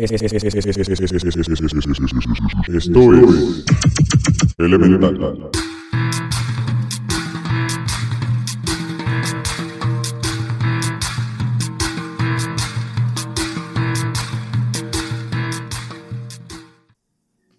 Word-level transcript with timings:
Esto 0.00 0.14
es 0.14 0.32
Elemental. 4.56 5.50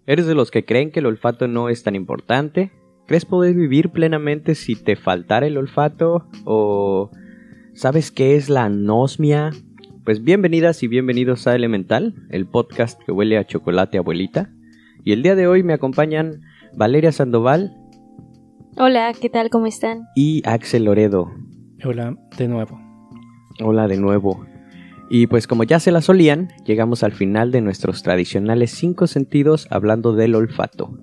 ¿Eres 0.07 0.25
de 0.25 0.33
los 0.33 0.49
que 0.49 0.65
creen 0.65 0.91
que 0.91 0.99
el 0.99 1.05
olfato 1.05 1.47
no 1.47 1.69
es 1.69 1.83
tan 1.83 1.93
importante? 1.93 2.71
¿Crees 3.05 3.25
poder 3.25 3.53
vivir 3.53 3.91
plenamente 3.91 4.55
si 4.55 4.75
te 4.75 4.95
faltara 4.95 5.45
el 5.45 5.57
olfato? 5.57 6.25
¿O 6.45 7.11
sabes 7.75 8.09
qué 8.09 8.35
es 8.35 8.49
la 8.49 8.63
anosmia? 8.63 9.51
Pues 10.03 10.23
bienvenidas 10.23 10.81
y 10.81 10.87
bienvenidos 10.87 11.45
a 11.45 11.55
Elemental, 11.55 12.15
el 12.31 12.47
podcast 12.47 12.99
que 13.03 13.11
huele 13.11 13.37
a 13.37 13.45
chocolate 13.45 13.99
abuelita. 13.99 14.49
Y 15.03 15.11
el 15.11 15.21
día 15.21 15.35
de 15.35 15.47
hoy 15.47 15.61
me 15.61 15.73
acompañan 15.73 16.41
Valeria 16.73 17.11
Sandoval 17.11 17.77
Hola, 18.77 19.11
¿qué 19.19 19.29
tal? 19.29 19.49
¿Cómo 19.49 19.67
están? 19.67 20.07
y 20.15 20.41
Axel 20.45 20.85
Loredo. 20.85 21.31
Hola, 21.83 22.15
de 22.37 22.47
nuevo. 22.47 22.79
Hola 23.61 23.87
de 23.87 23.97
nuevo. 23.97 24.45
Y 25.09 25.27
pues 25.27 25.45
como 25.45 25.65
ya 25.65 25.79
se 25.79 25.91
la 25.91 26.01
solían, 26.01 26.47
llegamos 26.65 27.03
al 27.03 27.11
final 27.11 27.51
de 27.51 27.61
nuestros 27.61 28.01
tradicionales 28.01 28.71
cinco 28.71 29.07
sentidos 29.07 29.67
hablando 29.69 30.13
del 30.13 30.33
olfato. 30.35 30.97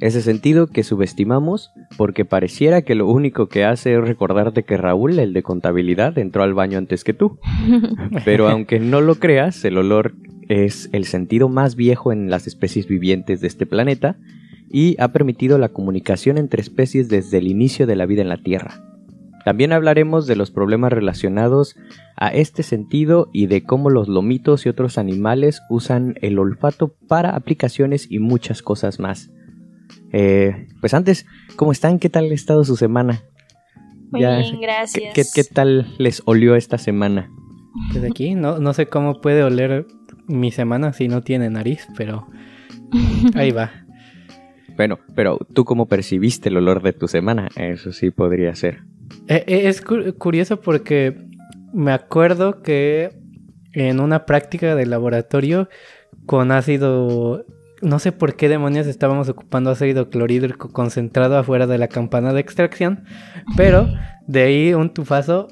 Ese 0.00 0.22
sentido 0.22 0.66
que 0.66 0.82
subestimamos 0.82 1.72
porque 1.98 2.24
pareciera 2.24 2.82
que 2.82 2.94
lo 2.94 3.06
único 3.06 3.48
que 3.48 3.64
hace 3.64 3.94
es 3.94 4.00
recordarte 4.00 4.62
que 4.62 4.78
Raúl, 4.78 5.18
el 5.18 5.34
de 5.34 5.42
contabilidad, 5.42 6.16
entró 6.18 6.42
al 6.42 6.54
baño 6.54 6.78
antes 6.78 7.04
que 7.04 7.12
tú. 7.12 7.38
Pero 8.24 8.48
aunque 8.48 8.80
no 8.80 9.02
lo 9.02 9.16
creas, 9.16 9.62
el 9.64 9.76
olor 9.76 10.14
es 10.48 10.88
el 10.92 11.04
sentido 11.04 11.50
más 11.50 11.76
viejo 11.76 12.12
en 12.12 12.30
las 12.30 12.46
especies 12.46 12.88
vivientes 12.88 13.42
de 13.42 13.46
este 13.46 13.66
planeta 13.66 14.16
y 14.70 14.96
ha 14.98 15.08
permitido 15.08 15.58
la 15.58 15.68
comunicación 15.68 16.38
entre 16.38 16.62
especies 16.62 17.08
desde 17.08 17.38
el 17.38 17.46
inicio 17.46 17.86
de 17.86 17.96
la 17.96 18.06
vida 18.06 18.22
en 18.22 18.28
la 18.30 18.42
Tierra. 18.42 18.82
También 19.44 19.72
hablaremos 19.72 20.26
de 20.26 20.36
los 20.36 20.50
problemas 20.50 20.92
relacionados 20.92 21.76
a 22.16 22.28
este 22.28 22.62
sentido 22.62 23.28
y 23.32 23.46
de 23.46 23.64
cómo 23.64 23.90
los 23.90 24.08
lomitos 24.08 24.64
y 24.64 24.68
otros 24.68 24.96
animales 24.98 25.60
usan 25.70 26.14
el 26.20 26.38
olfato 26.38 26.94
para 27.06 27.36
aplicaciones 27.36 28.10
y 28.10 28.18
muchas 28.18 28.62
cosas 28.62 28.98
más. 28.98 29.30
Eh, 30.12 30.68
pues 30.80 30.94
antes, 30.94 31.26
¿cómo 31.56 31.72
están? 31.72 31.98
¿Qué 31.98 32.08
tal 32.08 32.30
ha 32.30 32.34
estado 32.34 32.64
su 32.64 32.76
semana? 32.76 33.22
Muy 34.10 34.20
Ya, 34.22 34.38
bien, 34.38 34.52
¿Qué, 34.52 34.60
gracias. 34.60 35.14
qué, 35.14 35.22
qué 35.34 35.44
tal 35.44 35.86
les 35.98 36.22
olió 36.26 36.56
esta 36.56 36.78
semana? 36.78 37.30
Desde 37.94 38.08
aquí, 38.08 38.34
no, 38.34 38.58
no 38.58 38.72
sé 38.74 38.86
cómo 38.86 39.20
puede 39.20 39.42
oler 39.42 39.86
mi 40.26 40.50
semana 40.50 40.92
si 40.92 41.08
no 41.08 41.22
tiene 41.22 41.50
nariz, 41.50 41.86
pero 41.96 42.26
ahí 43.34 43.50
va. 43.52 43.70
Bueno, 44.76 44.98
pero 45.14 45.36
tú 45.52 45.64
cómo 45.66 45.86
percibiste 45.88 46.48
el 46.48 46.56
olor 46.56 46.82
de 46.82 46.94
tu 46.94 47.06
semana? 47.06 47.48
Eso 47.56 47.92
sí 47.92 48.10
podría 48.10 48.54
ser. 48.54 48.84
Eh, 49.28 49.44
eh, 49.46 49.68
Es 49.68 49.82
cu- 49.82 50.14
curioso 50.16 50.60
porque 50.60 51.14
me 51.74 51.92
acuerdo 51.92 52.62
que 52.62 53.10
en 53.74 54.00
una 54.00 54.24
práctica 54.24 54.74
de 54.76 54.86
laboratorio 54.86 55.68
con 56.24 56.50
ácido, 56.50 57.44
no 57.82 57.98
sé 57.98 58.12
por 58.12 58.36
qué 58.36 58.48
demonios 58.48 58.86
estábamos 58.86 59.28
ocupando 59.28 59.70
ácido 59.70 60.10
clorhídrico 60.10 60.70
concentrado 60.72 61.36
afuera 61.38 61.66
de 61.66 61.78
la 61.78 61.88
campana 61.88 62.32
de 62.32 62.40
extracción, 62.40 63.04
pero 63.56 63.88
de 64.26 64.42
ahí 64.42 64.74
un 64.74 64.90
tufazo, 64.90 65.48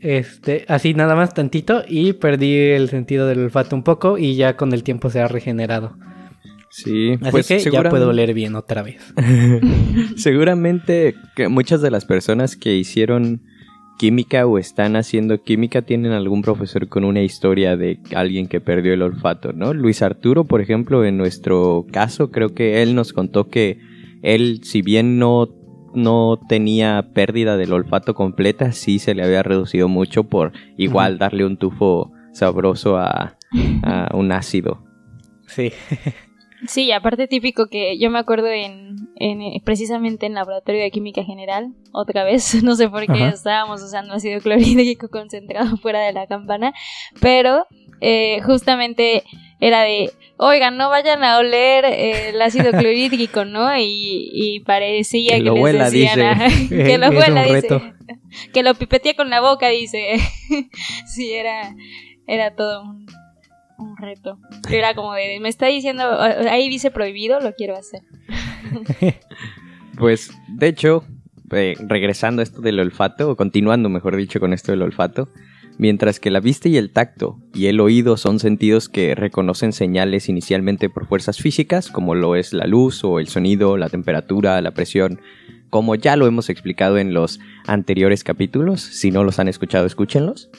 este, 0.00 0.64
así 0.68 0.94
nada 0.94 1.14
más 1.14 1.34
tantito 1.34 1.82
y 1.88 2.14
perdí 2.14 2.56
el 2.56 2.88
sentido 2.90 3.26
del 3.26 3.40
olfato 3.40 3.74
un 3.76 3.82
poco 3.82 4.18
y 4.18 4.36
ya 4.36 4.56
con 4.56 4.72
el 4.72 4.82
tiempo 4.82 5.10
se 5.10 5.20
ha 5.20 5.28
regenerado. 5.28 5.96
Sí, 6.70 7.12
Así 7.20 7.30
pues 7.30 7.46
que 7.46 7.70
ya 7.70 7.88
puedo 7.88 8.08
oler 8.08 8.34
bien 8.34 8.56
otra 8.56 8.82
vez. 8.82 9.00
Seguramente 10.16 11.14
que 11.36 11.46
muchas 11.46 11.80
de 11.80 11.92
las 11.92 12.04
personas 12.04 12.56
que 12.56 12.74
hicieron 12.74 13.42
química 13.98 14.46
o 14.46 14.58
están 14.58 14.96
haciendo 14.96 15.42
química 15.42 15.82
tienen 15.82 16.12
algún 16.12 16.42
profesor 16.42 16.88
con 16.88 17.04
una 17.04 17.22
historia 17.22 17.76
de 17.76 18.00
alguien 18.14 18.48
que 18.48 18.60
perdió 18.60 18.92
el 18.92 19.02
olfato, 19.02 19.52
¿no? 19.52 19.72
Luis 19.72 20.02
Arturo, 20.02 20.44
por 20.44 20.60
ejemplo, 20.60 21.04
en 21.04 21.16
nuestro 21.16 21.86
caso, 21.90 22.30
creo 22.30 22.54
que 22.54 22.82
él 22.82 22.94
nos 22.94 23.12
contó 23.12 23.48
que 23.48 23.78
él, 24.22 24.60
si 24.64 24.82
bien 24.82 25.18
no, 25.18 25.48
no 25.94 26.40
tenía 26.48 27.10
pérdida 27.14 27.56
del 27.56 27.72
olfato 27.72 28.14
completa, 28.14 28.72
sí 28.72 28.98
se 28.98 29.14
le 29.14 29.22
había 29.22 29.42
reducido 29.42 29.88
mucho 29.88 30.24
por 30.24 30.52
igual 30.76 31.18
darle 31.18 31.44
un 31.44 31.56
tufo 31.56 32.12
sabroso 32.32 32.96
a, 32.96 33.36
a 33.82 34.16
un 34.16 34.32
ácido. 34.32 34.82
Sí. 35.46 35.72
Sí, 36.66 36.92
aparte 36.92 37.28
típico 37.28 37.66
que 37.68 37.98
yo 37.98 38.10
me 38.10 38.18
acuerdo 38.18 38.48
en, 38.48 38.96
en, 39.16 39.42
eh, 39.42 39.60
precisamente 39.64 40.26
en 40.26 40.34
laboratorio 40.34 40.82
de 40.82 40.90
química 40.90 41.24
general, 41.24 41.72
otra 41.92 42.24
vez, 42.24 42.54
no 42.62 42.74
sé 42.76 42.88
por 42.88 43.06
qué 43.06 43.12
Ajá. 43.24 43.28
estábamos 43.30 43.82
usando 43.82 44.14
ácido 44.14 44.40
clorhídrico 44.40 45.08
concentrado 45.10 45.76
fuera 45.76 46.00
de 46.00 46.12
la 46.12 46.26
campana, 46.26 46.72
pero 47.20 47.66
eh, 48.00 48.40
justamente 48.42 49.24
era 49.60 49.82
de, 49.82 50.10
oigan, 50.36 50.76
no 50.76 50.90
vayan 50.90 51.22
a 51.24 51.38
oler 51.38 51.84
eh, 51.84 52.30
el 52.30 52.42
ácido 52.42 52.70
clorhídrico, 52.78 53.44
¿no? 53.44 53.76
Y, 53.76 54.30
y 54.32 54.60
parecía 54.60 55.32
Que 55.36 55.38
que, 55.38 55.44
lo 55.44 55.54
les 55.54 55.62
huela, 55.62 55.84
decían, 55.90 56.38
dice. 56.68 56.84
que 56.84 56.98
lo 56.98 57.08
huela, 57.10 57.42
dice, 57.44 57.60
reto. 57.60 57.82
que 58.52 58.62
lo 58.62 58.74
pipetía 58.74 59.14
con 59.14 59.30
la 59.30 59.40
boca, 59.40 59.68
dice. 59.68 60.16
sí, 61.06 61.32
era, 61.32 61.74
era 62.26 62.54
todo 62.54 62.82
un, 62.82 63.03
un 63.78 63.96
reto. 63.96 64.38
Era 64.70 64.94
como 64.94 65.14
de, 65.14 65.38
me 65.40 65.48
está 65.48 65.66
diciendo, 65.66 66.04
ahí 66.20 66.68
dice 66.68 66.90
prohibido, 66.90 67.40
lo 67.40 67.52
quiero 67.54 67.76
hacer. 67.76 68.02
Pues, 69.96 70.32
de 70.48 70.66
hecho, 70.66 71.04
eh, 71.52 71.76
regresando 71.78 72.40
a 72.40 72.42
esto 72.42 72.60
del 72.60 72.80
olfato, 72.80 73.30
o 73.30 73.36
continuando, 73.36 73.88
mejor 73.88 74.16
dicho, 74.16 74.40
con 74.40 74.52
esto 74.52 74.72
del 74.72 74.82
olfato, 74.82 75.28
mientras 75.78 76.20
que 76.20 76.30
la 76.30 76.40
vista 76.40 76.68
y 76.68 76.76
el 76.76 76.90
tacto 76.90 77.38
y 77.52 77.66
el 77.66 77.80
oído 77.80 78.16
son 78.16 78.38
sentidos 78.38 78.88
que 78.88 79.14
reconocen 79.14 79.72
señales 79.72 80.28
inicialmente 80.28 80.88
por 80.90 81.06
fuerzas 81.06 81.38
físicas, 81.38 81.90
como 81.90 82.14
lo 82.14 82.36
es 82.36 82.52
la 82.52 82.66
luz 82.66 83.04
o 83.04 83.18
el 83.20 83.28
sonido, 83.28 83.76
la 83.76 83.88
temperatura, 83.88 84.60
la 84.62 84.72
presión, 84.72 85.20
como 85.70 85.94
ya 85.94 86.16
lo 86.16 86.26
hemos 86.26 86.50
explicado 86.50 86.98
en 86.98 87.14
los 87.14 87.40
anteriores 87.66 88.24
capítulos, 88.24 88.80
si 88.80 89.10
no 89.10 89.24
los 89.24 89.38
han 89.38 89.48
escuchado, 89.48 89.86
escúchenlos. 89.86 90.50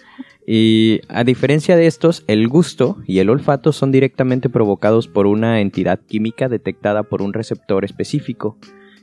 Y 0.47 1.01
a 1.07 1.23
diferencia 1.23 1.75
de 1.75 1.87
estos, 1.87 2.23
el 2.27 2.47
gusto 2.47 2.97
y 3.07 3.19
el 3.19 3.29
olfato 3.29 3.71
son 3.71 3.91
directamente 3.91 4.49
provocados 4.49 5.07
por 5.07 5.25
una 5.25 5.59
entidad 5.59 5.99
química 5.99 6.49
detectada 6.49 7.03
por 7.03 7.21
un 7.21 7.33
receptor 7.33 7.83
específico. 7.83 8.57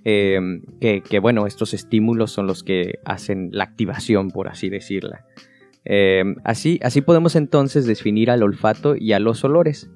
Eh, 0.04 0.40
que, 0.80 1.18
bueno, 1.18 1.46
estos 1.46 1.74
estímulos 1.74 2.30
son 2.32 2.46
los 2.46 2.62
que 2.62 2.98
hacen 3.04 3.50
la 3.52 3.64
activación, 3.64 4.30
por 4.30 4.48
así 4.48 4.68
decirla. 4.68 5.26
Eh, 5.84 6.22
así, 6.44 6.78
así 6.82 7.00
podemos 7.00 7.34
entonces 7.34 7.86
definir 7.86 8.30
al 8.30 8.42
olfato 8.42 8.94
y 8.96 9.12
a 9.12 9.18
los 9.18 9.42
olores. 9.42 9.90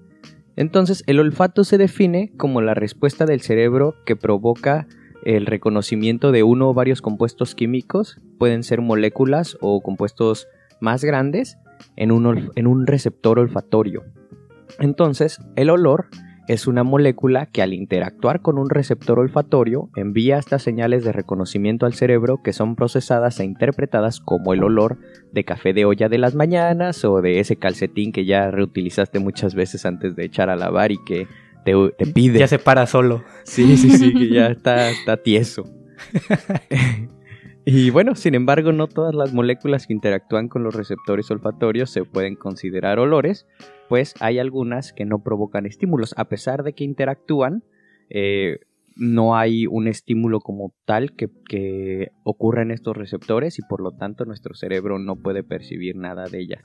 Entonces, 0.57 1.05
el 1.07 1.21
olfato 1.21 1.63
se 1.65 1.78
define 1.78 2.33
como 2.37 2.61
la 2.61 2.75
respuesta 2.75 3.25
del 3.25 3.41
cerebro 3.41 3.95
que 4.05 4.17
provoca 4.17 4.89
el 5.25 5.47
reconocimiento 5.47 6.33
de 6.33 6.43
uno 6.43 6.71
o 6.71 6.75
varios 6.75 7.03
compuestos 7.03 7.55
químicos, 7.55 8.21
pueden 8.39 8.63
ser 8.63 8.81
moléculas 8.81 9.59
o 9.61 9.81
compuestos 9.81 10.47
más 10.81 11.05
grandes, 11.05 11.59
en 11.97 12.13
un, 12.13 12.51
en 12.55 12.67
un 12.67 12.87
receptor 12.87 13.39
olfatorio. 13.39 14.05
Entonces, 14.79 15.41
el 15.57 15.71
olor 15.71 16.07
es 16.49 16.67
una 16.67 16.85
molécula 16.85 17.47
que 17.47 17.63
al 17.63 17.73
interactuar 17.73 18.41
con 18.41 18.59
un 18.59 18.71
receptor 18.71 19.19
olfatorio 19.19 19.91
envía 19.97 20.39
estas 20.39 20.63
señales 20.63 21.05
de 21.05 21.13
reconocimiento 21.13 21.87
al 21.87 21.95
cerebro 21.95 22.41
que 22.43 22.53
son 22.53 22.77
procesadas 22.77 23.41
e 23.41 23.45
interpretadas 23.45 24.21
como 24.21 24.53
el 24.53 24.63
olor 24.63 24.99
de 25.33 25.45
café 25.45 25.73
de 25.73 25.85
olla 25.85 26.09
de 26.09 26.19
las 26.19 26.35
mañanas 26.37 27.05
o 27.05 27.21
de 27.21 27.41
ese 27.41 27.57
calcetín 27.57 28.13
que 28.13 28.25
ya 28.25 28.51
reutilizaste 28.51 29.19
muchas 29.19 29.55
veces 29.55 29.85
antes 29.87 30.15
de 30.15 30.25
echar 30.25 30.49
a 30.49 30.57
lavar 30.57 30.93
y 30.93 30.99
que 31.05 31.27
te, 31.65 31.72
te 31.99 32.07
pide. 32.07 32.39
Ya 32.39 32.47
se 32.47 32.61
para 32.61 32.87
solo. 32.87 33.25
Sí, 33.43 33.77
sí, 33.77 33.91
sí, 33.91 34.15
que 34.15 34.29
ya 34.29 34.47
está, 34.47 34.91
está 34.91 35.17
tieso. 35.17 35.65
y 37.66 37.91
bueno, 37.91 38.15
sin 38.15 38.34
embargo, 38.34 38.72
no 38.72 38.86
todas 38.86 39.15
las 39.15 39.34
moléculas 39.34 39.86
que 39.86 39.92
interactúan 39.92 40.48
con 40.48 40.63
los 40.63 40.74
receptores 40.74 41.30
olfatorios 41.30 41.91
se 41.91 42.04
pueden 42.04 42.36
considerar 42.36 42.98
olores, 43.01 43.47
pues 43.89 44.15
hay 44.21 44.39
algunas 44.39 44.92
que 44.92 45.04
no 45.04 45.22
provocan 45.22 45.66
estímulos. 45.66 46.15
A 46.16 46.27
pesar 46.27 46.63
de 46.63 46.72
que 46.74 46.84
interactúan, 46.84 47.65
eh, 48.09 48.60
no 48.97 49.36
hay 49.36 49.66
un 49.66 49.89
estímulo 49.89 50.41
como 50.41 50.72
tal 50.86 51.15
que, 51.16 51.28
que 51.48 52.13
ocurra 52.22 52.63
en 52.63 52.71
estos 52.71 52.97
receptores 52.97 53.59
y 53.59 53.63
por 53.69 53.83
lo 53.83 53.91
tanto 53.92 54.24
nuestro 54.24 54.54
cerebro 54.54 54.98
no 54.98 55.16
puede 55.16 55.42
percibir 55.42 55.97
nada 55.97 56.24
de 56.30 56.39
ellas. 56.41 56.62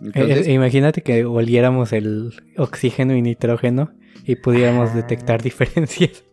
Entonces, 0.00 0.46
Eh, 0.46 0.52
imagínate 0.52 1.02
que 1.02 1.24
oliéramos 1.24 1.92
el 1.92 2.30
oxígeno 2.56 3.16
y 3.16 3.22
nitrógeno 3.22 3.90
y 4.24 4.36
pudiéramos 4.36 4.90
Ah. 4.90 4.94
detectar 4.96 5.42
diferencias. 5.42 6.24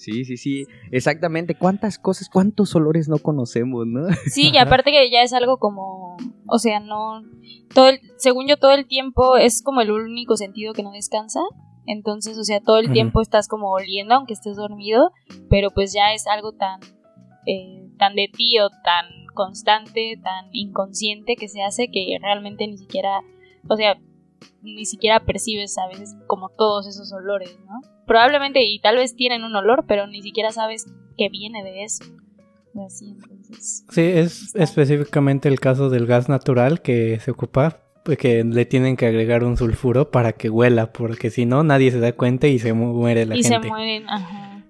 Sí, 0.00 0.24
sí, 0.24 0.38
sí, 0.38 0.64
exactamente. 0.90 1.54
¿Cuántas 1.54 1.98
cosas, 1.98 2.30
cuántos 2.30 2.74
olores 2.74 3.06
no 3.10 3.18
conocemos, 3.18 3.86
no? 3.86 4.08
Sí, 4.26 4.50
y 4.50 4.56
aparte 4.56 4.92
que 4.92 5.10
ya 5.10 5.20
es 5.20 5.34
algo 5.34 5.58
como, 5.58 6.16
o 6.46 6.58
sea, 6.58 6.80
no, 6.80 7.22
todo 7.74 7.88
el, 7.88 8.00
según 8.16 8.48
yo 8.48 8.56
todo 8.56 8.72
el 8.72 8.86
tiempo 8.86 9.36
es 9.36 9.62
como 9.62 9.82
el 9.82 9.90
único 9.90 10.38
sentido 10.38 10.72
que 10.72 10.82
no 10.82 10.90
descansa. 10.90 11.40
Entonces, 11.86 12.38
o 12.38 12.44
sea, 12.44 12.60
todo 12.60 12.78
el 12.78 12.92
tiempo 12.92 13.20
estás 13.20 13.46
como 13.46 13.70
oliendo 13.72 14.14
aunque 14.14 14.32
estés 14.32 14.56
dormido, 14.56 15.12
pero 15.50 15.70
pues 15.70 15.92
ya 15.92 16.14
es 16.14 16.26
algo 16.26 16.52
tan, 16.52 16.80
eh, 17.46 17.86
tan 17.98 18.14
de 18.14 18.30
ti 18.34 18.58
o 18.58 18.70
tan 18.70 19.26
constante, 19.34 20.18
tan 20.22 20.46
inconsciente 20.52 21.36
que 21.36 21.48
se 21.48 21.62
hace 21.62 21.90
que 21.90 22.16
realmente 22.22 22.66
ni 22.66 22.78
siquiera, 22.78 23.20
o 23.68 23.76
sea, 23.76 23.98
ni 24.62 24.86
siquiera 24.86 25.20
percibes 25.20 25.76
a 25.78 25.88
veces 25.88 26.16
como 26.26 26.48
todos 26.48 26.86
esos 26.86 27.12
olores, 27.12 27.58
¿no? 27.66 27.80
Probablemente 28.10 28.60
y 28.64 28.80
tal 28.80 28.96
vez 28.96 29.14
tienen 29.14 29.44
un 29.44 29.54
olor, 29.54 29.84
pero 29.86 30.08
ni 30.08 30.20
siquiera 30.20 30.50
sabes 30.50 30.84
que 31.16 31.28
viene 31.28 31.62
de 31.62 31.84
eso. 31.84 32.02
Y 32.74 32.80
Así, 32.84 33.10
entonces. 33.16 33.84
Sí, 33.88 34.00
es 34.00 34.52
específicamente 34.56 35.48
el 35.48 35.60
caso 35.60 35.90
del 35.90 36.06
gas 36.06 36.28
natural 36.28 36.82
que 36.82 37.20
se 37.20 37.30
ocupa, 37.30 37.82
que 38.18 38.42
le 38.42 38.64
tienen 38.64 38.96
que 38.96 39.06
agregar 39.06 39.44
un 39.44 39.56
sulfuro 39.56 40.10
para 40.10 40.32
que 40.32 40.50
huela, 40.50 40.90
porque 40.92 41.30
si 41.30 41.46
no 41.46 41.62
nadie 41.62 41.92
se 41.92 42.00
da 42.00 42.10
cuenta 42.12 42.48
y 42.48 42.58
se 42.58 42.72
mu- 42.72 42.94
muere 42.94 43.26
la 43.26 43.36
y 43.36 43.44
gente. 43.44 43.62
se 43.62 43.68
mueren, 43.68 44.08
ajá. 44.08 44.64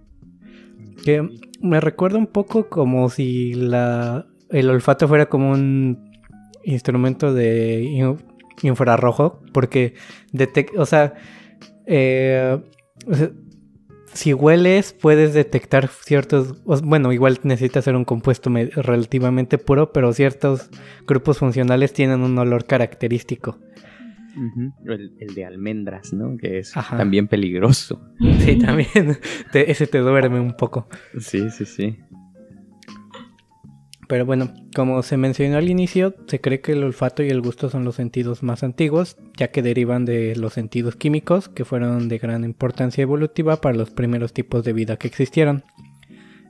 Que 1.02 1.26
me 1.62 1.81
recuerda 1.81 2.19
un 2.19 2.26
poco 2.26 2.69
como 2.69 3.08
si 3.08 3.54
la 3.54 4.26
el 4.50 4.69
olfato 4.69 5.08
fuera 5.08 5.31
como 5.31 5.50
un 5.52 6.10
instrumento 6.64 7.32
de 7.32 7.84
in- 7.84 8.19
infrarrojo, 8.62 9.40
porque 9.54 9.94
detec- 10.34 10.76
o 10.76 10.84
sea, 10.84 11.14
eh, 11.87 12.58
o 12.58 12.60
sea, 12.60 12.70
si 14.12 14.32
hueles 14.35 14.93
puedes 14.93 15.35
detectar 15.35 15.88
ciertos, 15.88 16.62
bueno, 16.82 17.12
igual 17.12 17.38
necesita 17.44 17.81
ser 17.82 17.94
un 17.97 18.05
compuesto 18.05 18.50
me- 18.50 18.67
relativamente 18.67 19.56
puro, 19.58 19.93
pero 19.93 20.12
ciertos 20.12 20.69
grupos 21.06 21.38
funcionales 21.38 21.93
tienen 21.93 22.20
un 22.23 22.37
olor 22.38 22.64
característico. 22.67 23.58
el, 24.87 25.12
el 25.20 25.35
de 25.35 25.44
almendras, 25.44 26.12
¿no? 26.12 26.37
Que 26.37 26.58
es 26.58 26.76
Ajá. 26.76 26.97
también 26.97 27.29
peligroso. 27.29 28.00
Sí, 28.41 28.56
también 28.58 29.19
te- 29.52 29.70
ese 29.70 29.87
te 29.87 29.99
duerme 29.99 30.41
un 30.41 30.56
poco. 30.56 30.88
Sí, 31.19 31.50
sí, 31.50 31.64
sí. 31.64 31.99
Pero 34.11 34.27
bueno, 34.27 34.53
como 34.75 35.05
se 35.05 35.17
mencionó 35.17 35.57
al 35.57 35.69
inicio, 35.69 36.17
se 36.27 36.41
cree 36.41 36.61
que 36.61 36.73
el 36.73 36.83
olfato 36.83 37.23
y 37.23 37.29
el 37.29 37.41
gusto 37.41 37.71
son 37.71 37.85
los 37.85 37.95
sentidos 37.95 38.43
más 38.43 38.65
antiguos, 38.65 39.17
ya 39.39 39.53
que 39.53 39.62
derivan 39.62 40.05
de 40.05 40.35
los 40.35 40.53
sentidos 40.53 40.97
químicos, 40.97 41.49
que 41.49 41.65
fueron 41.65 42.09
de 42.09 42.19
gran 42.19 42.43
importancia 42.43 43.03
evolutiva 43.03 43.61
para 43.61 43.77
los 43.77 43.91
primeros 43.91 44.33
tipos 44.33 44.65
de 44.65 44.73
vida 44.73 44.97
que 44.97 45.07
existieron. 45.07 45.62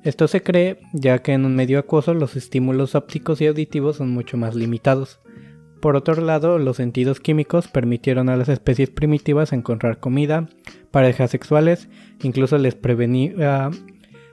Esto 0.04 0.26
se 0.26 0.42
cree 0.42 0.78
ya 0.94 1.18
que 1.18 1.34
en 1.34 1.44
un 1.44 1.54
medio 1.54 1.78
acuoso 1.78 2.14
los 2.14 2.34
estímulos 2.34 2.94
ópticos 2.94 3.42
y 3.42 3.46
auditivos 3.46 3.96
son 3.96 4.08
mucho 4.08 4.38
más 4.38 4.54
limitados. 4.54 5.20
Por 5.82 5.96
otro 5.96 6.18
lado, 6.22 6.58
los 6.58 6.78
sentidos 6.78 7.20
químicos 7.20 7.68
permitieron 7.68 8.30
a 8.30 8.38
las 8.38 8.48
especies 8.48 8.88
primitivas 8.88 9.52
encontrar 9.52 10.00
comida, 10.00 10.48
parejas 10.90 11.30
sexuales, 11.30 11.90
incluso 12.22 12.56
les 12.56 12.74
prevenía 12.74 13.70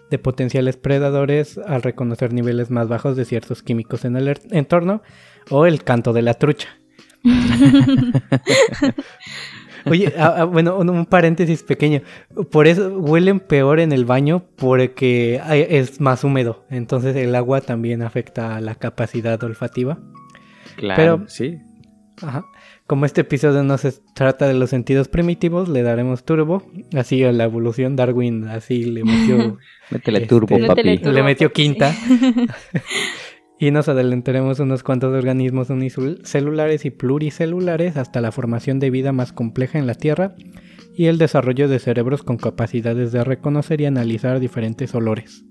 de 0.10 0.20
potenciales 0.20 0.78
predadores 0.78 1.58
al 1.58 1.82
reconocer 1.84 2.34
niveles 2.34 2.70
más 2.72 2.88
bajos 2.88 3.16
de 3.18 3.26
ciertos 3.26 3.62
químicos 3.64 4.06
en 4.06 4.16
el 4.16 4.28
er- 4.28 4.42
entorno 4.52 5.02
o 5.50 5.66
el 5.66 5.84
canto 5.84 6.14
de 6.14 6.22
la 6.22 6.34
trucha. 6.36 6.70
Oye, 9.86 10.14
ah, 10.18 10.36
ah, 10.40 10.44
bueno, 10.44 10.78
un, 10.78 10.90
un 10.90 11.06
paréntesis 11.06 11.64
pequeño. 11.64 12.02
Por 12.52 12.68
eso 12.68 12.90
huelen 13.00 13.40
peor 13.40 13.80
en 13.80 13.92
el 13.94 14.04
baño 14.06 14.44
porque 14.58 15.42
es 15.70 16.02
más 16.02 16.24
húmedo. 16.24 16.66
Entonces 16.70 17.16
el 17.16 17.34
agua 17.36 17.62
también 17.62 18.02
afecta 18.02 18.56
a 18.58 18.62
la 18.62 18.76
capacidad 18.76 19.42
olfativa. 19.44 19.98
Claro, 20.76 20.96
Pero- 21.20 21.30
sí. 21.30 21.60
Ajá. 22.22 22.46
Como 22.88 23.06
este 23.06 23.22
episodio 23.22 23.64
no 23.64 23.78
se 23.78 23.92
trata 24.16 24.48
de 24.48 24.54
los 24.54 24.70
sentidos 24.70 25.10
primitivos, 25.10 25.68
le 25.68 25.84
daremos 25.84 26.24
turbo. 26.24 26.64
Así 26.96 27.22
a 27.26 27.34
la 27.34 27.44
evolución, 27.44 27.98
Darwin 27.98 28.48
así 28.48 28.86
le 28.86 29.04
metió 29.04 29.58
Métele 29.92 30.20
Este, 30.20 30.30
turbo, 30.30 30.58
papi. 30.66 30.98
le 30.98 31.24
metió 31.24 31.52
quinta. 31.52 31.94
y 33.60 33.72
nos 33.72 33.90
adelantaremos 33.90 34.62
unos 34.62 34.84
cuantos 34.84 35.14
organismos 35.14 35.70
unicelulares 35.70 36.86
y 36.86 36.92
pluricelulares 36.92 37.98
hasta 37.98 38.22
la 38.22 38.32
formación 38.32 38.80
de 38.80 38.90
vida 38.90 39.12
más 39.12 39.34
compleja 39.34 39.78
en 39.80 39.86
la 39.86 39.96
Tierra 39.96 40.36
y 40.96 41.08
el 41.08 41.18
desarrollo 41.18 41.68
de 41.68 41.80
cerebros 41.80 42.24
con 42.24 42.38
capacidades 42.38 43.12
de 43.12 43.24
reconocer 43.24 43.82
y 43.82 43.86
analizar 43.86 44.40
diferentes 44.40 44.96
olores. 44.96 45.44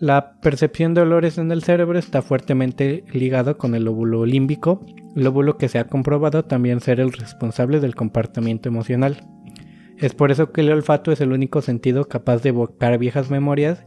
La 0.00 0.40
percepción 0.40 0.94
de 0.94 1.02
olores 1.02 1.36
en 1.36 1.52
el 1.52 1.62
cerebro 1.62 1.98
está 1.98 2.22
fuertemente 2.22 3.04
ligado 3.12 3.58
con 3.58 3.74
el 3.74 3.84
lóbulo 3.84 4.24
límbico, 4.24 4.80
lóbulo 5.14 5.58
que 5.58 5.68
se 5.68 5.78
ha 5.78 5.88
comprobado 5.88 6.42
también 6.42 6.80
ser 6.80 7.00
el 7.00 7.12
responsable 7.12 7.80
del 7.80 7.94
comportamiento 7.94 8.70
emocional. 8.70 9.28
Es 9.98 10.14
por 10.14 10.30
eso 10.30 10.52
que 10.52 10.62
el 10.62 10.72
olfato 10.72 11.12
es 11.12 11.20
el 11.20 11.32
único 11.32 11.60
sentido 11.60 12.08
capaz 12.08 12.42
de 12.42 12.48
evocar 12.48 12.96
viejas 12.96 13.30
memorias 13.30 13.84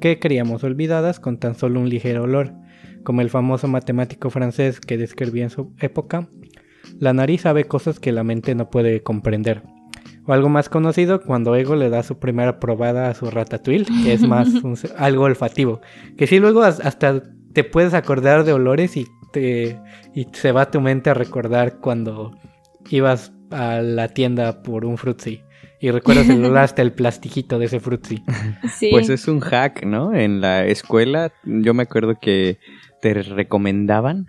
que 0.00 0.18
creíamos 0.18 0.64
olvidadas 0.64 1.20
con 1.20 1.38
tan 1.38 1.54
solo 1.54 1.78
un 1.78 1.88
ligero 1.88 2.24
olor, 2.24 2.52
como 3.04 3.20
el 3.20 3.30
famoso 3.30 3.68
matemático 3.68 4.30
francés 4.30 4.80
que 4.80 4.98
describía 4.98 5.44
en 5.44 5.50
su 5.50 5.72
época, 5.78 6.28
la 6.98 7.12
nariz 7.12 7.42
sabe 7.42 7.66
cosas 7.66 8.00
que 8.00 8.10
la 8.10 8.24
mente 8.24 8.56
no 8.56 8.68
puede 8.68 9.04
comprender. 9.04 9.62
O 10.26 10.32
algo 10.32 10.48
más 10.48 10.68
conocido 10.68 11.20
cuando 11.22 11.56
Ego 11.56 11.74
le 11.74 11.90
da 11.90 12.02
su 12.02 12.18
primera 12.18 12.60
probada 12.60 13.08
a 13.10 13.14
su 13.14 13.30
ratatouille, 13.30 13.86
que 14.04 14.12
es 14.12 14.22
más 14.26 14.48
un- 14.64 14.76
algo 14.98 15.24
olfativo. 15.24 15.80
Que 16.16 16.26
si 16.26 16.38
luego 16.38 16.62
has- 16.62 16.80
hasta 16.80 17.22
te 17.52 17.64
puedes 17.64 17.92
acordar 17.94 18.44
de 18.44 18.52
olores 18.52 18.96
y, 18.96 19.06
te, 19.32 19.78
y 20.14 20.26
se 20.32 20.52
va 20.52 20.70
tu 20.70 20.80
mente 20.80 21.10
a 21.10 21.14
recordar 21.14 21.78
cuando 21.80 22.32
ibas 22.90 23.32
a 23.50 23.80
la 23.82 24.08
tienda 24.08 24.62
por 24.62 24.84
un 24.84 24.96
frutzi. 24.96 25.40
Y 25.80 25.90
recuerdas 25.90 26.28
el 26.28 26.44
olor 26.44 26.58
hasta 26.58 26.80
el 26.82 26.92
plastiquito 26.92 27.58
de 27.58 27.66
ese 27.66 27.80
frutzi. 27.80 28.22
Sí. 28.78 28.88
Pues 28.92 29.08
es 29.10 29.26
un 29.26 29.40
hack, 29.40 29.84
¿no? 29.84 30.14
En 30.14 30.40
la 30.40 30.64
escuela, 30.64 31.32
yo 31.44 31.74
me 31.74 31.82
acuerdo 31.82 32.14
que 32.20 32.58
te 33.00 33.14
recomendaban, 33.14 34.28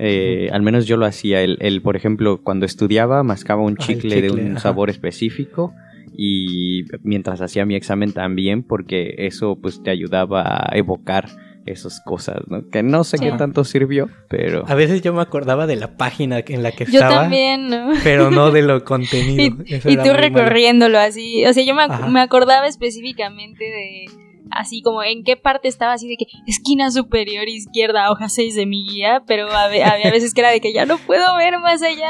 eh, 0.00 0.48
al 0.52 0.62
menos 0.62 0.86
yo 0.86 0.96
lo 0.96 1.04
hacía, 1.06 1.42
el, 1.42 1.58
el, 1.60 1.82
por 1.82 1.94
ejemplo, 1.96 2.40
cuando 2.42 2.64
estudiaba, 2.66 3.22
mascaba 3.22 3.62
un 3.62 3.76
Ah, 3.78 3.82
chicle, 3.84 4.20
de 4.22 4.30
un 4.30 4.50
ajá. 4.52 4.60
sabor 4.60 4.90
específico 4.90 5.72
y 6.16 6.84
mientras 7.02 7.40
hacía 7.40 7.64
mi 7.66 7.74
examen 7.76 8.12
también, 8.12 8.62
porque 8.62 9.14
eso 9.18 9.58
pues 9.60 9.82
te 9.82 9.90
ayudaba 9.90 10.42
a 10.44 10.76
evocar 10.76 11.28
esas 11.66 12.00
cosas, 12.04 12.36
¿no? 12.48 12.68
Que 12.70 12.82
no 12.82 13.04
sé 13.04 13.18
Sí. 13.18 13.24
qué 13.26 13.32
tanto 13.32 13.64
sirvió, 13.64 14.08
pero... 14.28 14.64
A 14.66 14.74
veces 14.74 15.02
yo 15.02 15.12
me 15.12 15.20
acordaba 15.20 15.66
de 15.66 15.76
la 15.76 15.96
página 15.96 16.42
en 16.48 16.62
la 16.62 16.72
que 16.72 16.86
Yo 16.86 16.92
estaba, 16.92 17.20
también, 17.22 17.68
¿no? 17.68 17.90
pero 18.02 18.30
no 18.30 18.50
de 18.50 18.62
lo 18.62 18.82
contenido. 18.84 19.62
Y, 19.66 19.78
tú 19.80 19.88
malo. 19.96 20.14
recorriéndolo 20.14 20.98
así. 20.98 21.44
O 21.44 21.52
sea, 21.52 21.62
yo 21.64 21.74
me, 21.74 21.82
ac- 21.82 21.90
Ajá. 21.90 22.08
me 22.08 22.20
acordaba 22.20 22.66
específicamente 22.66 23.62
de. 23.64 24.06
Así 24.50 24.82
como 24.82 25.02
en 25.02 25.22
qué 25.24 25.36
parte 25.36 25.68
estaba 25.68 25.92
así 25.92 26.08
de 26.08 26.16
que 26.16 26.26
esquina 26.46 26.90
superior 26.90 27.48
izquierda, 27.48 28.10
hoja 28.10 28.28
6 28.28 28.54
de 28.56 28.66
mi 28.66 28.84
guía, 28.88 29.22
pero 29.26 29.48
hab- 29.48 29.82
había 29.92 30.10
veces 30.10 30.34
que 30.34 30.40
era 30.40 30.50
de 30.50 30.60
que 30.60 30.72
ya 30.72 30.86
no 30.86 30.98
puedo 30.98 31.36
ver 31.36 31.58
más 31.60 31.82
allá. 31.82 32.08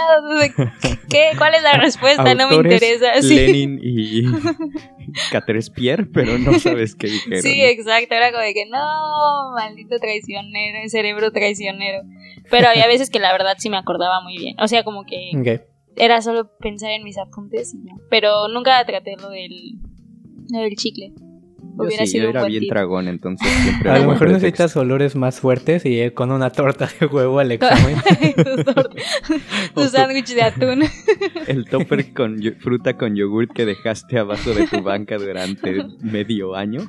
¿Qué? 1.11 1.31
¿Cuál 1.37 1.55
es 1.55 1.63
la 1.63 1.75
respuesta? 1.75 2.35
no 2.35 2.49
me 2.49 2.57
interesa. 2.57 3.07
Sí. 3.23 3.35
Lenin 3.37 3.79
y 3.83 4.23
Caterespierre, 5.31 6.07
pero 6.07 6.39
no 6.39 6.59
sabes 6.59 6.95
qué 6.95 7.09
dijeron. 7.09 7.43
Sí, 7.43 7.61
exacto. 7.63 8.15
Era 8.15 8.31
como 8.31 8.43
de 8.43 8.55
que 8.55 8.67
no, 8.67 9.51
maldito 9.55 9.99
traicionero, 9.99 10.89
cerebro 10.89 11.33
traicionero. 11.33 12.03
Pero 12.51 12.69
había 12.69 12.87
veces 12.87 13.11
que 13.11 13.19
la 13.19 13.33
verdad 13.33 13.57
sí 13.59 13.71
me 13.71 13.77
acordaba 13.77 14.21
muy 14.23 14.39
bien. 14.39 14.57
O 14.61 14.69
sea, 14.69 14.83
como 14.85 15.05
que 15.05 15.31
era 15.97 16.23
solo 16.23 16.51
pensar 16.59 16.91
en 16.93 17.05
mis 17.05 17.19
apuntes 17.19 17.75
y 17.75 17.87
ya. 17.87 17.95
Pero 18.09 18.49
nunca 18.49 18.83
traté 18.87 19.17
lo 19.21 19.29
del, 19.31 19.79
lo 20.53 20.61
del 20.61 20.75
chicle. 20.77 21.13
Yo 21.83 21.89
Hubiera 21.89 22.07
sí, 22.07 22.13
sido 22.13 22.25
yo 22.25 22.31
era 22.31 22.45
bien 22.45 22.61
tip. 22.63 22.71
dragón, 22.73 23.09
entonces 23.09 23.49
siempre 23.63 23.91
A 23.91 23.99
lo 23.99 24.11
mejor 24.11 24.29
necesitas 24.29 24.77
olores 24.77 25.17
más 25.17 25.41
fuertes 25.41 25.85
y 25.85 26.01
eh, 26.01 26.13
con 26.13 26.31
una 26.33 26.51
torta 26.51 26.89
de 26.99 27.07
huevo 27.07 27.39
al 27.39 27.53
examen. 27.53 27.97
tu 29.75 29.83
sándwich 29.89 30.35
de 30.35 30.43
atún. 30.43 30.85
El 31.47 31.65
topper 31.67 32.13
con 32.13 32.39
fruta 32.61 32.97
con 32.97 33.17
yogurt 33.17 33.53
que 33.53 33.65
dejaste 33.67 34.19
abajo 34.19 34.51
de 34.55 34.67
tu 34.67 34.83
banca 34.83 35.17
durante 35.19 35.85
medio 36.01 36.55
año. 36.55 36.81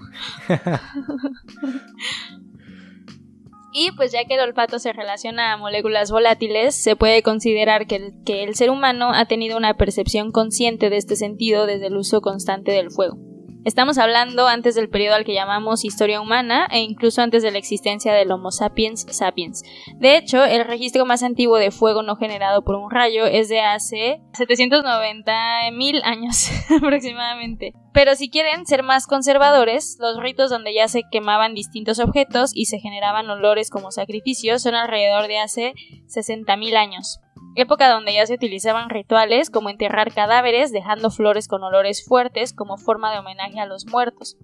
Y 3.73 3.91
pues 3.95 4.11
ya 4.11 4.25
que 4.25 4.33
el 4.33 4.41
olfato 4.41 4.79
se 4.79 4.91
relaciona 4.91 5.53
a 5.53 5.57
moléculas 5.57 6.11
volátiles, 6.11 6.75
se 6.75 6.97
puede 6.97 7.23
considerar 7.23 7.87
que 7.87 7.95
el, 7.95 8.13
que 8.25 8.43
el 8.43 8.55
ser 8.55 8.69
humano 8.69 9.13
ha 9.13 9.25
tenido 9.25 9.57
una 9.57 9.75
percepción 9.75 10.33
consciente 10.33 10.89
de 10.89 10.97
este 10.97 11.15
sentido 11.15 11.65
desde 11.65 11.87
el 11.87 11.95
uso 11.95 12.19
constante 12.19 12.73
del 12.73 12.91
fuego. 12.91 13.17
Estamos 13.63 13.99
hablando 13.99 14.47
antes 14.47 14.73
del 14.73 14.89
periodo 14.89 15.15
al 15.15 15.23
que 15.23 15.35
llamamos 15.35 15.85
historia 15.85 16.19
humana 16.19 16.67
e 16.71 16.79
incluso 16.79 17.21
antes 17.21 17.43
de 17.43 17.51
la 17.51 17.59
existencia 17.59 18.11
del 18.11 18.31
Homo 18.31 18.49
sapiens 18.49 19.05
sapiens. 19.11 19.61
De 19.97 20.17
hecho, 20.17 20.43
el 20.43 20.65
registro 20.65 21.05
más 21.05 21.21
antiguo 21.21 21.57
de 21.57 21.69
fuego 21.69 22.01
no 22.01 22.15
generado 22.15 22.63
por 22.63 22.75
un 22.75 22.89
rayo 22.89 23.25
es 23.25 23.49
de 23.49 23.61
hace 23.61 24.19
790 24.33 25.33
mil 25.73 26.01
años 26.03 26.49
aproximadamente. 26.75 27.73
Pero 27.93 28.15
si 28.15 28.31
quieren 28.31 28.65
ser 28.65 28.81
más 28.81 29.05
conservadores, 29.05 29.97
los 29.99 30.19
ritos 30.19 30.49
donde 30.49 30.73
ya 30.73 30.87
se 30.87 31.03
quemaban 31.11 31.53
distintos 31.53 31.99
objetos 31.99 32.51
y 32.55 32.65
se 32.65 32.79
generaban 32.79 33.29
olores 33.29 33.69
como 33.69 33.91
sacrificios 33.91 34.63
son 34.63 34.73
alrededor 34.73 35.27
de 35.27 35.37
hace 35.37 35.73
60.000 36.07 36.75
años 36.77 37.19
época 37.55 37.89
donde 37.89 38.13
ya 38.13 38.25
se 38.25 38.33
utilizaban 38.33 38.89
rituales 38.89 39.49
como 39.49 39.69
enterrar 39.69 40.13
cadáveres 40.13 40.71
dejando 40.71 41.09
flores 41.09 41.47
con 41.47 41.63
olores 41.63 42.05
fuertes 42.05 42.53
como 42.53 42.77
forma 42.77 43.11
de 43.11 43.19
homenaje 43.19 43.59
a 43.59 43.65
los 43.65 43.85
muertos. 43.87 44.37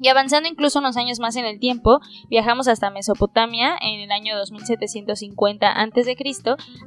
Y 0.00 0.08
avanzando 0.08 0.48
incluso 0.48 0.80
unos 0.80 0.96
años 0.96 1.20
más 1.20 1.36
en 1.36 1.44
el 1.46 1.58
tiempo, 1.58 2.00
viajamos 2.28 2.68
hasta 2.68 2.90
Mesopotamia 2.90 3.76
en 3.80 4.00
el 4.00 4.10
año 4.10 4.36
2750 4.36 5.70
a.C. 5.70 6.16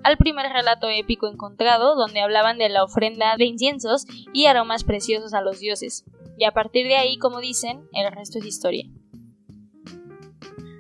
al 0.04 0.18
primer 0.18 0.52
relato 0.52 0.88
épico 0.90 1.28
encontrado 1.28 1.96
donde 1.96 2.20
hablaban 2.20 2.58
de 2.58 2.70
la 2.70 2.84
ofrenda 2.84 3.36
de 3.38 3.46
inciensos 3.46 4.06
y 4.34 4.46
aromas 4.46 4.84
preciosos 4.84 5.34
a 5.34 5.42
los 5.42 5.60
dioses. 5.60 6.06
Y 6.38 6.44
a 6.44 6.52
partir 6.52 6.86
de 6.86 6.98
ahí, 6.98 7.18
como 7.18 7.40
dicen, 7.40 7.82
el 7.94 8.12
resto 8.12 8.40
es 8.40 8.46
historia. 8.46 8.86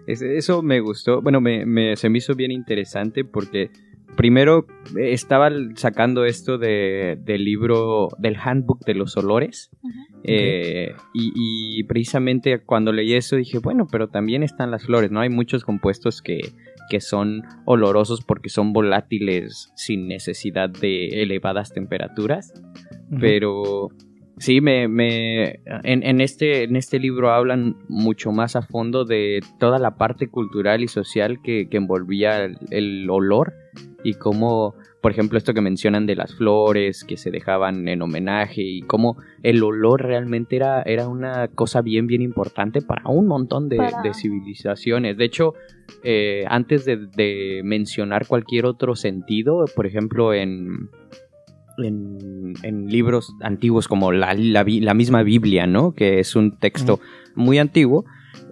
Eso 0.05 0.62
me 0.62 0.79
gustó, 0.79 1.22
bueno, 1.22 1.41
me, 1.41 1.96
se 1.96 2.10
me 2.10 2.19
hizo 2.19 2.34
bien 2.34 2.51
interesante 2.51 3.25
porque 3.25 3.72
primero 4.18 4.66
eh, 4.98 5.14
estaba 5.14 5.50
sacando 5.76 6.26
esto 6.26 6.58
de, 6.58 7.18
del 7.22 7.46
libro, 7.46 8.10
del 8.18 8.36
handbook 8.36 8.84
de 8.86 8.96
los 8.96 9.16
olores. 9.16 9.70
Eh, 10.24 10.94
y, 11.14 11.84
precisamente 11.86 12.60
cuando 12.60 12.92
leí 12.92 13.14
eso 13.14 13.38
dije, 13.38 13.60
bueno, 13.60 13.88
pero 13.90 14.10
también 14.10 14.44
están 14.44 14.72
las 14.72 14.84
flores, 14.84 15.12
¿no? 15.12 15.22
Hay 15.22 15.30
muchos 15.30 15.64
compuestos 15.64 16.22
que, 16.22 16.40
que 16.90 17.00
son 17.00 17.44
olorosos 17.64 18.22
porque 18.22 18.50
son 18.50 18.74
volátiles 18.74 19.72
sin 19.76 20.08
necesidad 20.10 20.70
de 20.70 21.22
elevadas 21.22 21.72
temperaturas. 21.72 22.52
Pero 23.22 23.88
sí, 24.38 24.62
me, 24.62 24.88
me 24.88 25.60
en, 25.84 26.03
en, 26.03 26.22
este, 26.22 26.63
en 26.63 26.75
este 26.75 27.00
libro 27.00 27.32
hablan 27.32 27.77
mucho 27.88 28.32
más 28.32 28.56
a 28.56 28.62
fondo 28.62 29.06
de 29.06 29.41
toda 29.60 29.79
la 29.79 29.98
parte 29.98 30.27
cultural 30.27 30.84
y 30.84 30.88
social 30.88 31.41
que, 31.41 31.67
que 31.70 31.77
envolvía 31.77 32.50
el 32.72 33.10
olor 33.10 33.53
y 34.03 34.13
cómo, 34.13 34.75
por 35.01 35.12
ejemplo, 35.12 35.38
esto 35.38 35.53
que 35.53 35.62
mencionan 35.62 36.06
de 36.06 36.15
las 36.15 36.34
flores 36.36 37.03
que 37.03 37.17
se 37.17 37.32
dejaban 37.32 37.88
en 37.88 38.01
homenaje 38.01 38.62
y 38.62 38.82
cómo 38.82 39.17
el 39.44 39.63
olor 39.63 40.03
realmente 40.03 40.56
era, 40.56 40.82
era 40.84 41.08
una 41.08 41.48
cosa 41.50 41.82
bien, 41.82 42.08
bien 42.08 42.22
importante 42.22 42.82
para 42.82 43.10
un 43.10 43.27
montón 43.27 43.70
de, 43.70 43.79
civilizaciones. 44.13 45.17
De 45.17 45.25
hecho, 45.25 45.56
eh, 46.03 46.46
antes 46.48 46.86
de, 46.86 47.62
mencionar 47.63 48.27
cualquier 48.27 48.65
otro 48.65 48.96
sentido, 48.96 49.65
por 49.75 49.86
ejemplo, 49.88 50.34
en, 50.34 50.89
en, 51.77 52.88
libros 52.88 53.34
antiguos 53.41 53.88
como 53.88 54.12
la, 54.12 54.34
la, 54.34 54.93
misma 54.93 55.24
Biblia, 55.24 55.67
¿no? 55.67 55.93
Que 55.93 56.19
es 56.19 56.36
un 56.36 56.57
texto 56.57 57.00
muy 57.36 57.60
antiguo 57.60 58.05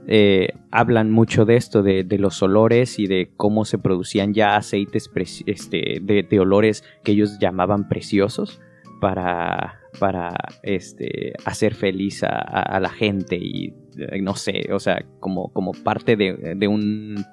eh, 0.08 0.50
hablan 0.70 1.10
mucho 1.10 1.46
de 1.46 1.56
esto, 1.56 1.82
de, 1.82 2.06
los 2.20 2.44
olores 2.44 3.00
y 3.00 3.08
de 3.08 3.32
cómo 3.36 3.66
se 3.66 3.80
producían 3.80 4.36
ya 4.36 4.56
aceites 4.56 5.10
este, 5.48 6.00
de, 6.02 6.40
olores 6.40 6.84
que 7.04 7.14
ellos 7.14 7.40
llamaban 7.40 7.90
preciosos 7.90 8.62
para, 9.02 9.80
para 10.00 10.36
este, 10.62 11.34
hacer 11.44 11.74
feliz 11.74 12.22
a, 12.24 12.80
la 12.80 12.90
gente 12.90 13.36
y 13.38 13.74
eh, 13.98 14.22
no 14.22 14.36
sé, 14.36 14.70
o 14.72 14.80
sea, 14.80 15.04
como, 15.20 15.52
como 15.54 15.72
parte 15.72 16.16
de, 16.16 16.68
un 16.68 17.26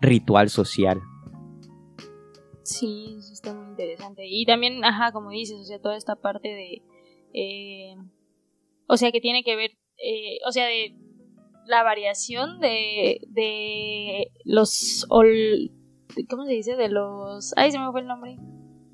ritual 0.00 0.50
social. 0.50 1.00
Sí, 2.62 3.18
interesante. 3.78 4.26
Y 4.26 4.44
también, 4.44 4.84
ajá, 4.84 5.12
como 5.12 5.30
dices, 5.30 5.60
o 5.60 5.64
sea, 5.64 5.80
toda 5.80 5.96
esta 5.96 6.16
parte 6.16 6.48
de... 6.48 6.82
Eh, 7.32 7.94
o 8.86 8.96
sea, 8.96 9.12
que 9.12 9.20
tiene 9.20 9.44
que 9.44 9.54
ver, 9.54 9.72
o 10.46 10.52
sea, 10.52 10.66
de 10.66 10.96
la 11.66 11.82
variación 11.82 12.60
de, 12.60 13.20
de 13.28 14.30
los... 14.44 15.06
¿Cómo 16.28 16.44
se 16.44 16.52
dice? 16.52 16.76
De 16.76 16.88
los... 16.88 17.52
Ay, 17.56 17.70
se 17.70 17.78
me 17.78 17.90
fue 17.92 18.00
el 18.00 18.06
nombre. 18.06 18.38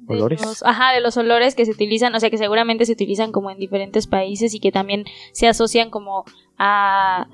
¿Olores? 0.06 0.62
ajá, 0.62 0.92
de 0.92 1.00
los 1.00 1.16
olores 1.16 1.54
que 1.54 1.64
se 1.64 1.70
utilizan, 1.70 2.14
o 2.14 2.20
sea, 2.20 2.28
que 2.28 2.36
seguramente 2.36 2.84
se 2.84 2.92
utilizan 2.92 3.32
como 3.32 3.50
en 3.50 3.58
diferentes 3.58 4.06
países 4.06 4.54
y 4.54 4.60
que 4.60 4.70
también 4.70 5.04
se 5.32 5.48
asocian 5.48 5.88
como 5.88 6.24
a 6.58 7.26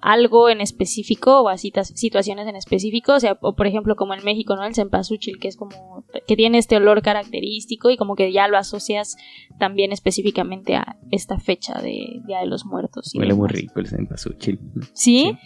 algo 0.00 0.48
en 0.48 0.60
específico 0.60 1.40
o 1.40 1.48
a 1.48 1.56
situaciones 1.56 2.46
en 2.46 2.56
específico, 2.56 3.14
o 3.14 3.20
sea, 3.20 3.36
o 3.40 3.54
por 3.54 3.66
ejemplo 3.66 3.96
como 3.96 4.14
en 4.14 4.24
México, 4.24 4.54
¿no? 4.54 4.64
El 4.64 4.74
cempasúchil, 4.74 5.38
que 5.38 5.48
es 5.48 5.56
como 5.56 6.04
que 6.26 6.36
tiene 6.36 6.58
este 6.58 6.76
olor 6.76 7.02
característico 7.02 7.90
y 7.90 7.96
como 7.96 8.14
que 8.14 8.32
ya 8.32 8.48
lo 8.48 8.56
asocias 8.56 9.16
también 9.58 9.92
específicamente 9.92 10.76
a 10.76 10.96
esta 11.10 11.38
fecha 11.38 11.80
de 11.80 12.20
Día 12.26 12.40
de 12.40 12.46
los 12.46 12.64
Muertos. 12.64 13.12
Huele 13.14 13.34
muy 13.34 13.48
rico 13.48 13.80
el 13.80 13.88
cempasúchil. 13.88 14.60
¿Sí? 14.92 15.36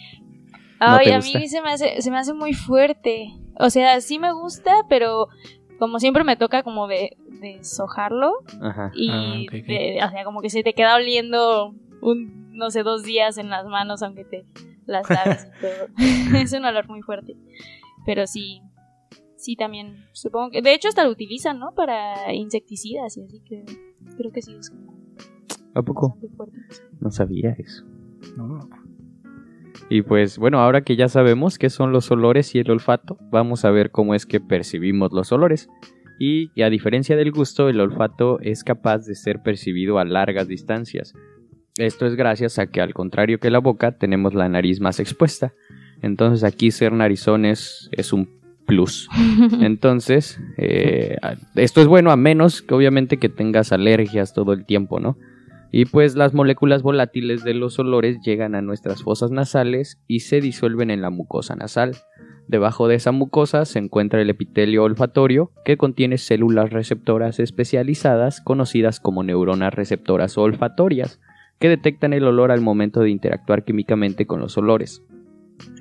Ay, 0.79 1.11
a 1.11 1.19
mí 1.19 1.47
se 1.47 1.61
me, 1.61 1.71
hace, 1.71 2.01
se 2.01 2.11
me 2.11 2.17
hace 2.17 2.33
muy 2.33 2.53
fuerte. 2.53 3.29
O 3.59 3.69
sea, 3.69 4.01
sí 4.01 4.19
me 4.19 4.33
gusta, 4.33 4.73
pero 4.89 5.29
como 5.79 5.99
siempre 5.99 6.23
me 6.23 6.35
toca 6.35 6.63
como 6.63 6.87
de, 6.87 7.17
de 7.41 7.63
sojarlo 7.63 8.33
Ajá. 8.61 8.91
y 8.93 9.09
ah, 9.09 10.07
o 10.07 10.11
sea, 10.11 10.23
como 10.23 10.41
que 10.41 10.49
se 10.49 10.63
te 10.63 10.73
queda 10.73 10.95
oliendo 10.95 11.73
un 12.01 12.42
no 12.53 12.69
sé, 12.71 12.83
dos 12.83 13.03
días 13.03 13.37
en 13.37 13.49
las 13.49 13.65
manos, 13.65 14.01
aunque 14.03 14.23
te 14.23 14.45
las 14.85 15.09
laves 15.09 15.47
y 15.57 15.61
todo. 15.61 16.37
es 16.39 16.53
un 16.53 16.65
olor 16.65 16.87
muy 16.87 17.01
fuerte. 17.01 17.35
Pero 18.05 18.27
sí, 18.27 18.61
sí 19.35 19.55
también, 19.55 20.05
supongo 20.13 20.51
que, 20.51 20.61
de 20.61 20.73
hecho 20.73 20.87
hasta 20.87 21.03
lo 21.03 21.11
utilizan, 21.11 21.59
¿no? 21.59 21.73
Para 21.73 22.33
insecticidas 22.33 23.17
y 23.17 23.23
así 23.23 23.41
que 23.41 23.63
creo 24.17 24.31
que 24.31 24.41
sí 24.41 24.55
es 24.55 24.69
como... 24.69 24.93
¿A 25.75 25.81
poco? 25.81 26.17
No 26.99 27.09
sabía 27.09 27.55
eso. 27.57 27.83
Y 29.89 30.03
pues 30.03 30.37
bueno, 30.37 30.59
ahora 30.59 30.81
que 30.81 30.95
ya 30.95 31.07
sabemos 31.07 31.57
qué 31.57 31.69
son 31.69 31.91
los 31.91 32.11
olores 32.11 32.53
y 32.55 32.59
el 32.59 32.69
olfato, 32.69 33.17
vamos 33.31 33.65
a 33.65 33.71
ver 33.71 33.91
cómo 33.91 34.13
es 34.13 34.25
que 34.25 34.39
percibimos 34.39 35.11
los 35.11 35.31
olores. 35.31 35.69
Y, 36.19 36.51
y 36.55 36.61
a 36.61 36.69
diferencia 36.69 37.15
del 37.15 37.31
gusto, 37.31 37.69
el 37.69 37.79
olfato 37.79 38.39
es 38.39 38.63
capaz 38.63 38.99
de 38.99 39.15
ser 39.15 39.41
percibido 39.41 39.97
a 39.97 40.05
largas 40.05 40.47
distancias, 40.47 41.13
esto 41.77 42.05
es 42.05 42.15
gracias 42.15 42.59
a 42.59 42.67
que 42.67 42.81
al 42.81 42.93
contrario 42.93 43.39
que 43.39 43.49
la 43.49 43.59
boca 43.59 43.97
tenemos 43.97 44.33
la 44.33 44.49
nariz 44.49 44.79
más 44.79 44.99
expuesta. 44.99 45.53
Entonces 46.01 46.43
aquí 46.43 46.71
ser 46.71 46.91
narizones 46.91 47.89
es 47.91 48.13
un 48.13 48.29
plus. 48.65 49.09
Entonces, 49.61 50.39
eh, 50.57 51.17
esto 51.55 51.81
es 51.81 51.87
bueno 51.87 52.11
a 52.11 52.15
menos 52.15 52.61
que 52.61 52.73
obviamente 52.73 53.17
que 53.17 53.29
tengas 53.29 53.71
alergias 53.71 54.33
todo 54.33 54.53
el 54.53 54.65
tiempo, 54.65 54.99
¿no? 54.99 55.17
Y 55.71 55.85
pues 55.85 56.15
las 56.15 56.35
moléculas 56.35 56.83
volátiles 56.83 57.43
de 57.43 57.55
los 57.55 57.79
olores 57.79 58.19
llegan 58.23 58.53
a 58.53 58.61
nuestras 58.61 59.01
fosas 59.01 59.31
nasales 59.31 59.99
y 60.07 60.19
se 60.19 60.39
disuelven 60.39 60.91
en 60.91 61.01
la 61.01 61.09
mucosa 61.09 61.55
nasal. 61.55 61.97
Debajo 62.47 62.87
de 62.87 62.95
esa 62.95 63.11
mucosa 63.11 63.65
se 63.65 63.79
encuentra 63.79 64.21
el 64.21 64.29
epitelio 64.29 64.83
olfatorio, 64.83 65.51
que 65.65 65.77
contiene 65.77 66.19
células 66.19 66.71
receptoras 66.71 67.39
especializadas 67.39 68.39
conocidas 68.41 68.99
como 68.99 69.23
neuronas 69.23 69.73
receptoras 69.73 70.37
olfatorias 70.37 71.19
que 71.59 71.69
detectan 71.69 72.13
el 72.13 72.25
olor 72.25 72.51
al 72.51 72.61
momento 72.61 73.01
de 73.01 73.09
interactuar 73.09 73.63
químicamente 73.63 74.25
con 74.25 74.39
los 74.39 74.57
olores. 74.57 75.03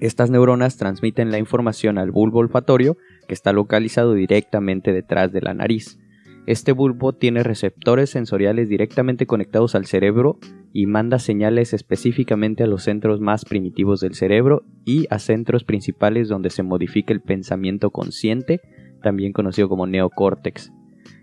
Estas 0.00 0.30
neuronas 0.30 0.76
transmiten 0.76 1.30
la 1.30 1.38
información 1.38 1.98
al 1.98 2.10
bulbo 2.10 2.38
olfatorio, 2.38 2.96
que 3.26 3.34
está 3.34 3.52
localizado 3.52 4.14
directamente 4.14 4.92
detrás 4.92 5.32
de 5.32 5.40
la 5.40 5.54
nariz. 5.54 5.98
Este 6.46 6.72
bulbo 6.72 7.12
tiene 7.12 7.44
receptores 7.44 8.10
sensoriales 8.10 8.68
directamente 8.68 9.26
conectados 9.26 9.76
al 9.76 9.86
cerebro 9.86 10.38
y 10.72 10.86
manda 10.86 11.20
señales 11.20 11.72
específicamente 11.72 12.64
a 12.64 12.66
los 12.66 12.82
centros 12.82 13.20
más 13.20 13.44
primitivos 13.44 14.00
del 14.00 14.14
cerebro 14.14 14.64
y 14.84 15.06
a 15.10 15.20
centros 15.20 15.62
principales 15.62 16.28
donde 16.28 16.50
se 16.50 16.64
modifica 16.64 17.12
el 17.12 17.20
pensamiento 17.20 17.90
consciente, 17.90 18.60
también 19.02 19.32
conocido 19.32 19.68
como 19.68 19.86
neocórtex. 19.86 20.72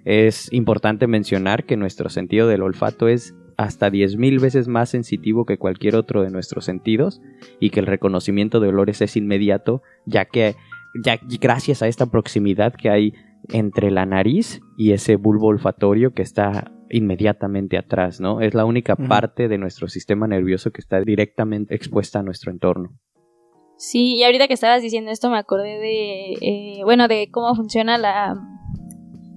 Es 0.05 0.51
importante 0.53 1.07
mencionar 1.07 1.65
que 1.65 1.75
nuestro 1.75 2.09
sentido 2.09 2.47
del 2.47 2.61
olfato 2.61 3.09
es 3.09 3.35
hasta 3.59 3.89
10.000 3.89 4.39
veces 4.39 4.69
más 4.69 4.87
sensitivo 4.87 5.45
que 5.45 5.57
cualquier 5.57 5.97
otro 5.97 6.23
de 6.23 6.29
nuestros 6.29 6.63
sentidos 6.63 7.21
y 7.59 7.71
que 7.71 7.81
el 7.81 7.87
reconocimiento 7.87 8.61
de 8.61 8.69
olores 8.69 9.01
es 9.01 9.17
inmediato, 9.17 9.81
ya 10.05 10.23
que 10.23 10.55
ya 11.03 11.19
gracias 11.41 11.81
a 11.81 11.89
esta 11.89 12.05
proximidad 12.05 12.73
que 12.73 12.89
hay 12.89 13.13
entre 13.49 13.91
la 13.91 14.05
nariz 14.05 14.61
y 14.77 14.93
ese 14.93 15.17
bulbo 15.17 15.47
olfatorio 15.47 16.13
que 16.13 16.21
está 16.21 16.71
inmediatamente 16.89 17.77
atrás, 17.77 18.21
¿no? 18.21 18.39
Es 18.39 18.53
la 18.53 18.63
única 18.63 18.95
parte 18.95 19.49
de 19.49 19.57
nuestro 19.57 19.89
sistema 19.89 20.25
nervioso 20.25 20.71
que 20.71 20.79
está 20.79 21.01
directamente 21.01 21.75
expuesta 21.75 22.19
a 22.19 22.23
nuestro 22.23 22.51
entorno. 22.51 22.97
Sí, 23.75 24.15
y 24.15 24.23
ahorita 24.23 24.47
que 24.47 24.53
estabas 24.53 24.81
diciendo 24.81 25.11
esto 25.11 25.29
me 25.29 25.37
acordé 25.37 25.79
de, 25.79 26.31
eh, 26.41 26.81
bueno, 26.85 27.09
de 27.09 27.29
cómo 27.29 27.53
funciona 27.55 27.97
la, 27.97 28.35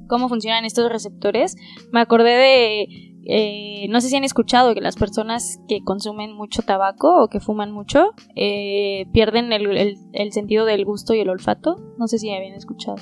cómo 0.08 0.28
funcionan 0.28 0.64
estos 0.64 0.92
receptores. 0.92 1.56
Me 1.90 2.00
acordé 2.00 2.30
de 2.30 3.11
eh, 3.26 3.86
no 3.88 4.00
sé 4.00 4.08
si 4.08 4.16
han 4.16 4.24
escuchado 4.24 4.74
que 4.74 4.80
las 4.80 4.96
personas 4.96 5.60
que 5.68 5.82
consumen 5.84 6.32
mucho 6.34 6.62
tabaco 6.62 7.22
o 7.22 7.28
que 7.28 7.40
fuman 7.40 7.72
mucho 7.72 8.12
eh, 8.36 9.06
pierden 9.12 9.52
el, 9.52 9.76
el- 9.76 9.96
el 10.12 10.32
sentido 10.32 10.64
del 10.66 10.84
gusto 10.84 11.14
y 11.14 11.20
el 11.20 11.28
olfato. 11.30 11.76
No 11.98 12.06
sé 12.08 12.18
si 12.18 12.30
habían 12.30 12.54
escuchado. 12.54 12.96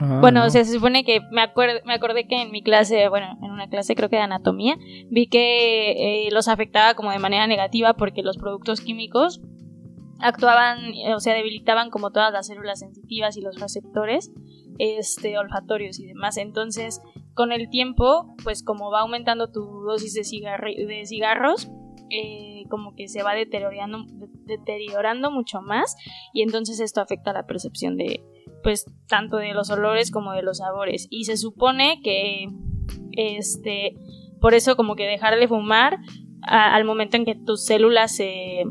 Ah, 0.00 0.18
bueno, 0.20 0.40
no. 0.40 0.46
o 0.46 0.50
sea, 0.50 0.64
se 0.64 0.72
supone 0.72 1.04
que 1.04 1.20
me, 1.30 1.42
acuer- 1.42 1.82
me 1.84 1.94
acordé 1.94 2.26
que 2.26 2.40
en 2.40 2.50
mi 2.50 2.62
clase, 2.62 3.08
bueno, 3.08 3.38
en 3.42 3.50
una 3.50 3.68
clase 3.68 3.94
creo 3.94 4.08
que 4.08 4.16
de 4.16 4.22
anatomía, 4.22 4.76
vi 5.10 5.26
que 5.26 6.26
eh, 6.26 6.30
los 6.32 6.48
afectaba 6.48 6.94
como 6.94 7.10
de 7.10 7.18
manera 7.18 7.46
negativa 7.46 7.94
porque 7.94 8.22
los 8.22 8.38
productos 8.38 8.80
químicos 8.80 9.40
actuaban, 10.20 10.78
o 11.14 11.20
sea, 11.20 11.34
debilitaban 11.34 11.90
como 11.90 12.10
todas 12.10 12.32
las 12.32 12.46
células 12.46 12.78
sensitivas 12.78 13.36
y 13.36 13.40
los 13.40 13.58
receptores 13.60 14.32
este, 14.78 15.36
olfatorios 15.38 15.98
y 16.00 16.06
demás. 16.06 16.36
Entonces, 16.36 17.00
con 17.34 17.52
el 17.52 17.68
tiempo, 17.68 18.34
pues 18.42 18.62
como 18.62 18.90
va 18.90 19.00
aumentando 19.00 19.50
tu 19.50 19.60
dosis 19.86 20.14
de, 20.14 20.24
cigarros, 20.24 21.70
eh, 22.10 22.64
como 22.68 22.94
que 22.94 23.08
se 23.08 23.22
va 23.22 23.34
deteriorando, 23.34 24.04
de- 24.06 24.28
deteriorando 24.44 25.30
mucho 25.30 25.62
más 25.62 25.94
y 26.32 26.42
entonces 26.42 26.80
esto 26.80 27.00
afecta 27.00 27.32
la 27.32 27.46
percepción 27.46 27.96
de, 27.96 28.22
pues, 28.62 28.84
tanto 29.08 29.36
de 29.38 29.54
los 29.54 29.70
olores 29.70 30.10
como 30.10 30.32
de 30.32 30.42
los 30.42 30.58
sabores. 30.58 31.06
Y 31.10 31.24
se 31.24 31.36
supone 31.36 32.00
que, 32.02 32.46
este, 33.12 33.94
por 34.40 34.54
eso 34.54 34.76
como 34.76 34.94
que 34.94 35.04
dejar 35.04 35.38
de 35.38 35.48
fumar 35.48 35.98
al 36.42 36.84
momento 36.84 37.16
en 37.16 37.24
que 37.24 37.34
tus 37.36 37.64
células 37.64 38.16
se 38.16 38.64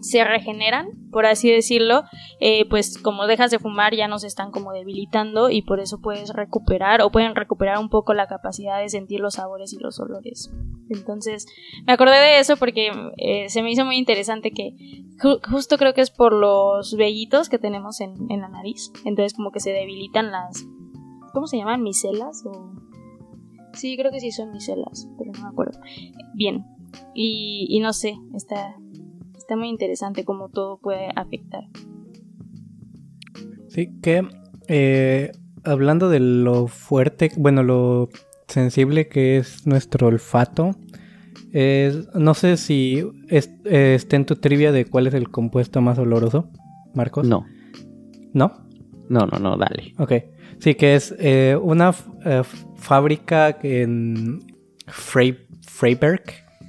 se 0.00 0.24
regeneran, 0.24 0.88
por 1.10 1.26
así 1.26 1.50
decirlo, 1.50 2.02
eh, 2.40 2.68
pues 2.68 2.98
como 2.98 3.26
dejas 3.26 3.50
de 3.50 3.58
fumar 3.58 3.94
ya 3.94 4.08
no 4.08 4.18
se 4.18 4.26
están 4.26 4.50
como 4.50 4.72
debilitando 4.72 5.50
y 5.50 5.62
por 5.62 5.80
eso 5.80 6.00
puedes 6.00 6.30
recuperar 6.30 7.02
o 7.02 7.10
pueden 7.10 7.34
recuperar 7.34 7.78
un 7.78 7.88
poco 7.88 8.14
la 8.14 8.26
capacidad 8.26 8.80
de 8.80 8.88
sentir 8.88 9.20
los 9.20 9.34
sabores 9.34 9.72
y 9.72 9.78
los 9.78 9.98
olores. 10.00 10.50
Entonces 10.90 11.46
me 11.86 11.92
acordé 11.92 12.16
de 12.16 12.38
eso 12.38 12.56
porque 12.56 12.90
eh, 13.16 13.48
se 13.48 13.62
me 13.62 13.70
hizo 13.70 13.84
muy 13.84 13.96
interesante 13.96 14.50
que 14.52 14.74
ju- 15.22 15.40
justo 15.50 15.76
creo 15.76 15.94
que 15.94 16.00
es 16.00 16.10
por 16.10 16.32
los 16.32 16.96
vellitos 16.96 17.48
que 17.48 17.58
tenemos 17.58 18.00
en, 18.00 18.14
en 18.30 18.40
la 18.40 18.48
nariz, 18.48 18.90
entonces 19.04 19.34
como 19.34 19.50
que 19.50 19.60
se 19.60 19.70
debilitan 19.72 20.30
las... 20.30 20.64
¿Cómo 21.34 21.46
se 21.46 21.58
llaman? 21.58 21.82
¿Micelas? 21.82 22.42
O... 22.46 22.72
Sí, 23.74 23.96
creo 23.96 24.10
que 24.10 24.18
sí 24.20 24.32
son 24.32 24.50
micelas, 24.50 25.08
pero 25.18 25.30
no 25.32 25.42
me 25.42 25.48
acuerdo. 25.48 25.78
Bien. 26.34 26.64
Y 27.14 27.78
no 27.82 27.92
sé, 27.92 28.16
está, 28.34 28.74
está 29.48 29.56
muy 29.56 29.68
interesante 29.70 30.26
cómo 30.26 30.50
todo 30.50 30.76
puede 30.76 31.08
afectar. 31.16 31.62
Sí, 33.68 33.98
que 34.02 34.28
eh, 34.68 35.32
hablando 35.64 36.10
de 36.10 36.20
lo 36.20 36.66
fuerte, 36.66 37.30
bueno, 37.38 37.62
lo 37.62 38.10
sensible 38.46 39.08
que 39.08 39.38
es 39.38 39.66
nuestro 39.66 40.08
olfato, 40.08 40.76
es, 41.54 42.14
no 42.14 42.34
sé 42.34 42.58
si 42.58 43.02
es- 43.28 43.50
eh, 43.64 43.94
está 43.94 44.16
en 44.16 44.26
tu 44.26 44.36
trivia 44.36 44.70
de 44.70 44.84
cuál 44.84 45.06
es 45.06 45.14
el 45.14 45.30
compuesto 45.30 45.80
más 45.80 45.98
oloroso, 45.98 46.50
Marcos. 46.94 47.26
No, 47.26 47.46
¿No? 48.34 48.52
no, 49.08 49.20
no, 49.26 49.38
no, 49.38 49.56
dale. 49.56 49.94
Ok. 49.98 50.12
Sí, 50.58 50.74
que 50.74 50.94
es 50.94 51.14
eh, 51.18 51.56
una 51.60 51.94
eh, 52.26 52.42
fábrica 52.76 53.56
en 53.62 54.40
Freiberg 54.88 56.22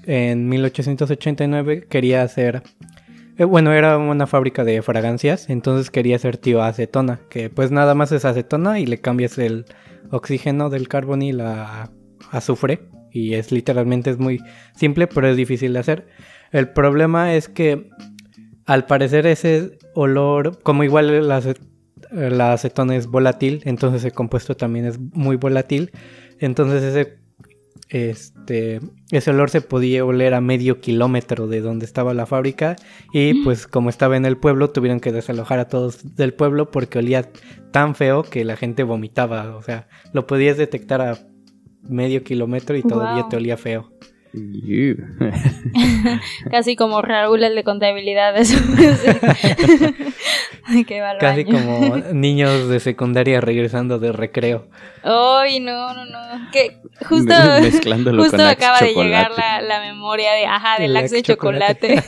en 0.09 0.49
1889 0.49 1.85
quería 1.87 2.23
hacer... 2.23 2.63
eh, 3.37 3.43
bueno, 3.43 3.71
era 3.71 3.97
una 3.99 4.25
fábrica 4.25 4.63
de 4.63 4.81
fragancias, 4.81 5.49
entonces 5.51 5.91
quería 5.91 6.15
hacer 6.15 6.37
tioacetona, 6.37 7.19
que 7.29 7.51
pues 7.51 7.69
nada 7.69 7.93
más 7.93 8.11
es 8.11 8.25
acetona 8.25 8.79
y 8.79 8.87
le 8.87 8.97
cambias 8.97 9.37
el 9.37 9.65
oxígeno 10.09 10.71
del 10.71 10.87
carbón 10.87 11.21
y 11.21 11.31
azufre 12.31 12.79
y 13.11 13.35
es 13.35 13.51
literalmente 13.51 14.09
es 14.09 14.17
muy 14.17 14.39
simple, 14.75 15.05
pero 15.05 15.27
es 15.27 15.37
difícil 15.37 15.73
de 15.73 15.79
hacer. 15.79 16.07
El 16.51 16.69
problema 16.69 17.35
es 17.35 17.47
que 17.47 17.89
al 18.65 18.87
parecer 18.87 19.27
ese 19.27 19.77
olor, 19.93 20.59
como 20.63 20.83
igual 20.83 21.27
la, 21.27 21.41
la 22.11 22.53
acetona 22.53 22.95
es 22.95 23.05
volátil, 23.05 23.61
entonces 23.65 24.03
el 24.05 24.13
compuesto 24.13 24.57
también 24.57 24.85
es 24.85 24.99
muy 24.99 25.35
volátil, 25.35 25.91
entonces 26.39 26.81
ese 26.81 27.19
este 27.89 28.79
ese 29.11 29.31
olor 29.31 29.49
se 29.49 29.61
podía 29.61 30.05
oler 30.05 30.33
a 30.33 30.41
medio 30.41 30.79
kilómetro 30.81 31.47
de 31.47 31.61
donde 31.61 31.85
estaba 31.85 32.13
la 32.13 32.25
fábrica 32.25 32.75
y 33.13 33.43
pues 33.43 33.65
como 33.67 33.89
estaba 33.89 34.17
en 34.17 34.25
el 34.25 34.37
pueblo 34.37 34.69
tuvieron 34.69 34.99
que 34.99 35.11
desalojar 35.11 35.59
a 35.59 35.67
todos 35.67 36.15
del 36.15 36.33
pueblo 36.33 36.69
porque 36.71 36.99
olía 36.99 37.29
tan 37.71 37.95
feo 37.95 38.23
que 38.23 38.43
la 38.45 38.55
gente 38.57 38.83
vomitaba, 38.83 39.55
o 39.55 39.61
sea, 39.63 39.87
lo 40.13 40.27
podías 40.27 40.57
detectar 40.57 41.01
a 41.01 41.17
medio 41.81 42.23
kilómetro 42.23 42.75
y 42.77 42.83
todavía 42.83 43.21
Wow. 43.23 43.29
te 43.29 43.37
olía 43.37 43.57
feo. 43.57 43.91
Casi 46.51 46.75
como 46.75 47.01
Raúl 47.01 47.43
el 47.43 47.55
de 47.55 47.63
contabilidad. 47.63 48.37
Eso. 48.37 48.57
que 50.87 51.01
va 51.01 51.11
al 51.11 51.17
Casi 51.17 51.43
baño. 51.45 51.65
como 51.65 51.97
niños 52.13 52.69
de 52.69 52.79
secundaria 52.79 53.41
regresando 53.41 53.97
de 53.99 54.11
recreo. 54.11 54.67
Ay, 55.03 55.59
no, 55.59 55.93
no, 55.93 56.05
no. 56.05 56.51
Que 56.51 56.77
justo, 57.07 57.33
Me- 57.33 57.61
mezclándolo 57.71 58.23
justo 58.23 58.37
con 58.37 58.45
Axe 58.45 58.65
acaba 58.65 58.79
de 58.85 58.93
llegar 58.93 59.31
la, 59.35 59.61
la 59.61 59.79
memoria 59.81 60.31
de, 60.33 60.45
ajá, 60.45 60.79
del 60.79 60.91
El 60.91 60.97
Axe 60.97 61.15
de 61.15 61.19
Axe 61.21 61.33
chocolate. 61.33 62.03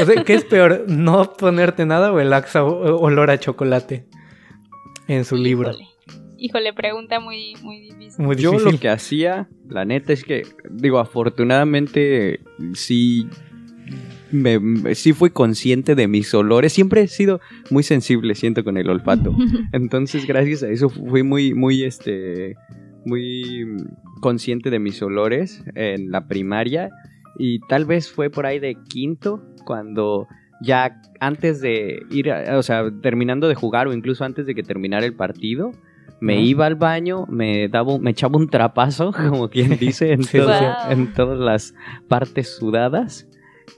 O 0.00 0.04
sea, 0.04 0.24
¿qué 0.24 0.34
es 0.34 0.44
peor? 0.44 0.84
¿No 0.88 1.32
ponerte 1.34 1.86
nada 1.86 2.12
o 2.12 2.20
el 2.20 2.32
axa 2.32 2.64
o- 2.64 2.98
olor 3.00 3.30
a 3.30 3.38
chocolate? 3.38 4.06
En 5.08 5.24
su 5.24 5.36
libro. 5.36 5.72
Híjole. 6.38 6.72
Pregunta 6.72 7.20
muy, 7.20 7.54
muy 7.62 7.80
difícil. 7.80 8.24
Muy 8.24 8.36
Yo 8.36 8.58
lo 8.58 8.78
que 8.78 8.88
hacía, 8.88 9.48
la 9.68 9.84
neta 9.84 10.12
es 10.12 10.22
que, 10.24 10.42
digo, 10.70 10.98
afortunadamente 10.98 12.40
sí, 12.74 13.26
me, 14.32 14.58
me- 14.60 14.94
sí 14.94 15.12
fui 15.12 15.30
consciente 15.30 15.94
de 15.94 16.08
mis 16.08 16.32
olores. 16.34 16.72
Siempre 16.72 17.02
he 17.02 17.08
sido 17.08 17.40
muy 17.70 17.82
sensible, 17.82 18.34
siento, 18.34 18.64
con 18.64 18.76
el 18.76 18.88
olfato. 18.90 19.34
Entonces, 19.72 20.26
gracias 20.26 20.62
a 20.62 20.68
eso 20.68 20.88
fui 20.88 21.22
muy, 21.22 21.54
muy, 21.54 21.84
este, 21.84 22.54
muy 23.04 23.64
consciente 24.20 24.70
de 24.70 24.78
mis 24.78 25.00
olores 25.02 25.64
en 25.74 26.10
la 26.10 26.26
primaria. 26.26 26.90
Y 27.38 27.60
tal 27.68 27.84
vez 27.84 28.10
fue 28.10 28.30
por 28.30 28.46
ahí 28.46 28.58
de 28.58 28.76
quinto, 28.88 29.42
cuando 29.66 30.26
ya 30.62 31.00
antes 31.20 31.60
de 31.60 32.00
ir, 32.10 32.30
o 32.32 32.62
sea, 32.62 32.90
terminando 33.02 33.46
de 33.46 33.54
jugar 33.54 33.88
o 33.88 33.92
incluso 33.92 34.24
antes 34.24 34.46
de 34.46 34.54
que 34.54 34.62
terminara 34.62 35.04
el 35.04 35.12
partido, 35.14 35.72
me 36.20 36.40
iba 36.40 36.66
al 36.66 36.74
baño, 36.76 37.26
me 37.28 37.68
daba, 37.68 37.94
un- 37.94 38.02
me 38.02 38.10
echaba 38.12 38.36
un 38.38 38.48
trapazo, 38.48 39.12
como 39.16 39.48
quien 39.48 39.78
dice, 39.78 40.12
en, 40.12 40.22
Sí, 40.24 40.38
todo- 40.38 40.52
sí. 40.58 40.64
en 40.90 41.12
todas 41.12 41.38
las 41.38 41.74
partes 42.08 42.56
sudadas. 42.56 43.26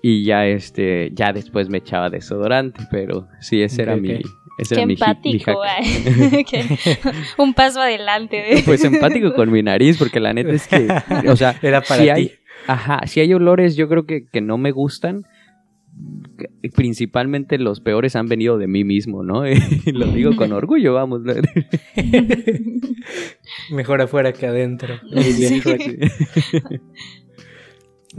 Y 0.03 0.25
ya 0.25 0.47
este, 0.47 1.11
ya 1.15 1.33
después 1.33 1.69
me 1.71 1.79
echaba 1.79 2.11
desodorante, 2.11 2.83
pero 2.91 3.27
sí, 3.41 3.63
ese 3.63 3.83
era 3.83 3.97
mi, 3.97 4.21
ese 4.59 4.75
Qué 4.75 4.81
era 4.81 4.87
mi 4.87 4.87
mi 4.87 4.93
empático. 4.95 5.53
Qué- 6.51 6.99
Un 7.39 7.55
paso 7.55 7.81
adelante. 7.81 8.37
de- 8.37 8.63
Pues 8.65 8.85
empático 8.85 9.33
con 9.35 9.51
mi 9.51 9.63
nariz, 9.63 9.97
porque 9.99 10.21
la 10.21 10.33
neta 10.35 10.51
es 10.53 10.69
que, 10.69 10.87
o 11.29 11.37
sea, 11.37 11.57
Era 11.63 11.81
para 11.81 11.97
si 12.01 12.05
ti. 12.05 12.11
hay, 12.11 12.33
ajá, 12.67 13.01
si 13.07 13.21
hay 13.21 13.33
olores, 13.33 13.77
yo 13.77 13.89
creo 13.89 14.05
que, 14.07 14.27
que 14.31 14.41
no 14.43 14.59
me 14.59 14.71
gustan. 14.73 15.25
Principalmente 16.75 17.59
los 17.59 17.81
peores 17.81 18.15
han 18.15 18.29
venido 18.29 18.59
de 18.59 18.69
mí 18.69 18.85
mismo, 18.85 19.23
¿no? 19.23 19.47
Y 19.49 19.93
lo 19.93 20.07
digo 20.07 20.37
con 20.37 20.53
orgullo, 20.53 20.95
vamos. 20.95 21.23
Mejor 23.71 24.03
afuera 24.03 24.33
que 24.33 24.47
adentro. 24.47 24.95
Sí. 25.23 25.63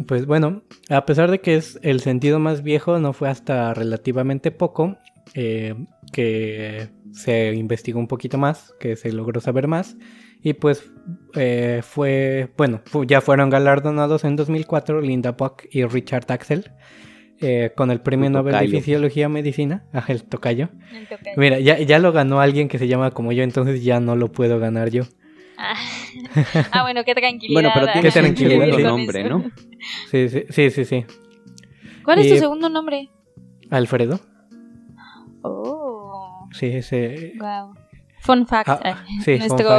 Pues 0.08 0.28
bueno, 0.28 0.62
a 0.88 1.06
pesar 1.06 1.30
de 1.30 1.42
que 1.42 1.56
es 1.56 1.78
el 1.82 2.00
sentido 2.00 2.40
más 2.40 2.64
viejo, 2.64 3.00
no 3.00 3.12
fue 3.12 3.28
hasta 3.28 3.74
relativamente 3.74 4.52
poco 4.52 4.98
eh, 5.34 5.76
que 6.14 6.88
se 7.12 7.54
investigó 7.56 8.00
un 8.00 8.08
poquito 8.08 8.38
más, 8.38 8.74
que 8.80 8.96
se 8.96 9.12
logró 9.12 9.42
saber 9.42 9.68
más. 9.68 9.98
Y 10.42 10.54
pues 10.54 10.90
eh, 11.36 11.82
fue, 11.84 12.50
bueno, 12.56 12.82
ya 13.08 13.20
fueron 13.20 13.50
galardonados 13.50 14.24
en 14.24 14.38
2004 14.38 15.02
Linda 15.02 15.36
Puck 15.36 15.66
y 15.70 15.84
Richard 15.84 16.32
Axel 16.32 16.72
eh, 17.42 17.72
con 17.76 17.92
el 17.92 18.02
Premio 18.02 18.28
El 18.28 18.34
Nobel 18.34 18.56
de. 18.56 18.68
Fisiología 18.68 19.26
y 19.26 19.30
Medicina, 19.30 19.84
Ajá, 19.94 20.14
el 20.14 20.24
tocayo. 20.24 20.70
El 20.94 21.08
tocayo. 21.08 21.36
Mira, 21.38 21.60
ya, 21.60 21.80
ya 21.80 22.00
lo 22.00 22.12
ganó 22.12 22.40
alguien 22.42 22.68
que 22.68 22.78
se 22.78 22.88
llama 22.88 23.12
como 23.12 23.32
yo, 23.32 23.44
entonces 23.44 23.84
ya 23.84 24.00
no 24.00 24.16
lo 24.16 24.32
puedo 24.32 24.60
ganar 24.60 24.90
yo. 24.90 25.04
Ah. 25.58 25.76
Ah, 26.72 26.84
bueno, 26.84 27.04
qué 27.04 27.14
tranquilidad. 27.16 27.54
Bueno, 27.62 27.70
pero 27.74 27.88
un 27.88 28.34
vivir 28.36 28.74
segundo 28.74 28.76
con 28.76 28.84
nombre. 28.84 29.30
¿no? 29.30 29.52
Sí, 30.10 30.30
sí, 30.30 30.44
sí, 30.50 30.70
sí. 30.70 30.86
sí. 30.86 31.06
¿Cuál 32.04 32.20
es 32.20 32.30
tu 32.30 32.38
segundo 32.38 32.70
nombre? 32.70 33.10
Alfredo. 33.70 34.20
Oh, 35.42 36.48
Sí, 36.52 36.68
ese. 36.68 37.34
wow. 37.40 37.74
Fun 38.22 38.46
fact. 38.48 38.70
Ah, 38.70 38.80
ay, 38.84 38.94
sí, 39.24 39.38
fun 39.40 39.48
nuestro... 39.48 39.70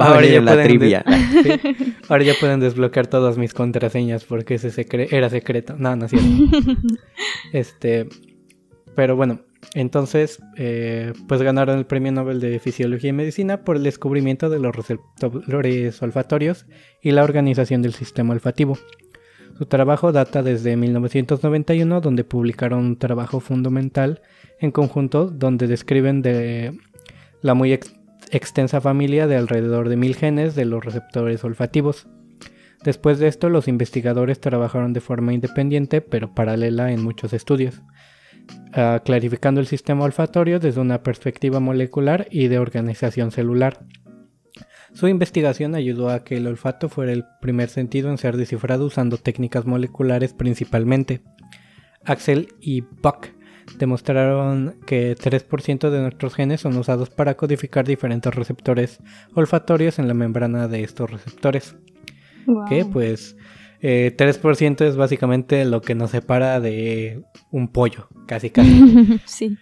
Va 0.00 0.04
a 0.06 0.14
Ahora 0.14 0.26
ya 0.26 0.40
la 0.40 0.62
trivia. 0.62 1.04
Sí. 1.42 1.94
Ahora 2.08 2.24
ya 2.24 2.34
pueden 2.40 2.60
desbloquear 2.60 3.06
todas 3.06 3.38
mis 3.38 3.54
contraseñas 3.54 4.24
porque 4.24 4.54
ese 4.54 4.70
secre- 4.70 5.08
era 5.12 5.30
secreto. 5.30 5.74
No, 5.78 5.94
no 5.96 6.06
es 6.06 6.10
cierto. 6.10 6.28
Este. 7.52 8.08
Pero 8.94 9.14
bueno, 9.16 9.40
Entonces, 9.74 10.40
eh, 10.56 11.12
pues 11.28 11.40
ganaron 11.42 11.78
el 11.78 11.86
Premio 11.86 12.10
Nobel 12.12 12.40
de 12.40 12.58
Fisiología 12.58 13.10
y 13.10 13.12
Medicina 13.12 13.62
por 13.64 13.76
el 13.76 13.82
descubrimiento 13.84 14.50
de 14.50 14.58
los 14.58 14.74
receptores 14.74 16.02
olfatorios 16.02 16.66
y 17.02 17.12
la 17.12 17.22
organización 17.24 17.82
del 17.82 17.92
sistema 17.94 18.34
olfativo. 18.34 18.76
Su 19.56 19.66
trabajo 19.66 20.12
data 20.12 20.42
desde 20.42 20.76
1991, 20.76 22.00
donde 22.00 22.22
publicaron 22.24 22.78
un 22.84 22.96
trabajo 22.98 23.40
fundamental 23.40 24.20
en 24.60 24.70
conjunto 24.70 25.26
donde 25.26 25.66
describen 25.66 26.22
de 26.22 26.78
la 27.42 27.54
muy 27.54 27.72
extensa 28.30 28.80
familia 28.80 29.26
de 29.26 29.36
alrededor 29.36 29.88
de 29.88 29.96
mil 29.96 30.14
genes 30.14 30.54
de 30.54 30.64
los 30.64 30.84
receptores 30.84 31.44
olfativos. 31.44 32.08
Después 32.84 33.18
de 33.18 33.28
esto, 33.28 33.48
los 33.48 33.68
investigadores 33.68 34.40
trabajaron 34.40 34.92
de 34.92 35.00
forma 35.00 35.32
independiente 35.32 36.00
pero 36.00 36.34
paralela 36.34 36.92
en 36.92 37.02
muchos 37.02 37.32
estudios, 37.32 37.82
ah, 38.72 39.02
clarificando 39.04 39.60
el 39.60 39.66
sistema 39.66 40.04
olfatorio 40.04 40.60
desde 40.60 40.80
una 40.80 41.02
perspectiva 41.02 41.60
molecular 41.60 42.28
y 42.30 42.48
de 42.48 42.58
organización 42.58 43.30
celular. 43.32 43.84
Su 44.94 45.06
investigación 45.08 45.74
ayudó 45.74 46.08
a 46.08 46.24
que 46.24 46.36
el 46.36 46.46
olfato 46.46 46.88
fuera 46.88 47.12
el 47.12 47.24
primer 47.40 47.68
sentido 47.68 48.10
en 48.10 48.18
ser 48.18 48.36
descifrado 48.36 48.86
usando 48.86 49.18
técnicas 49.18 49.66
moleculares 49.66 50.32
principalmente. 50.32 51.20
Axel 52.04 52.48
y 52.60 52.80
Buck 52.80 53.28
demostraron 53.76 54.76
que 54.86 55.16
3% 55.16 55.90
de 55.90 56.00
nuestros 56.00 56.34
genes 56.34 56.60
son 56.60 56.76
usados 56.76 57.10
para 57.10 57.36
codificar 57.36 57.86
diferentes 57.86 58.34
receptores 58.34 59.00
olfatorios 59.34 59.98
en 59.98 60.08
la 60.08 60.14
membrana 60.14 60.68
de 60.68 60.82
estos 60.82 61.10
receptores. 61.10 61.76
Que 62.68 62.86
pues 62.86 63.36
3% 63.82 64.80
eh, 64.80 64.88
es 64.88 64.96
básicamente 64.96 65.64
lo 65.64 65.82
que 65.82 65.94
nos 65.94 66.10
separa 66.10 66.60
de 66.60 67.22
un 67.50 67.68
pollo, 67.68 68.08
casi 68.26 68.50
casi. 68.50 69.20
sí. 69.26 69.58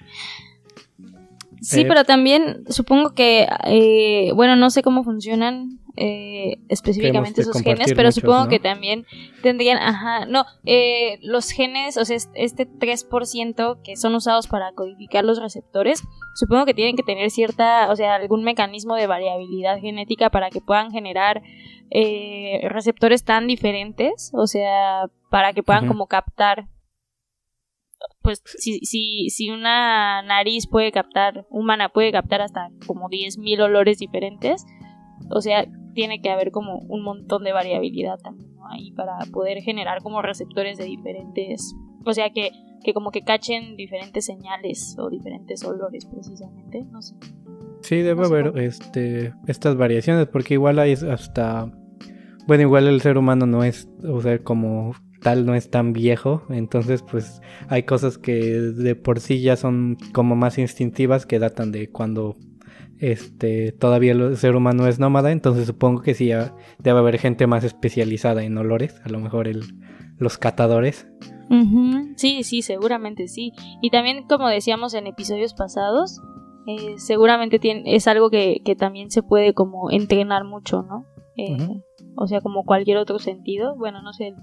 Sí, 1.61 1.81
eh, 1.81 1.85
pero 1.89 2.05
también 2.05 2.65
supongo 2.69 3.15
que, 3.15 3.49
eh, 3.65 4.31
bueno, 4.35 4.57
no 4.57 4.71
sé 4.71 4.83
cómo 4.83 5.03
funcionan 5.03 5.81
eh, 5.97 6.59
específicamente 6.69 7.41
esos 7.41 7.63
genes, 7.63 7.95
pero 7.95 8.13
supongo 8.13 8.49
que 8.49 8.61
también 8.61 9.07
tendrían, 9.43 9.79
ajá, 9.79 10.27
no, 10.27 10.45
eh, 10.65 11.19
los 11.23 11.51
genes, 11.51 11.97
o 11.97 12.05
sea, 12.05 12.17
este 12.35 12.69
3% 12.69 13.83
que 13.83 13.97
son 13.97 14.15
usados 14.15 14.47
para 14.47 14.73
codificar 14.73 15.25
los 15.25 15.41
receptores, 15.41 16.03
supongo 16.35 16.67
que 16.67 16.75
tienen 16.75 16.97
que 16.97 17.03
tener 17.03 17.31
cierta, 17.31 17.91
o 17.91 17.97
sea, 17.97 18.17
algún 18.17 18.45
mecanismo 18.45 18.95
de 18.95 19.07
variabilidad 19.07 19.79
genética 19.81 20.29
para 20.29 20.51
que 20.51 20.61
puedan 20.61 20.91
generar 20.91 21.43
eh, 21.91 22.61
receptores 22.69 23.25
tan 23.25 23.47
diferentes, 23.47 24.31
o 24.35 24.47
sea, 24.47 25.07
para 25.31 25.55
que 25.55 25.63
puedan 25.63 25.89
como 25.89 26.07
captar 26.07 26.69
pues 28.21 28.43
si, 28.45 28.81
si, 28.81 29.31
si 29.31 29.51
una 29.51 30.21
nariz 30.23 30.69
puede 30.69 30.93
captar, 30.93 31.47
humana 31.49 31.89
puede 31.89 32.13
captar 32.13 32.43
hasta 32.43 32.71
como 32.87 33.09
10.000 33.09 33.63
olores 33.63 33.99
diferentes, 33.99 34.67
o 35.31 35.41
sea, 35.41 35.67
tiene 35.97 36.21
que 36.21 36.31
haber 36.31 36.53
como 36.53 36.79
un 36.79 37.03
montón 37.03 37.43
de 37.43 37.53
variabilidad 37.53 38.19
también 38.19 38.51
ahí 38.71 38.93
para 38.93 39.19
poder 39.33 39.63
generar 39.63 40.03
como 40.03 40.23
receptores 40.23 40.79
de 40.79 40.85
diferentes, 40.85 41.75
o 42.05 42.13
sea, 42.13 42.31
que, 42.31 42.51
que 42.85 42.93
como 42.93 43.11
que 43.11 43.23
cachen 43.23 43.77
diferentes 43.77 44.27
señales 44.27 44.95
o 44.99 45.09
diferentes 45.09 45.65
olores 45.65 46.07
precisamente, 46.07 46.85
no 46.85 47.03
sé. 47.03 47.17
Sí, 47.81 47.97
debe 48.03 48.27
haber 48.27 48.59
este, 48.59 49.33
estas 49.47 49.77
variaciones 49.77 50.27
porque 50.27 50.55
igual 50.55 50.79
hay 50.79 50.93
hasta, 50.93 51.73
bueno, 52.47 52.63
igual 52.63 52.89
el 52.89 53.01
ser 53.01 53.17
humano 53.19 53.47
no 53.47 53.65
es, 53.65 53.89
o 54.05 54.21
sea, 54.21 54.39
como 54.39 54.93
tal 55.23 55.47
no 55.47 55.55
es 55.55 55.71
tan 55.71 55.93
viejo, 55.93 56.43
entonces 56.51 57.03
pues 57.03 57.41
hay 57.69 57.85
cosas 57.85 58.19
que 58.19 58.35
de 58.35 58.95
por 58.97 59.21
sí 59.21 59.41
ya 59.41 59.57
son 59.57 59.97
como 60.13 60.37
más 60.37 60.59
instintivas 60.59 61.27
que 61.27 61.39
datan 61.39 61.73
de 61.73 61.91
cuando 61.91 62.37
este 63.01 63.73
todavía 63.73 64.13
el 64.13 64.37
ser 64.37 64.57
humano 64.57 64.87
es 64.87 64.99
nómada, 64.99 65.33
entonces 65.33 65.67
supongo 65.67 66.03
que 66.03 66.15
sí 66.15 66.31
debe 66.79 66.99
haber 66.99 67.19
gente 67.19 67.47
más 67.47 67.65
especializada 67.65 68.43
en 68.45 68.57
olores, 68.59 69.01
a 69.05 69.09
lo 69.09 69.21
mejor 69.21 69.49
el, 69.49 69.63
los 70.19 70.39
catadores. 70.39 71.09
Sí, 72.17 72.43
sí, 72.43 72.63
seguramente 72.63 73.29
sí. 73.29 73.53
Y 73.81 73.91
también 73.91 74.27
como 74.27 74.49
decíamos 74.49 74.95
en 74.95 75.07
episodios 75.07 75.55
pasados, 75.55 76.21
eh, 76.67 76.95
seguramente 76.97 77.59
tiene, 77.59 77.95
es 77.95 78.09
algo 78.09 78.31
que, 78.31 78.63
que, 78.65 78.75
también 78.75 79.11
se 79.11 79.23
puede 79.23 79.55
como 79.55 79.91
entrenar 79.91 80.45
mucho, 80.45 80.83
¿no? 80.83 81.07
Eh, 81.37 81.57
o 82.17 82.27
sea, 82.27 82.41
como 82.41 82.65
cualquier 82.65 82.97
otro 82.97 83.19
sentido. 83.19 83.77
Bueno, 83.77 84.03
no 84.03 84.13
sé 84.13 84.35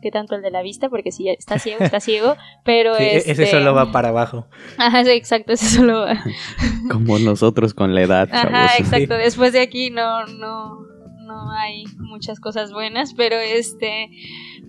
qué 0.00 0.10
tanto 0.10 0.34
el 0.34 0.42
de 0.42 0.50
la 0.50 0.62
vista, 0.62 0.88
porque 0.88 1.10
si 1.10 1.28
está 1.28 1.58
ciego, 1.58 1.84
está 1.84 2.00
ciego, 2.00 2.36
pero 2.64 2.96
e-, 2.96 3.16
Ese 3.16 3.32
este 3.32 3.46
solo 3.46 3.74
va 3.74 3.92
para 3.92 4.08
abajo. 4.08 4.46
Ajá, 4.78 5.04
sí, 5.04 5.10
exacto, 5.10 5.52
ese 5.52 5.66
solo 5.66 6.00
va. 6.00 6.22
como 6.90 7.18
nosotros 7.18 7.74
con 7.74 7.94
la 7.94 8.02
edad. 8.02 8.28
Ajá, 8.32 8.76
exacto. 8.78 9.14
Después 9.14 9.52
de 9.52 9.60
aquí 9.60 9.90
no, 9.90 10.26
no, 10.26 10.78
no 11.26 11.50
hay 11.50 11.84
muchas 11.98 12.38
cosas 12.38 12.72
buenas, 12.72 13.14
pero 13.14 13.36
este, 13.36 14.08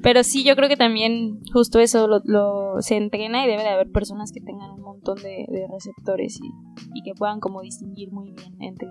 pero 0.02 0.24
sí, 0.24 0.43
yo 0.43 0.56
creo 0.56 0.67
que 0.67 0.78
también 0.78 1.39
justo 1.54 1.80
eso 1.80 2.08
lo, 2.08 2.82
se 2.82 2.98
entrena 2.98 3.43
y 3.43 3.48
debe 3.48 3.63
de 3.63 3.70
haber 3.70 3.91
personas 3.91 4.32
que 4.32 4.41
tengan 4.41 4.72
un 4.72 4.82
montón 4.82 5.17
de, 5.22 5.46
receptores 5.72 6.39
y, 6.41 7.00
y 7.00 7.04
que 7.04 7.13
puedan 7.13 7.39
como 7.39 7.62
distinguir 7.62 8.12
muy 8.12 8.32
bien 8.32 8.56
entre 8.60 8.89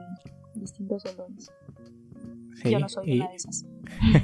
distintos 0.55 1.05
olores. 1.07 1.50
Yo 2.64 2.79
no 2.79 2.88
soy 2.88 3.21
una 3.21 3.29
de 3.29 3.37
esas. 3.37 3.66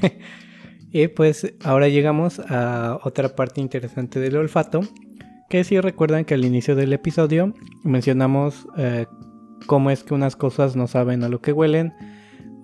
y 0.90 1.09
pues 1.09 1.55
ahora 1.62 1.88
llegamos 1.88 2.40
a 2.40 2.99
otra 3.03 3.35
parte 3.35 3.61
interesante 3.61 4.21
del 4.21 4.37
olfato, 4.37 4.81
que 5.49 5.64
si 5.64 5.81
recuerdan 5.81 6.25
que 6.25 6.35
al 6.35 6.45
inicio 6.45 6.75
del 6.75 6.92
episodio 6.92 7.53
mencionamos 7.85 8.66
eh, 8.77 9.07
cómo 9.66 9.90
es 9.90 10.03
que 10.05 10.14
unas 10.14 10.37
cosas 10.37 10.77
no 10.77 10.87
saben 10.87 11.25
a 11.25 11.29
lo 11.29 11.40
que 11.40 11.53
huelen 11.53 11.92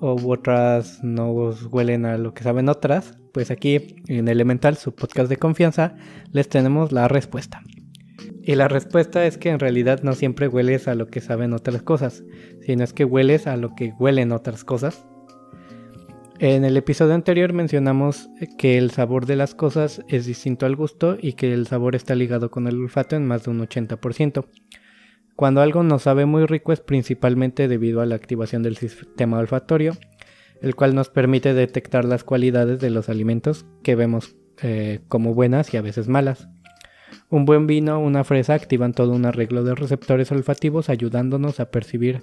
o 0.00 0.16
otras 0.26 1.02
no 1.02 1.31
huelen 1.70 2.07
a 2.07 2.18
lo 2.18 2.33
que 2.33 2.44
saben 2.44 2.68
otras, 2.68 3.18
pues 3.33 3.50
aquí 3.50 3.96
en 4.07 4.28
Elemental, 4.28 4.76
su 4.76 4.94
podcast 4.94 5.28
de 5.28 5.37
confianza, 5.37 5.96
les 6.33 6.48
tenemos 6.48 6.92
la 6.92 7.09
respuesta. 7.09 7.62
Y 8.42 8.54
la 8.54 8.68
respuesta 8.68 9.26
es 9.26 9.37
que 9.37 9.50
en 9.50 9.59
realidad 9.59 10.02
no 10.02 10.14
siempre 10.14 10.48
hueles 10.48 10.88
a 10.88 10.94
lo 10.94 11.09
que 11.09 11.20
saben 11.20 11.52
otras 11.52 11.83
cosas, 11.83 12.24
sino 12.62 12.83
es 12.85 12.92
que 12.92 13.04
hueles 13.04 13.46
a 13.46 13.57
lo 13.57 13.74
que 13.74 13.92
huelen 13.98 14.33
otras 14.33 14.64
cosas 14.64 15.04
en 16.40 16.64
el 16.64 16.77
episodio 16.77 17.14
anterior 17.14 17.53
mencionamos 17.53 18.29
que 18.59 18.79
el 18.79 18.90
sabor 18.90 19.27
de 19.27 19.37
las 19.37 19.55
cosas 19.55 20.03
es 20.09 20.27
distinto 20.27 20.66
al 20.66 20.77
gusto 20.77 21.16
y 21.20 21.33
que 21.33 21.53
el 21.53 21.66
sabor 21.66 21.96
está 21.96 22.14
ligado 22.14 22.51
con 22.51 22.68
el 22.68 22.81
olfato 22.81 23.16
en 23.16 23.27
más 23.27 23.44
de 23.44 23.51
un 23.51 23.61
80%. 23.61 24.46
Cuando 25.35 25.61
algo 25.61 25.83
nos 25.83 26.03
sabe 26.03 26.27
muy 26.27 26.46
rico 26.46 26.72
es 26.72 26.81
principalmente 26.81 27.68
debido 27.68 28.01
a 28.01 28.07
la 28.07 28.14
activación 28.14 28.62
del 28.62 28.77
sistema 28.77 29.38
olfatorio, 29.38 29.96
el 30.62 30.74
cual 30.74 30.94
nos 30.94 31.09
permite 31.09 31.55
detectar 31.55 32.05
las 32.05 32.24
cualidades 32.24 32.81
de 32.81 32.90
los 32.90 33.09
alimentos 33.09 33.66
que 33.83 33.94
vemos 33.94 34.37
eh, 34.62 35.01
como 35.09 35.35
buenas 35.35 35.72
y 35.74 35.77
a 35.77 35.83
veces 35.83 36.09
malas. 36.09 36.48
Un 37.31 37.44
buen 37.44 37.66
vino 37.66 38.01
una 38.01 38.24
fresa 38.24 38.55
activan 38.55 38.94
todo 38.94 39.12
un 39.12 39.27
arreglo 39.27 39.64
de 39.64 39.74
receptores 39.74 40.33
olfativos 40.33 40.88
ayudándonos 40.88 41.61
a 41.61 41.70
percibir 41.70 42.22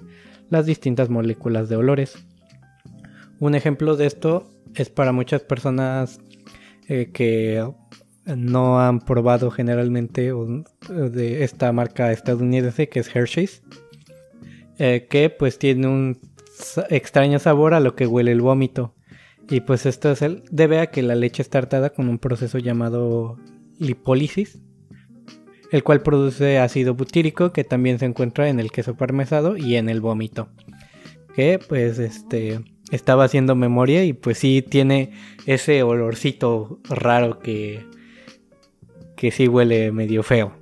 las 0.50 0.66
distintas 0.66 1.10
moléculas 1.10 1.68
de 1.68 1.76
olores. 1.76 2.26
Un 3.38 3.54
ejemplo 3.54 3.96
de 3.96 4.06
esto 4.06 4.50
es 4.74 4.88
para 4.88 5.12
muchas 5.12 5.42
personas 5.42 6.20
eh, 6.88 7.10
que 7.12 7.66
no 8.24 8.80
han 8.80 9.00
probado 9.00 9.50
generalmente 9.50 10.32
de 10.88 11.44
esta 11.44 11.72
marca 11.72 12.12
estadounidense 12.12 12.88
que 12.88 13.00
es 13.00 13.14
Hershey's, 13.14 13.62
eh, 14.78 15.06
que 15.08 15.30
pues 15.30 15.58
tiene 15.58 15.86
un 15.86 16.18
extraño 16.90 17.38
sabor 17.38 17.74
a 17.74 17.80
lo 17.80 17.94
que 17.94 18.06
huele 18.06 18.32
el 18.32 18.40
vómito. 18.40 18.94
Y 19.48 19.60
pues 19.60 19.86
esto 19.86 20.10
es 20.10 20.22
el, 20.22 20.42
debe 20.50 20.80
a 20.80 20.86
que 20.86 21.02
la 21.02 21.14
leche 21.14 21.42
está 21.42 21.58
hartada 21.58 21.90
con 21.90 22.08
un 22.08 22.18
proceso 22.18 22.58
llamado 22.58 23.38
lipólisis, 23.78 24.60
el 25.70 25.84
cual 25.84 26.02
produce 26.02 26.58
ácido 26.58 26.94
butírico 26.94 27.52
que 27.52 27.64
también 27.64 27.98
se 27.98 28.06
encuentra 28.06 28.48
en 28.48 28.58
el 28.58 28.72
queso 28.72 28.96
parmesado 28.96 29.56
y 29.56 29.76
en 29.76 29.88
el 29.88 30.00
vómito. 30.00 30.48
Que 31.34 31.60
pues 31.68 31.98
este 31.98 32.60
estaba 32.90 33.24
haciendo 33.24 33.54
memoria 33.54 34.04
y 34.04 34.12
pues 34.12 34.38
sí 34.38 34.62
tiene 34.62 35.12
ese 35.46 35.82
olorcito 35.82 36.78
raro 36.88 37.40
que, 37.40 37.86
que 39.16 39.30
sí 39.30 39.48
huele 39.48 39.92
medio 39.92 40.22
feo. 40.22 40.52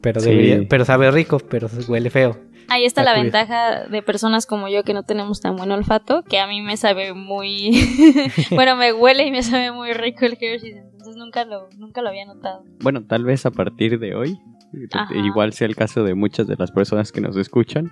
Pero, 0.00 0.20
pero 0.68 0.84
sabe 0.84 1.10
rico, 1.10 1.38
pero 1.38 1.68
huele 1.88 2.10
feo. 2.10 2.38
Ahí 2.70 2.84
está, 2.84 3.02
la 3.02 3.14
ventaja 3.14 3.86
de 3.86 4.02
personas 4.02 4.44
como 4.44 4.68
yo 4.68 4.84
que 4.84 4.92
no 4.92 5.02
tenemos 5.02 5.40
tan 5.40 5.56
buen 5.56 5.70
olfato, 5.70 6.22
que 6.22 6.38
a 6.38 6.46
mí 6.46 6.60
me 6.60 6.76
sabe 6.76 7.14
muy... 7.14 7.70
bueno, 8.50 8.76
me 8.76 8.92
huele 8.92 9.26
y 9.26 9.30
me 9.30 9.42
sabe 9.42 9.72
muy 9.72 9.94
rico 9.94 10.26
el 10.26 10.36
Hershey's, 10.38 10.76
entonces 10.76 11.16
nunca 11.16 11.46
lo, 11.46 11.70
nunca 11.78 12.02
lo 12.02 12.10
había 12.10 12.26
notado. 12.26 12.64
Bueno, 12.80 13.04
tal 13.06 13.24
vez 13.24 13.46
a 13.46 13.50
partir 13.50 13.98
de 13.98 14.14
hoy, 14.14 14.38
igual 15.24 15.54
sea 15.54 15.66
el 15.66 15.76
caso 15.76 16.04
de 16.04 16.14
muchas 16.14 16.46
de 16.46 16.56
las 16.56 16.70
personas 16.70 17.10
que 17.10 17.22
nos 17.22 17.38
escuchan, 17.38 17.90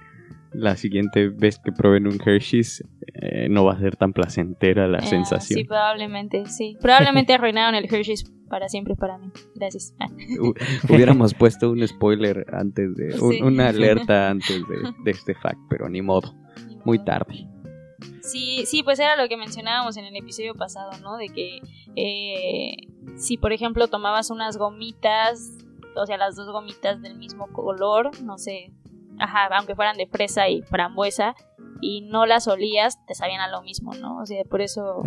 la 0.58 0.76
siguiente 0.76 1.28
vez 1.28 1.58
que 1.58 1.70
prueben 1.72 2.06
un 2.06 2.18
Hershey's 2.24 2.82
eh, 3.14 3.48
no 3.48 3.64
va 3.64 3.74
a 3.74 3.78
ser 3.78 3.96
tan 3.96 4.12
placentera 4.12 4.86
la 4.88 4.98
Eh, 4.98 5.06
sensación. 5.06 5.58
Sí, 5.58 5.64
probablemente, 5.64 6.46
sí. 6.46 6.76
Probablemente 6.80 7.34
arruinaron 7.34 7.74
el 7.74 7.84
Hershey's 7.84 8.24
para 8.48 8.68
siempre 8.68 8.94
para 8.94 9.18
mí. 9.18 9.30
Gracias. 9.54 9.94
Ah. 9.98 10.06
Hu- 10.38 10.54
Hubiéramos 10.88 11.34
puesto 11.34 11.70
un 11.70 11.86
spoiler 11.86 12.46
antes 12.52 12.94
de. 12.96 13.20
un- 13.20 13.32
Sí. 13.32 13.42
Una 13.42 13.68
alerta 13.68 14.28
antes 14.30 14.62
de, 14.68 14.76
de 15.04 15.10
este 15.10 15.34
fact, 15.34 15.58
pero 15.68 15.88
ni 15.88 16.00
modo. 16.02 16.34
Ni 16.68 16.76
Muy 16.84 16.98
modo. 16.98 17.04
tarde. 17.04 17.46
Sí, 18.22 18.64
sí, 18.66 18.82
pues 18.82 18.98
era 18.98 19.16
lo 19.20 19.28
que 19.28 19.36
mencionábamos 19.36 19.96
en 19.96 20.04
el 20.04 20.16
episodio 20.16 20.54
pasado, 20.54 20.90
¿no? 21.02 21.16
De 21.16 21.28
que 21.28 21.58
eh, 21.96 22.76
si, 23.16 23.36
por 23.36 23.52
ejemplo, 23.52 23.88
tomabas 23.88 24.30
unas 24.30 24.56
gomitas, 24.56 25.52
o 25.96 26.06
sea, 26.06 26.16
las 26.18 26.34
dos 26.36 26.50
gomitas 26.50 27.00
del 27.02 27.16
mismo 27.16 27.46
color, 27.52 28.10
no 28.22 28.36
sé, 28.38 28.72
ajá, 29.18 29.48
aunque 29.56 29.74
fueran 29.74 29.96
de 29.96 30.06
fresa 30.06 30.48
y 30.48 30.62
frambuesa, 30.62 31.34
y 31.80 32.02
no 32.02 32.26
las 32.26 32.48
olías, 32.48 33.04
te 33.06 33.14
sabían 33.14 33.40
a 33.40 33.48
lo 33.48 33.62
mismo, 33.62 33.92
¿no? 33.94 34.18
O 34.18 34.26
sea, 34.26 34.42
por 34.44 34.60
eso 34.60 35.02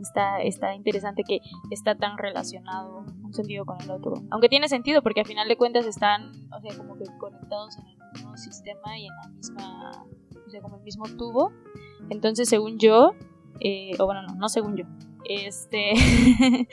está, 0.00 0.42
está 0.42 0.74
interesante 0.74 1.22
que 1.26 1.40
está 1.70 1.94
tan 1.94 2.18
relacionado 2.18 3.04
un 3.22 3.32
sentido 3.32 3.64
con 3.64 3.80
el 3.80 3.90
otro. 3.90 4.14
Aunque 4.30 4.48
tiene 4.48 4.68
sentido, 4.68 5.02
porque 5.02 5.20
al 5.20 5.26
final 5.26 5.48
de 5.48 5.56
cuentas 5.56 5.86
están, 5.86 6.32
o 6.52 6.60
sea, 6.60 6.76
como 6.76 6.96
que 6.96 7.04
conectados 7.18 7.76
en 7.78 7.86
el 7.86 8.12
mismo 8.12 8.36
sistema 8.36 8.98
y 8.98 9.06
en 9.06 9.14
la 9.22 9.28
misma, 9.28 10.04
o 10.46 10.50
sea, 10.50 10.60
como 10.60 10.76
el 10.76 10.82
mismo 10.82 11.04
tubo. 11.16 11.52
Entonces, 12.10 12.48
según 12.48 12.78
yo, 12.78 13.12
eh, 13.60 13.92
o 13.98 14.06
bueno, 14.06 14.22
no, 14.22 14.34
no 14.34 14.48
según 14.48 14.76
yo, 14.76 14.84
este, 15.28 15.92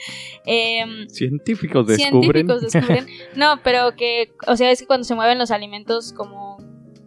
em, 0.45 1.07
Científicos 1.09 1.87
descubren. 1.87 2.47
científicos 2.47 2.61
descubren, 2.61 3.07
no, 3.35 3.59
pero 3.63 3.95
que, 3.95 4.33
o 4.47 4.55
sea, 4.55 4.71
es 4.71 4.79
que 4.81 4.87
cuando 4.87 5.05
se 5.05 5.15
mueven 5.15 5.39
los 5.39 5.51
alimentos 5.51 6.13
como 6.13 6.42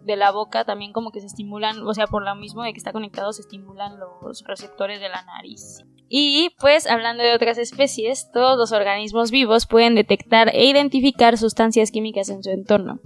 de 0.07 0.15
la 0.15 0.31
boca 0.31 0.65
también 0.65 0.93
como 0.93 1.11
que 1.11 1.19
se 1.19 1.27
estimulan, 1.27 1.85
o 1.85 1.93
sea, 1.93 2.07
por 2.07 2.23
lo 2.23 2.33
mismo 2.35 2.63
de 2.63 2.71
que 2.71 2.79
está 2.79 2.93
conectado 2.93 3.33
se 3.33 3.41
estimulan 3.41 3.99
los 3.99 4.43
receptores 4.45 4.99
de 4.99 5.09
la 5.09 5.23
nariz. 5.23 5.83
Y 6.09 6.51
pues 6.59 6.87
hablando 6.87 7.23
de 7.23 7.35
otras 7.35 7.57
especies, 7.57 8.31
todos 8.31 8.57
los 8.57 8.71
organismos 8.71 9.29
vivos 9.29 9.67
pueden 9.67 9.93
detectar 9.93 10.49
e 10.53 10.65
identificar 10.65 11.37
sustancias 11.37 11.91
químicas 11.91 12.29
en 12.29 12.41
su 12.41 12.49
entorno. 12.49 12.99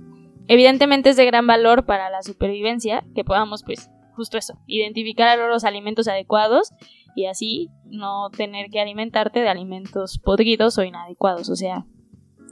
Evidentemente 0.47 1.09
es 1.09 1.17
de 1.17 1.25
gran 1.25 1.47
valor 1.47 1.85
para 1.85 2.09
la 2.09 2.21
supervivencia 2.21 3.03
que 3.15 3.23
podamos 3.23 3.63
pues 3.63 3.89
justo 4.15 4.37
eso, 4.37 4.53
identificar 4.67 5.39
los 5.39 5.63
alimentos 5.63 6.07
adecuados 6.07 6.71
y 7.15 7.25
así 7.25 7.69
no 7.85 8.29
tener 8.29 8.69
que 8.69 8.79
alimentarte 8.79 9.39
de 9.39 9.49
alimentos 9.49 10.19
podridos 10.19 10.77
o 10.77 10.83
inadecuados, 10.83 11.49
o 11.49 11.55
sea, 11.55 11.85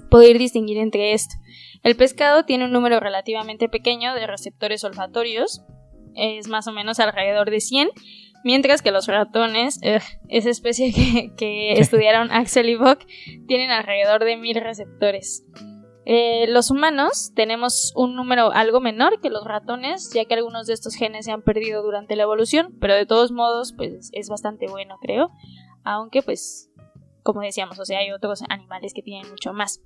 poder 0.10 0.38
distinguir 0.38 0.78
entre 0.78 1.14
esto. 1.14 1.36
El 1.84 1.96
pescado 1.96 2.44
tiene 2.44 2.66
un 2.66 2.72
número 2.72 3.00
relativamente 3.00 3.70
pequeño 3.70 4.14
de 4.14 4.28
receptores 4.28 4.84
olfatorios, 4.84 5.62
es 6.16 6.48
más 6.48 6.68
o 6.68 6.72
menos 6.72 7.00
alrededor 7.00 7.50
de 7.50 7.62
100, 7.62 7.90
mientras 8.44 8.82
que 8.82 8.92
los 8.92 9.08
ratones, 9.08 9.80
ugh, 9.84 10.02
esa 10.28 10.50
especie 10.50 10.94
que, 10.94 11.34
que 11.36 11.74
estudiaron 11.74 12.32
Axel 12.32 12.70
y 12.70 12.76
Bock, 12.76 13.06
tienen 13.48 13.72
alrededor 13.72 14.24
de 14.24 14.38
1000 14.38 14.62
receptores. 14.62 15.46
Eh, 16.12 16.48
los 16.48 16.72
humanos 16.72 17.34
tenemos 17.36 17.94
un 17.96 18.16
número 18.16 18.52
algo 18.52 18.80
menor 18.80 19.22
que 19.22 19.30
los 19.30 19.44
ratones, 19.44 20.12
ya 20.12 20.26
que 20.26 20.34
algunos 20.34 20.66
de 20.66 20.74
estos 20.74 20.96
genes 20.96 21.26
se 21.26 21.32
han 21.32 21.44
perdido 21.44 21.84
durante 21.84 22.16
la 22.16 22.24
evolución, 22.24 22.76
pero 22.82 22.96
de 22.96 23.06
todos 23.06 23.32
modos, 23.32 23.74
pues 23.78 24.10
es 24.14 24.28
bastante 24.28 24.66
bueno, 24.68 24.98
creo. 25.00 25.30
Aunque, 25.84 26.24
pues, 26.24 26.72
como 27.22 27.42
decíamos, 27.42 27.78
o 27.78 27.86
sea, 27.86 28.00
hay 28.00 28.12
otros 28.12 28.42
animales 28.50 28.96
que 28.96 29.04
tienen 29.04 29.30
mucho 29.30 29.54
más. 29.54 29.82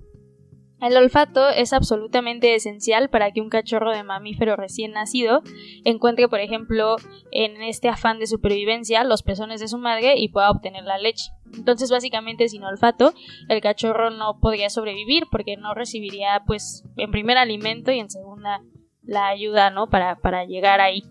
El 0.84 0.98
olfato 0.98 1.48
es 1.48 1.72
absolutamente 1.72 2.54
esencial 2.54 3.08
para 3.08 3.30
que 3.30 3.40
un 3.40 3.48
cachorro 3.48 3.90
de 3.90 4.02
mamífero 4.02 4.54
recién 4.54 4.92
nacido 4.92 5.42
encuentre, 5.84 6.28
por 6.28 6.40
ejemplo, 6.40 6.96
en 7.30 7.62
este 7.62 7.88
afán 7.88 8.18
de 8.18 8.26
supervivencia 8.26 9.02
los 9.02 9.22
pezones 9.22 9.60
de 9.60 9.68
su 9.68 9.78
madre 9.78 10.18
y 10.18 10.28
pueda 10.28 10.50
obtener 10.50 10.84
la 10.84 10.98
leche. 10.98 11.30
Entonces, 11.54 11.90
básicamente, 11.90 12.50
sin 12.50 12.64
olfato, 12.64 13.14
el 13.48 13.62
cachorro 13.62 14.10
no 14.10 14.40
podría 14.40 14.68
sobrevivir 14.68 15.24
porque 15.30 15.56
no 15.56 15.72
recibiría, 15.72 16.42
pues, 16.46 16.84
en 16.96 17.10
primer 17.10 17.38
alimento 17.38 17.90
y 17.90 18.00
en 18.00 18.10
segunda 18.10 18.60
la 19.02 19.28
ayuda, 19.28 19.70
¿no? 19.70 19.88
Para, 19.88 20.16
para 20.16 20.44
llegar 20.44 20.82
ahí. 20.82 21.02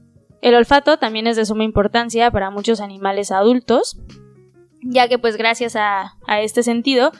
El 0.41 0.53
olfato 0.53 0.97
también 0.97 1.25
es 1.25 1.35
de 1.35 1.45
suma 1.45 1.63
importancia 1.63 2.29
para 2.29 2.51
muchos 2.51 2.79
animales 2.79 3.31
adultos, 3.31 3.97
ya 4.83 5.07
que, 5.07 5.17
pues, 5.17 5.35
gracias 5.35 5.75
a, 5.75 6.13
a 6.27 6.41
este 6.41 6.61
sentido, 6.61 7.11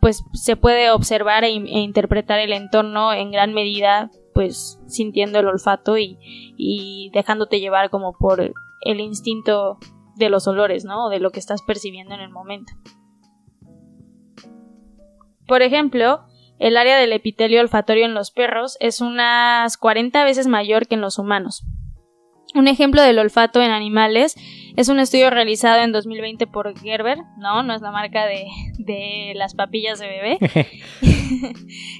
pues 0.00 0.24
se 0.32 0.56
puede 0.56 0.90
observar 0.90 1.44
e, 1.44 1.48
e, 1.48 1.80
interpretar 1.80 2.38
el 2.38 2.52
entorno 2.52 3.12
en 3.12 3.30
gran 3.30 3.52
medida, 3.52 4.10
pues 4.34 4.80
sintiendo 4.86 5.38
el 5.38 5.46
olfato 5.46 5.98
y, 5.98 6.18
y, 6.56 7.10
dejándote 7.12 7.60
llevar 7.60 7.90
como 7.90 8.12
por 8.12 8.40
el 8.40 9.00
instinto 9.00 9.78
de 10.16 10.30
los 10.30 10.46
olores, 10.48 10.84
¿no? 10.84 11.06
O 11.06 11.10
de 11.10 11.20
lo 11.20 11.30
que 11.30 11.40
estás 11.40 11.62
percibiendo 11.62 12.14
en 12.14 12.20
el 12.20 12.30
momento. 12.30 12.72
Por 15.46 15.62
ejemplo, 15.62 16.24
el 16.58 16.76
área 16.76 16.98
del 16.98 17.12
epitelio 17.12 17.60
olfatorio 17.60 18.04
en 18.04 18.14
los 18.14 18.30
perros 18.30 18.76
es 18.80 19.00
unas 19.00 19.76
40 19.76 20.24
veces 20.24 20.46
mayor 20.46 20.86
que 20.86 20.94
en 20.94 21.00
los 21.00 21.18
humanos. 21.18 21.64
Un 22.54 22.66
ejemplo 22.66 23.02
del 23.02 23.18
olfato 23.18 23.62
en 23.62 23.70
animales 23.70 24.34
es 24.76 24.88
un 24.88 24.98
estudio 24.98 25.30
realizado 25.30 25.82
en 25.82 25.92
2020 25.92 26.46
por 26.46 26.76
Gerber, 26.78 27.18
no, 27.38 27.62
no 27.62 27.74
es 27.74 27.82
la 27.82 27.90
marca 27.90 28.26
de, 28.26 28.46
de 28.78 29.32
las 29.36 29.54
papillas 29.54 29.98
de 29.98 30.06
bebé, 30.06 30.38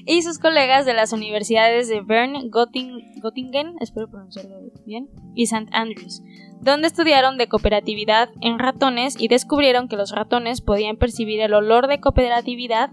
y 0.05 0.21
sus 0.21 0.39
colegas 0.39 0.85
de 0.85 0.93
las 0.93 1.13
universidades 1.13 1.87
de 1.87 2.01
Bern, 2.01 2.49
Göttingen, 2.49 3.21
Göttingen, 3.21 3.75
espero 3.79 4.09
pronunciarlo 4.09 4.57
bien, 4.85 5.09
y 5.35 5.43
St. 5.43 5.69
Andrews, 5.71 6.21
donde 6.61 6.87
estudiaron 6.87 7.37
de 7.37 7.47
cooperatividad 7.47 8.29
en 8.41 8.59
ratones 8.59 9.15
y 9.19 9.27
descubrieron 9.27 9.87
que 9.87 9.97
los 9.97 10.11
ratones 10.11 10.61
podían 10.61 10.97
percibir 10.97 11.39
el 11.41 11.53
olor 11.53 11.87
de 11.87 11.99
cooperatividad 11.99 12.89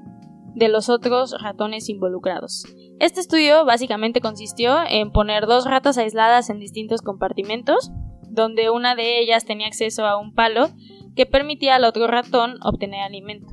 de 0.58 0.68
los 0.68 0.88
otros 0.88 1.34
ratones 1.40 1.88
involucrados. 1.88 2.64
Este 2.98 3.20
estudio 3.20 3.64
básicamente 3.64 4.20
consistió 4.20 4.78
en 4.88 5.12
poner 5.12 5.46
dos 5.46 5.64
ratas 5.64 5.98
aisladas 5.98 6.50
en 6.50 6.58
distintos 6.58 7.00
compartimentos, 7.00 7.90
donde 8.28 8.68
una 8.70 8.96
de 8.96 9.20
ellas 9.20 9.44
tenía 9.44 9.68
acceso 9.68 10.04
a 10.04 10.18
un 10.18 10.34
palo 10.34 10.68
que 11.14 11.26
permitía 11.26 11.76
al 11.76 11.84
otro 11.84 12.08
ratón 12.08 12.56
obtener 12.62 13.00
alimento. 13.00 13.46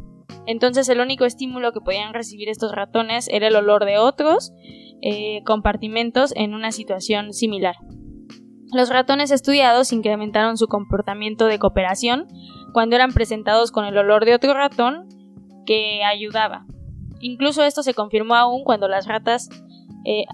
Entonces 0.48 0.90
el 0.90 1.00
único 1.00 1.26
estímulo 1.26 1.72
que 1.72 1.82
podían 1.82 2.14
recibir 2.14 2.50
estos 2.50 2.72
ratones 2.72 3.28
era 3.30 3.48
el 3.48 3.56
olor 3.56 3.86
de 3.86 4.00
otros 4.00 4.52
eh, 5.02 5.42
compartimentos 5.46 6.34
en 6.36 6.56
una 6.56 6.72
situación 6.72 7.34
similar. 7.34 7.76
Los 8.74 8.90
ratones 8.90 9.30
estudiados 9.30 9.94
incrementaron 9.94 10.58
su 10.58 10.68
comportamiento 10.68 11.46
de 11.46 11.60
cooperación 11.60 12.26
cuando 12.74 12.96
eran 12.96 13.14
presentados 13.14 13.72
con 13.72 13.86
el 13.86 13.98
olor 13.98 14.26
de 14.26 14.34
otro 14.34 14.54
ratón 14.54 15.08
que 15.66 16.04
ayudaba. 16.04 16.66
Incluso 17.26 17.64
esto 17.64 17.82
se 17.82 17.96
confirmó 17.96 18.36
aún 18.36 18.64
cuando 18.64 18.88
las 18.88 19.08
ratas 19.08 19.50
eh, 20.06 20.26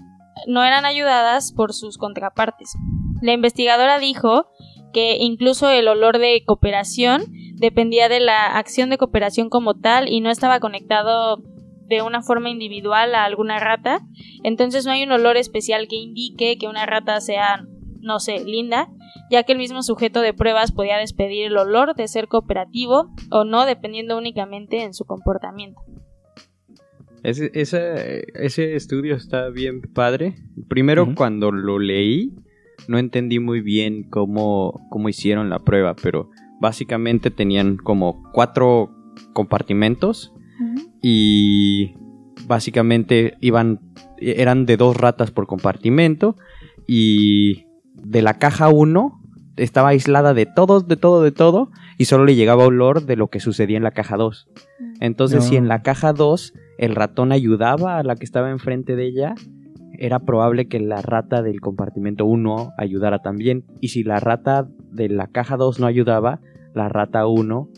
no 0.46 0.62
eran 0.62 0.84
ayudadas 0.84 1.50
por 1.50 1.72
sus 1.72 1.96
contrapartes. 1.96 2.74
La 3.22 3.32
investigadora 3.32 3.98
dijo 3.98 4.48
que 4.92 5.16
incluso 5.18 5.70
el 5.70 5.88
olor 5.88 6.18
de 6.18 6.42
cooperación 6.44 7.22
dependía 7.54 8.10
de 8.10 8.20
la 8.20 8.58
acción 8.58 8.90
de 8.90 8.98
cooperación 8.98 9.48
como 9.48 9.72
tal 9.72 10.10
y 10.10 10.20
no 10.20 10.28
estaba 10.28 10.60
conectado 10.60 11.38
de 11.86 12.02
una 12.02 12.20
forma 12.20 12.50
individual 12.50 13.14
a 13.14 13.24
alguna 13.24 13.58
rata, 13.58 14.00
entonces 14.44 14.84
no 14.84 14.92
hay 14.92 15.02
un 15.02 15.12
olor 15.12 15.38
especial 15.38 15.88
que 15.88 15.96
indique 15.96 16.58
que 16.58 16.68
una 16.68 16.84
rata 16.84 17.22
sea, 17.22 17.64
no 18.02 18.20
sé, 18.20 18.44
linda, 18.44 18.90
ya 19.30 19.44
que 19.44 19.52
el 19.52 19.58
mismo 19.58 19.82
sujeto 19.82 20.20
de 20.20 20.34
pruebas 20.34 20.72
podía 20.72 20.98
despedir 20.98 21.46
el 21.46 21.56
olor 21.56 21.94
de 21.94 22.06
ser 22.06 22.28
cooperativo 22.28 23.08
o 23.30 23.44
no, 23.44 23.64
dependiendo 23.64 24.18
únicamente 24.18 24.82
en 24.82 24.92
su 24.92 25.06
comportamiento. 25.06 25.80
Ese, 27.22 27.50
ese, 27.54 28.24
ese 28.34 28.74
estudio 28.74 29.14
está 29.14 29.48
bien 29.50 29.80
padre. 29.82 30.34
Primero, 30.68 31.04
uh 31.04 31.06
-huh. 31.08 31.14
cuando 31.14 31.52
lo 31.52 31.78
leí, 31.78 32.34
no 32.88 32.98
entendí 32.98 33.38
muy 33.38 33.60
bien 33.60 34.04
cómo, 34.04 34.86
cómo 34.90 35.08
hicieron 35.08 35.48
la 35.48 35.60
prueba, 35.60 35.94
pero 35.94 36.30
básicamente 36.60 37.30
tenían 37.30 37.76
como 37.76 38.22
cuatro 38.32 38.90
compartimentos 39.32 40.32
uh 40.60 40.64
-huh. 40.64 40.90
y 41.00 41.94
básicamente 42.46 43.34
iban 43.40 43.80
eran 44.18 44.66
de 44.66 44.76
dos 44.76 44.96
ratas 44.96 45.30
por 45.30 45.46
compartimento 45.46 46.36
y 46.86 47.66
de 47.94 48.22
la 48.22 48.38
caja 48.38 48.68
1 48.68 49.21
estaba 49.56 49.88
aislada 49.88 50.34
de 50.34 50.46
todos, 50.46 50.88
de 50.88 50.96
todo, 50.96 51.22
de 51.22 51.32
todo 51.32 51.70
y 51.98 52.06
solo 52.06 52.24
le 52.24 52.34
llegaba 52.34 52.64
olor 52.64 53.04
de 53.04 53.16
lo 53.16 53.28
que 53.28 53.40
sucedía 53.40 53.76
en 53.76 53.82
la 53.82 53.90
caja 53.90 54.16
2. 54.16 54.48
Entonces, 55.00 55.40
no. 55.40 55.48
si 55.48 55.56
en 55.56 55.68
la 55.68 55.82
caja 55.82 56.12
2 56.12 56.54
el 56.78 56.94
ratón 56.94 57.32
ayudaba 57.32 57.98
a 57.98 58.02
la 58.02 58.16
que 58.16 58.24
estaba 58.24 58.50
enfrente 58.50 58.96
de 58.96 59.06
ella, 59.06 59.34
era 59.98 60.20
probable 60.20 60.68
que 60.68 60.80
la 60.80 61.02
rata 61.02 61.42
del 61.42 61.60
compartimento 61.60 62.24
1 62.24 62.72
ayudara 62.78 63.20
también. 63.20 63.64
Y 63.80 63.88
si 63.88 64.02
la 64.02 64.20
rata 64.20 64.68
de 64.90 65.08
la 65.08 65.28
caja 65.28 65.56
2 65.56 65.80
no 65.80 65.86
ayudaba, 65.86 66.40
la 66.74 66.88
rata 66.88 67.26
1 67.26 67.68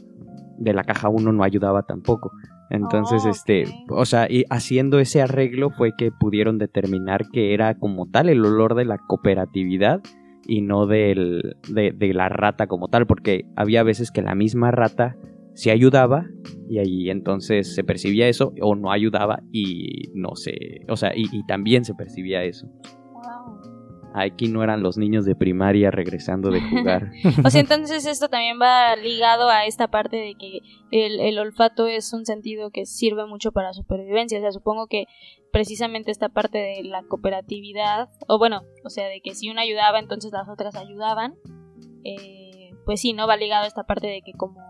de 0.59 0.73
la 0.73 0.85
caja 0.85 1.09
1 1.09 1.33
no 1.33 1.43
ayudaba 1.43 1.83
tampoco. 1.83 2.31
Entonces, 2.71 3.25
Oh, 3.25 3.31
este, 3.31 3.65
o 3.91 4.05
sea, 4.05 4.27
y 4.31 4.45
haciendo 4.51 4.99
ese 4.99 5.23
arreglo 5.23 5.71
fue 5.71 5.93
que 5.97 6.11
pudieron 6.11 6.59
determinar 6.59 7.29
que 7.31 7.53
era 7.53 7.75
como 7.75 8.07
tal 8.07 8.29
el 8.29 8.45
olor 8.45 8.75
de 8.75 8.85
la 8.85 8.99
cooperatividad 8.99 10.01
y 10.47 10.63
no 10.63 10.87
del, 10.87 11.57
de, 11.69 11.93
de 11.93 12.15
la 12.15 12.29
rata 12.29 12.67
como 12.67 12.89
tal, 12.89 13.07
porque 13.07 13.45
había 13.57 13.83
veces 13.83 14.11
que 14.11 14.23
la 14.23 14.35
misma 14.35 14.71
rata 14.71 15.17
se 15.55 15.71
ayudaba 15.71 16.27
y 16.69 16.79
ahí 16.79 17.11
entonces 17.11 17.75
se 17.75 17.85
percibía 17.85 18.29
eso 18.29 18.53
o 18.61 18.75
no 18.75 18.91
ayudaba 18.91 19.43
y 19.53 20.11
no 20.15 20.35
sé, 20.35 20.81
o 20.89 20.97
sea, 20.97 21.13
y 21.15 21.29
también 21.47 21.85
se 21.85 21.95
percibía 21.95 22.43
eso. 22.43 22.69
Aquí 24.17 24.47
no 24.47 24.63
eran 24.63 24.83
los 24.83 24.97
niños 24.97 25.25
de 25.25 25.35
primaria 25.35 25.91
regresando 25.91 26.51
de 26.51 26.61
jugar. 26.61 27.11
O 27.45 27.51
sea, 27.51 27.61
entonces 27.61 28.07
esto 28.07 28.29
también 28.29 28.61
va 28.61 28.95
ligado 28.95 29.49
a 29.49 29.67
esta 29.67 29.89
parte 29.89 30.17
de 30.17 30.37
que 30.37 30.61
el, 30.93 31.19
el 31.19 31.39
olfato 31.39 31.89
es 31.89 32.13
un 32.13 32.25
sentido 32.25 32.71
que 32.71 32.87
sirve 32.87 33.27
mucho 33.27 33.51
para 33.51 33.73
supervivencia. 33.73 34.39
O 34.39 34.41
sea, 34.41 34.53
supongo 34.53 34.87
que 34.87 35.07
precisamente 35.53 36.13
esta 36.13 36.29
parte 36.29 36.59
de 36.59 36.85
la 36.85 37.03
cooperatividad, 37.03 38.09
o 38.29 38.39
bueno, 38.39 38.63
o 38.85 38.89
sea, 38.89 39.09
de 39.09 39.21
que 39.21 39.35
si 39.35 39.51
una 39.51 39.63
ayudaba, 39.63 39.99
entonces 39.99 40.31
las 40.33 40.49
otras 40.49 40.77
ayudaban. 40.77 41.35
eh, 42.05 42.71
pues 42.85 43.01
sí, 43.01 43.13
¿no? 43.15 43.27
Va 43.27 43.37
ligado 43.37 43.65
a 43.65 43.67
esta 43.67 43.85
parte 43.85 44.07
de 44.07 44.23
que 44.23 44.33
como, 44.33 44.61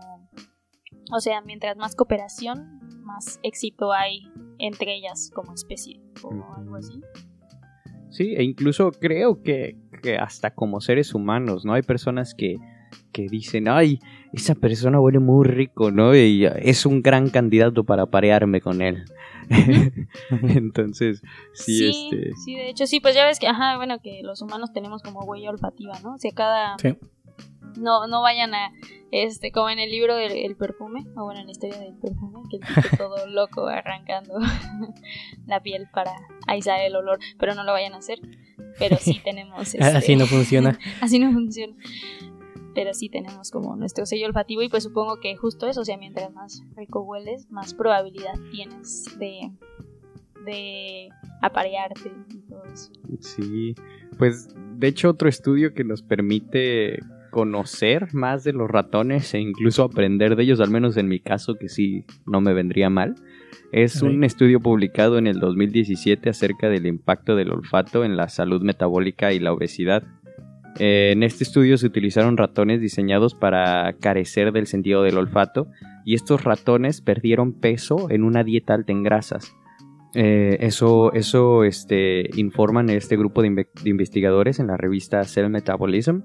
o 1.13 1.19
sea, 1.19 1.41
mientras 1.41 1.77
más 1.77 1.95
cooperación, 1.95 2.79
más 3.03 3.39
éxito 3.43 3.91
hay 3.91 4.21
entre 4.57 4.95
ellas 4.95 5.31
como 5.33 5.53
especie 5.53 6.01
o 6.23 6.31
algo 6.57 6.75
así. 6.75 7.01
Sí, 8.15 8.33
e 8.37 8.43
incluso 8.43 8.91
creo 8.91 9.43
que, 9.43 9.75
que 10.01 10.15
hasta 10.15 10.51
como 10.51 10.79
seres 10.79 11.13
humanos, 11.13 11.65
¿no? 11.65 11.73
Hay 11.73 11.81
personas 11.81 12.33
que, 12.33 12.55
que 13.11 13.27
dicen, 13.27 13.67
ay, 13.67 13.99
esa 14.31 14.55
persona 14.55 15.01
huele 15.01 15.19
muy 15.19 15.45
rico, 15.45 15.91
¿no? 15.91 16.15
Y 16.15 16.45
es 16.45 16.85
un 16.85 17.01
gran 17.01 17.29
candidato 17.29 17.83
para 17.83 18.05
parearme 18.05 18.61
con 18.61 18.81
él. 18.81 19.03
Entonces, 20.43 21.21
sí, 21.51 21.91
Sí, 21.91 22.09
este... 22.09 22.31
sí, 22.35 22.55
de 22.55 22.69
hecho, 22.69 22.87
sí, 22.87 23.01
pues 23.01 23.15
ya 23.15 23.25
ves 23.25 23.37
que, 23.37 23.47
ajá, 23.47 23.75
bueno, 23.75 23.99
que 23.99 24.21
los 24.23 24.41
humanos 24.41 24.71
tenemos 24.71 25.03
como 25.03 25.25
huella 25.25 25.49
olfativa, 25.49 25.99
¿no? 26.01 26.13
O 26.13 26.17
sea, 26.17 26.31
cada... 26.33 26.77
Sí. 26.81 26.95
No, 27.77 28.07
no 28.07 28.21
vayan 28.21 28.53
a, 28.53 28.71
este, 29.11 29.51
como 29.51 29.69
en 29.69 29.79
el 29.79 29.91
libro 29.91 30.15
del 30.15 30.31
el 30.33 30.55
perfume, 30.55 31.05
o 31.15 31.25
bueno, 31.25 31.39
en 31.39 31.45
la 31.45 31.51
historia 31.51 31.79
del 31.79 31.93
perfume, 31.95 32.39
que 32.49 32.57
el 32.57 32.63
tipo 32.63 32.97
todo 32.97 33.27
loco 33.27 33.67
arrancando 33.67 34.39
la 35.47 35.61
piel 35.61 35.87
para 35.93 36.11
aislar 36.47 36.81
el 36.81 36.95
olor, 36.95 37.19
pero 37.39 37.55
no 37.55 37.63
lo 37.63 37.71
vayan 37.71 37.93
a 37.93 37.97
hacer. 37.97 38.19
Pero 38.77 38.97
sí 38.97 39.21
tenemos... 39.23 39.73
Este, 39.73 39.83
Así 39.83 40.15
no 40.15 40.25
funciona. 40.25 40.77
así 41.01 41.19
no 41.19 41.31
funciona. 41.31 41.75
Pero 42.73 42.93
sí 42.93 43.07
tenemos 43.07 43.51
como 43.51 43.77
nuestro 43.77 44.05
sello 44.05 44.27
olfativo 44.27 44.61
y 44.61 44.69
pues 44.69 44.83
supongo 44.83 45.21
que 45.21 45.37
justo 45.37 45.67
eso, 45.67 45.81
o 45.81 45.85
sea, 45.85 45.97
mientras 45.97 46.33
más 46.33 46.61
rico 46.75 47.01
hueles, 47.01 47.49
más 47.49 47.73
probabilidad 47.73 48.33
tienes 48.51 49.17
de, 49.17 49.49
de 50.43 51.09
aparearte 51.41 52.11
y 52.29 52.39
todo 52.49 52.65
eso. 52.65 52.91
Sí, 53.21 53.75
pues 54.17 54.49
de 54.77 54.87
hecho 54.87 55.09
otro 55.09 55.29
estudio 55.29 55.73
que 55.73 55.85
nos 55.85 56.03
permite 56.03 56.99
conocer 57.35 58.13
más 58.13 58.45
de 58.45 58.53
los 58.53 58.69
ratones 58.71 59.33
e 59.33 59.39
incluso 59.41 59.83
aprender 59.83 60.37
de 60.37 60.43
ellos, 60.43 60.61
al 60.61 60.71
menos 60.71 60.95
en 60.95 61.09
mi 61.09 61.19
caso 61.19 61.55
que 61.55 61.67
sí 61.67 62.05
no 62.25 62.39
me 62.39 62.53
vendría 62.53 62.89
mal, 62.89 63.15
es 63.73 64.01
un 64.01 64.23
estudio 64.23 64.61
publicado 64.61 65.17
en 65.17 65.27
el 65.27 65.41
2017 65.41 66.29
acerca 66.29 66.69
del 66.69 66.85
impacto 66.85 67.35
del 67.35 67.51
olfato 67.51 68.05
en 68.05 68.15
la 68.15 68.29
salud 68.29 68.61
metabólica 68.61 69.33
y 69.33 69.39
la 69.39 69.51
obesidad. 69.51 70.03
Eh, 70.79 71.09
en 71.11 71.23
este 71.23 71.43
estudio 71.43 71.77
se 71.77 71.87
utilizaron 71.87 72.37
ratones 72.37 72.79
diseñados 72.79 73.35
para 73.35 73.97
carecer 73.99 74.53
del 74.53 74.65
sentido 74.67 75.03
del 75.03 75.17
olfato 75.17 75.67
y 76.05 76.15
estos 76.15 76.45
ratones 76.45 77.01
perdieron 77.01 77.51
peso 77.51 78.09
en 78.11 78.23
una 78.23 78.45
dieta 78.45 78.75
alta 78.75 78.93
en 78.93 79.03
grasas. 79.03 79.53
Eh, 80.13 80.55
eso 80.61 81.11
eso 81.11 81.65
este, 81.65 82.29
informan 82.39 82.89
este 82.89 83.17
grupo 83.17 83.41
de, 83.41 83.49
inve- 83.49 83.83
de 83.83 83.89
investigadores 83.89 84.61
en 84.61 84.67
la 84.67 84.77
revista 84.77 85.21
Cell 85.25 85.49
Metabolism, 85.49 86.21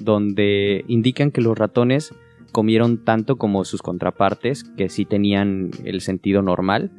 donde 0.00 0.84
indican 0.88 1.30
que 1.30 1.40
los 1.40 1.56
ratones 1.58 2.14
comieron 2.52 3.04
tanto 3.04 3.36
como 3.36 3.64
sus 3.64 3.82
contrapartes, 3.82 4.64
que 4.76 4.88
sí 4.88 5.04
tenían 5.04 5.70
el 5.84 6.00
sentido 6.00 6.40
normal, 6.42 6.90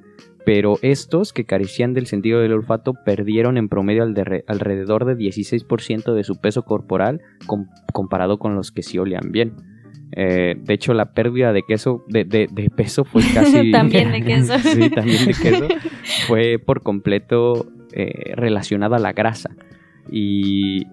pero 0.45 0.77
estos 0.81 1.33
que 1.33 1.45
carecían 1.45 1.93
del 1.93 2.05
sentido 2.07 2.39
del 2.39 2.53
olfato 2.53 2.93
perdieron 3.05 3.57
en 3.57 3.67
promedio 3.69 4.03
alrededor 4.03 5.05
de 5.05 5.15
16% 5.17 6.13
de 6.13 6.23
su 6.23 6.39
peso 6.39 6.63
corporal 6.63 7.21
com- 7.47 7.67
comparado 7.93 8.37
con 8.37 8.53
los 8.55 8.71
que 8.71 8.83
sí 8.83 8.97
olían 8.99 9.31
bien. 9.31 9.53
Eh, 10.11 10.55
de 10.61 10.73
hecho, 10.73 10.93
la 10.93 11.13
pérdida 11.13 11.51
de 11.51 11.63
queso 11.67 12.03
de, 12.07 12.25
de- 12.25 12.47
de 12.51 12.69
peso 12.69 13.05
fue 13.05 13.21
casi 13.33 13.71
También 13.71 14.11
de 14.11 14.21
queso. 14.25 14.59
sí, 14.59 14.89
también 14.91 15.25
de 15.25 15.33
queso 15.33 15.67
fue 16.27 16.59
por 16.63 16.83
completo 16.83 17.65
eh, 17.93 18.33
relacionada 18.35 18.97
a 18.97 18.99
la 18.99 19.13
grasa 19.13 19.49
y 20.11 20.85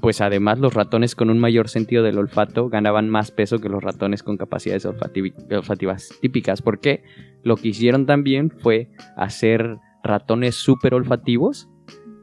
pues 0.00 0.20
además 0.20 0.58
los 0.58 0.74
ratones 0.74 1.14
con 1.14 1.30
un 1.30 1.38
mayor 1.38 1.68
sentido 1.68 2.02
del 2.02 2.18
olfato 2.18 2.68
ganaban 2.68 3.08
más 3.08 3.30
peso 3.30 3.58
que 3.58 3.68
los 3.68 3.82
ratones 3.82 4.22
con 4.22 4.36
capacidades 4.36 4.86
olfativas 4.86 6.10
típicas. 6.20 6.62
Porque 6.62 7.02
lo 7.42 7.56
que 7.56 7.68
hicieron 7.68 8.06
también 8.06 8.50
fue 8.50 8.90
hacer 9.16 9.78
ratones 10.02 10.54
súper 10.54 10.94
olfativos 10.94 11.68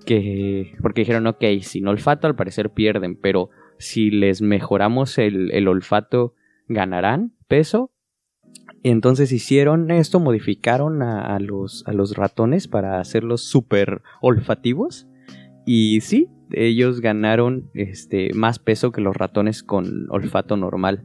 que 0.06 0.74
porque 0.82 1.02
dijeron 1.02 1.28
ok 1.28 1.44
sin 1.62 1.88
olfato 1.88 2.26
al 2.26 2.36
parecer 2.36 2.72
pierden 2.72 3.20
pero 3.22 3.50
si 3.78 4.10
les 4.10 4.42
mejoramos 4.42 5.18
el, 5.18 5.52
el 5.52 5.68
olfato 5.68 6.34
ganarán 6.68 7.34
peso. 7.48 7.92
Entonces 8.84 9.32
hicieron 9.32 9.92
esto, 9.92 10.20
modificaron 10.20 11.02
a, 11.02 11.36
a 11.36 11.40
los, 11.40 11.84
a 11.88 11.94
los 11.94 12.16
ratones 12.16 12.68
para 12.68 13.00
hacerlos 13.00 13.44
súper 13.44 14.02
olfativos. 14.22 15.08
Y 15.66 16.02
sí, 16.02 16.30
ellos 16.52 17.02
ganaron 17.02 17.70
este, 17.74 18.34
más 18.34 18.60
peso 18.60 18.92
que 18.92 19.02
los 19.02 19.16
ratones 19.16 19.64
con 19.64 20.08
olfato 20.10 20.58
normal, 20.58 21.04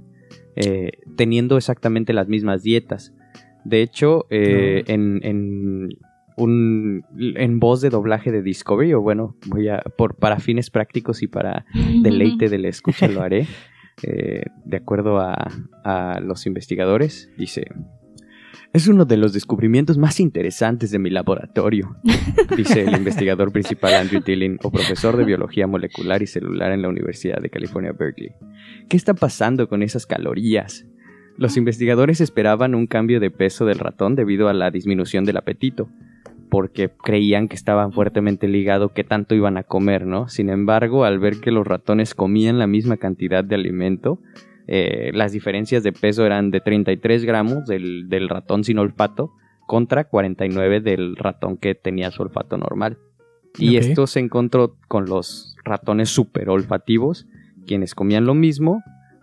eh, 0.56 0.92
teniendo 1.16 1.56
exactamente 1.56 2.12
las 2.12 2.28
mismas 2.28 2.62
dietas. 2.62 3.12
De 3.64 3.82
hecho, 3.82 4.26
eh, 4.30 4.84
en, 4.86 5.20
en, 5.22 5.88
un, 6.36 7.04
en 7.18 7.60
voz 7.60 7.80
de 7.80 7.90
doblaje 7.90 8.32
de 8.32 8.42
Discovery, 8.42 8.94
o 8.94 9.00
bueno, 9.00 9.36
voy 9.46 9.68
a, 9.68 9.82
por, 9.96 10.16
para 10.16 10.38
fines 10.38 10.70
prácticos 10.70 11.22
y 11.22 11.28
para 11.28 11.64
deleite 12.02 12.48
de 12.48 12.58
la 12.58 12.68
escucha 12.68 13.08
lo 13.08 13.22
haré. 13.22 13.46
Eh, 14.02 14.44
de 14.64 14.76
acuerdo 14.76 15.18
a, 15.20 15.52
a 15.84 16.18
los 16.20 16.46
investigadores, 16.46 17.30
dice: 17.36 17.66
Es 18.74 18.88
uno 18.88 19.04
de 19.04 19.18
los 19.18 19.34
descubrimientos 19.34 19.98
más 19.98 20.18
interesantes 20.18 20.90
de 20.90 20.98
mi 20.98 21.10
laboratorio, 21.10 21.94
dice 22.56 22.84
el 22.84 22.96
investigador 22.96 23.52
principal 23.52 23.92
Andrew 23.92 24.22
Dillon, 24.24 24.58
o 24.62 24.70
profesor 24.70 25.18
de 25.18 25.24
biología 25.24 25.66
molecular 25.66 26.22
y 26.22 26.26
celular 26.26 26.72
en 26.72 26.80
la 26.80 26.88
Universidad 26.88 27.42
de 27.42 27.50
California, 27.50 27.92
Berkeley. 27.92 28.32
¿Qué 28.88 28.96
está 28.96 29.12
pasando 29.12 29.68
con 29.68 29.82
esas 29.82 30.06
calorías? 30.06 30.86
Los 31.36 31.58
investigadores 31.58 32.22
esperaban 32.22 32.74
un 32.74 32.86
cambio 32.86 33.20
de 33.20 33.30
peso 33.30 33.66
del 33.66 33.78
ratón 33.78 34.14
debido 34.14 34.48
a 34.48 34.54
la 34.54 34.70
disminución 34.70 35.26
del 35.26 35.36
apetito, 35.36 35.90
porque 36.48 36.90
creían 36.90 37.48
que 37.48 37.56
estaban 37.56 37.92
fuertemente 37.92 38.48
ligado 38.48 38.94
qué 38.94 39.04
tanto 39.04 39.34
iban 39.34 39.58
a 39.58 39.64
comer, 39.64 40.06
¿no? 40.06 40.28
Sin 40.28 40.48
embargo, 40.48 41.04
al 41.04 41.18
ver 41.18 41.40
que 41.40 41.50
los 41.50 41.66
ratones 41.66 42.14
comían 42.14 42.58
la 42.58 42.66
misma 42.66 42.96
cantidad 42.96 43.44
de 43.44 43.54
alimento, 43.54 44.18
eh, 44.66 45.10
las 45.14 45.32
diferencias 45.32 45.82
de 45.82 45.92
peso 45.92 46.24
eran 46.24 46.50
de 46.50 46.60
33 46.60 47.24
gramos 47.24 47.66
del, 47.66 48.08
del 48.08 48.28
ratón 48.28 48.64
sin 48.64 48.78
olfato 48.78 49.32
contra 49.66 50.04
49 50.04 50.80
del 50.80 51.16
ratón 51.16 51.56
que 51.56 51.74
tenía 51.74 52.10
su 52.10 52.22
olfato 52.22 52.56
normal. 52.56 52.98
Y 53.58 53.76
esto 53.76 54.06
se 54.06 54.20
encontró 54.20 54.76
con 54.88 55.06
los 55.06 55.56
ratones 55.64 56.08
super 56.08 56.48
olfativos, 56.48 57.26
quienes 57.66 57.94
comían 57.94 58.24
lo 58.24 58.34
mismo, 58.34 58.82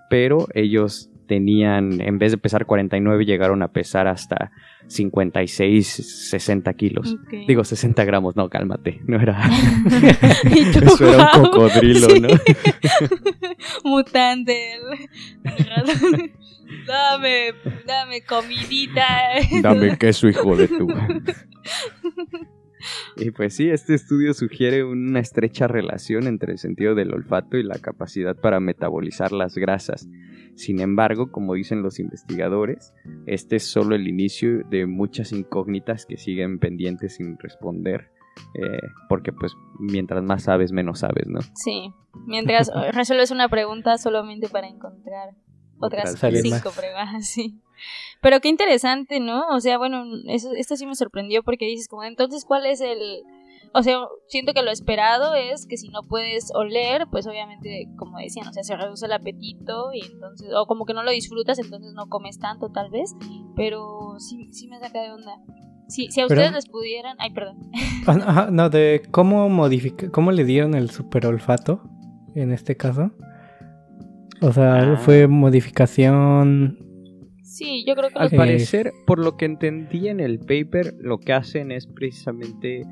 pero 0.09 0.47
ellos 0.53 1.08
tenían, 1.29 2.01
en 2.01 2.17
vez 2.17 2.31
de 2.33 2.37
pesar 2.37 2.65
49, 2.65 3.23
llegaron 3.23 3.61
a 3.61 3.69
pesar 3.69 4.07
hasta 4.07 4.51
56, 4.87 5.87
60 6.31 6.73
kilos. 6.73 7.15
Digo 7.47 7.63
60 7.63 8.03
gramos, 8.03 8.35
no, 8.35 8.49
cálmate, 8.49 8.99
no 9.05 9.21
era... 9.21 9.39
Eso 10.43 11.13
era 11.13 11.31
un 11.37 11.43
cocodrilo, 11.43 12.09
Sí. 12.09 12.19
¿no? 12.19 12.29
Mutante. 13.85 14.57
dame, 16.87 17.53
dame 17.85 18.21
comidita. 18.23 19.05
Dame 19.61 19.97
queso, 19.97 20.27
hijo 20.27 20.55
de 20.57 20.67
tu. 20.67 20.87
Y 23.17 23.31
pues 23.31 23.55
sí, 23.55 23.69
este 23.69 23.93
estudio 23.93 24.33
sugiere 24.33 24.83
una 24.83 25.19
estrecha 25.19 25.67
relación 25.67 26.27
entre 26.27 26.53
el 26.53 26.57
sentido 26.57 26.95
del 26.95 27.13
olfato 27.13 27.57
y 27.57 27.63
la 27.63 27.77
capacidad 27.77 28.35
para 28.35 28.59
metabolizar 28.59 29.31
las 29.33 29.55
grasas. 29.55 30.07
Sin 30.59 30.81
embargo, 30.81 31.31
como 31.31 31.53
dicen 31.53 31.81
los 31.81 31.99
investigadores, 31.99 32.93
este 33.25 33.55
es 33.55 33.63
solo 33.63 33.95
el 33.95 34.09
inicio 34.09 34.65
de 34.69 34.85
muchas 34.87 35.31
incógnitas 35.31 36.05
que 36.05 36.17
siguen 36.17 36.59
pendientes 36.59 37.15
sin 37.15 37.37
responder. 37.37 38.11
eh, 38.55 38.87
porque 39.07 39.31
pues 39.31 39.53
mientras 39.79 40.21
más 40.21 40.43
sabes, 40.43 40.73
menos 40.73 40.99
sabes, 40.99 41.27
¿no? 41.27 41.39
Sí, 41.55 41.93
mientras 42.25 42.69
resuelves 42.93 43.31
una 43.31 43.47
pregunta 43.47 43.97
solamente 43.97 44.49
para 44.49 44.67
encontrar 44.67 45.29
otras 45.79 46.19
cinco 46.19 46.71
pruebas, 46.75 47.25
sí. 47.25 47.61
Pero 48.21 48.41
qué 48.41 48.49
interesante, 48.49 49.21
¿no? 49.21 49.47
O 49.51 49.61
sea, 49.61 49.77
bueno, 49.77 50.03
eso, 50.27 50.51
esto 50.51 50.75
sí 50.75 50.85
me 50.85 50.95
sorprendió 50.95 51.41
porque 51.41 51.67
dices 51.67 51.87
como, 51.87 52.03
entonces, 52.03 52.43
¿cuál 52.43 52.65
es 52.65 52.81
el...? 52.81 53.23
O 53.73 53.83
sea, 53.83 53.97
siento 54.27 54.53
que 54.53 54.63
lo 54.63 54.71
esperado 54.71 55.35
es 55.35 55.65
que 55.67 55.77
si 55.77 55.89
no 55.89 56.01
puedes 56.03 56.51
oler, 56.55 57.05
pues 57.11 57.27
obviamente, 57.27 57.87
como 57.97 58.17
decían, 58.17 58.47
o 58.47 58.53
sea, 58.53 58.63
se 58.63 58.75
reduce 58.75 59.05
el 59.05 59.11
apetito 59.13 59.93
y 59.93 60.01
entonces, 60.11 60.49
o 60.55 60.65
como 60.65 60.85
que 60.85 60.93
no 60.93 61.03
lo 61.03 61.11
disfrutas, 61.11 61.59
entonces 61.59 61.93
no 61.93 62.07
comes 62.07 62.39
tanto 62.39 62.69
tal 62.71 62.89
vez, 62.89 63.13
pero 63.55 64.15
sí, 64.19 64.49
sí 64.51 64.67
me 64.67 64.79
saca 64.79 65.01
de 65.01 65.11
onda. 65.11 65.33
Si, 65.87 66.07
si 66.11 66.21
a 66.21 66.27
Pero- 66.27 66.41
ustedes 66.41 66.53
les 66.55 66.65
pudieran... 66.69 67.15
Ay, 67.19 67.31
perdón. 67.31 67.57
Ah, 68.07 68.17
ajá, 68.25 68.49
no, 68.51 68.69
de 68.69 69.01
cómo 69.11 69.49
modifica, 69.49 70.09
cómo 70.11 70.31
le 70.31 70.43
dieron 70.45 70.73
el 70.75 70.89
super 70.89 71.25
olfato 71.27 71.81
en 72.35 72.51
este 72.51 72.75
caso. 72.77 73.11
O 74.41 74.51
sea, 74.53 74.93
Ah. 74.93 74.97
fue 74.97 75.27
modificación. 75.27 76.77
Sí, 77.43 77.83
yo 77.87 77.95
creo 77.95 78.09
que... 78.09 78.19
Al 78.19 78.29
lo- 78.31 78.37
parecer, 78.37 78.93
por 79.05 79.19
lo 79.19 79.35
que 79.35 79.45
entendí 79.45 80.07
en 80.07 80.19
el 80.19 80.39
paper, 80.39 80.93
lo 80.99 81.17
que 81.19 81.33
hacen 81.33 81.71
es 81.71 81.87
precisamente 81.87 82.83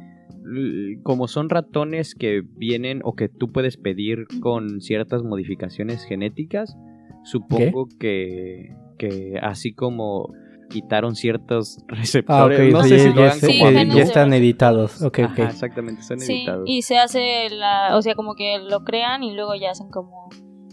como 1.03 1.27
son 1.27 1.49
ratones 1.49 2.15
que 2.15 2.41
vienen 2.57 3.01
o 3.03 3.13
que 3.15 3.29
tú 3.29 3.51
puedes 3.51 3.77
pedir 3.77 4.27
con 4.41 4.81
ciertas 4.81 5.23
modificaciones 5.23 6.03
genéticas, 6.05 6.75
supongo 7.23 7.87
que, 7.99 8.75
que 8.97 9.39
así 9.41 9.73
como 9.73 10.33
quitaron 10.69 11.15
ciertos 11.15 11.77
Ah, 11.87 11.95
receptores, 11.95 12.73
no 12.73 12.83
sí, 12.83 12.89
sé 12.89 12.97
ya, 12.97 13.13
lo 13.15 13.21
hagan 13.23 13.39
Sí, 13.39 13.59
como 13.59 13.99
están 13.99 14.33
editados. 14.33 15.01
Ok, 15.01 15.19
Ajá, 15.19 15.33
ok. 15.33 15.39
exactamente, 15.49 16.01
están 16.01 16.19
Sí, 16.19 16.33
editados. 16.33 16.63
y 16.67 16.81
se 16.81 16.97
hace 16.97 17.49
la, 17.49 17.95
o 17.95 18.01
sea, 18.01 18.15
como 18.15 18.35
que 18.35 18.59
lo 18.59 18.83
crean 18.83 19.23
y 19.23 19.33
luego 19.33 19.55
ya 19.55 19.71
hacen 19.71 19.89
como 19.89 20.29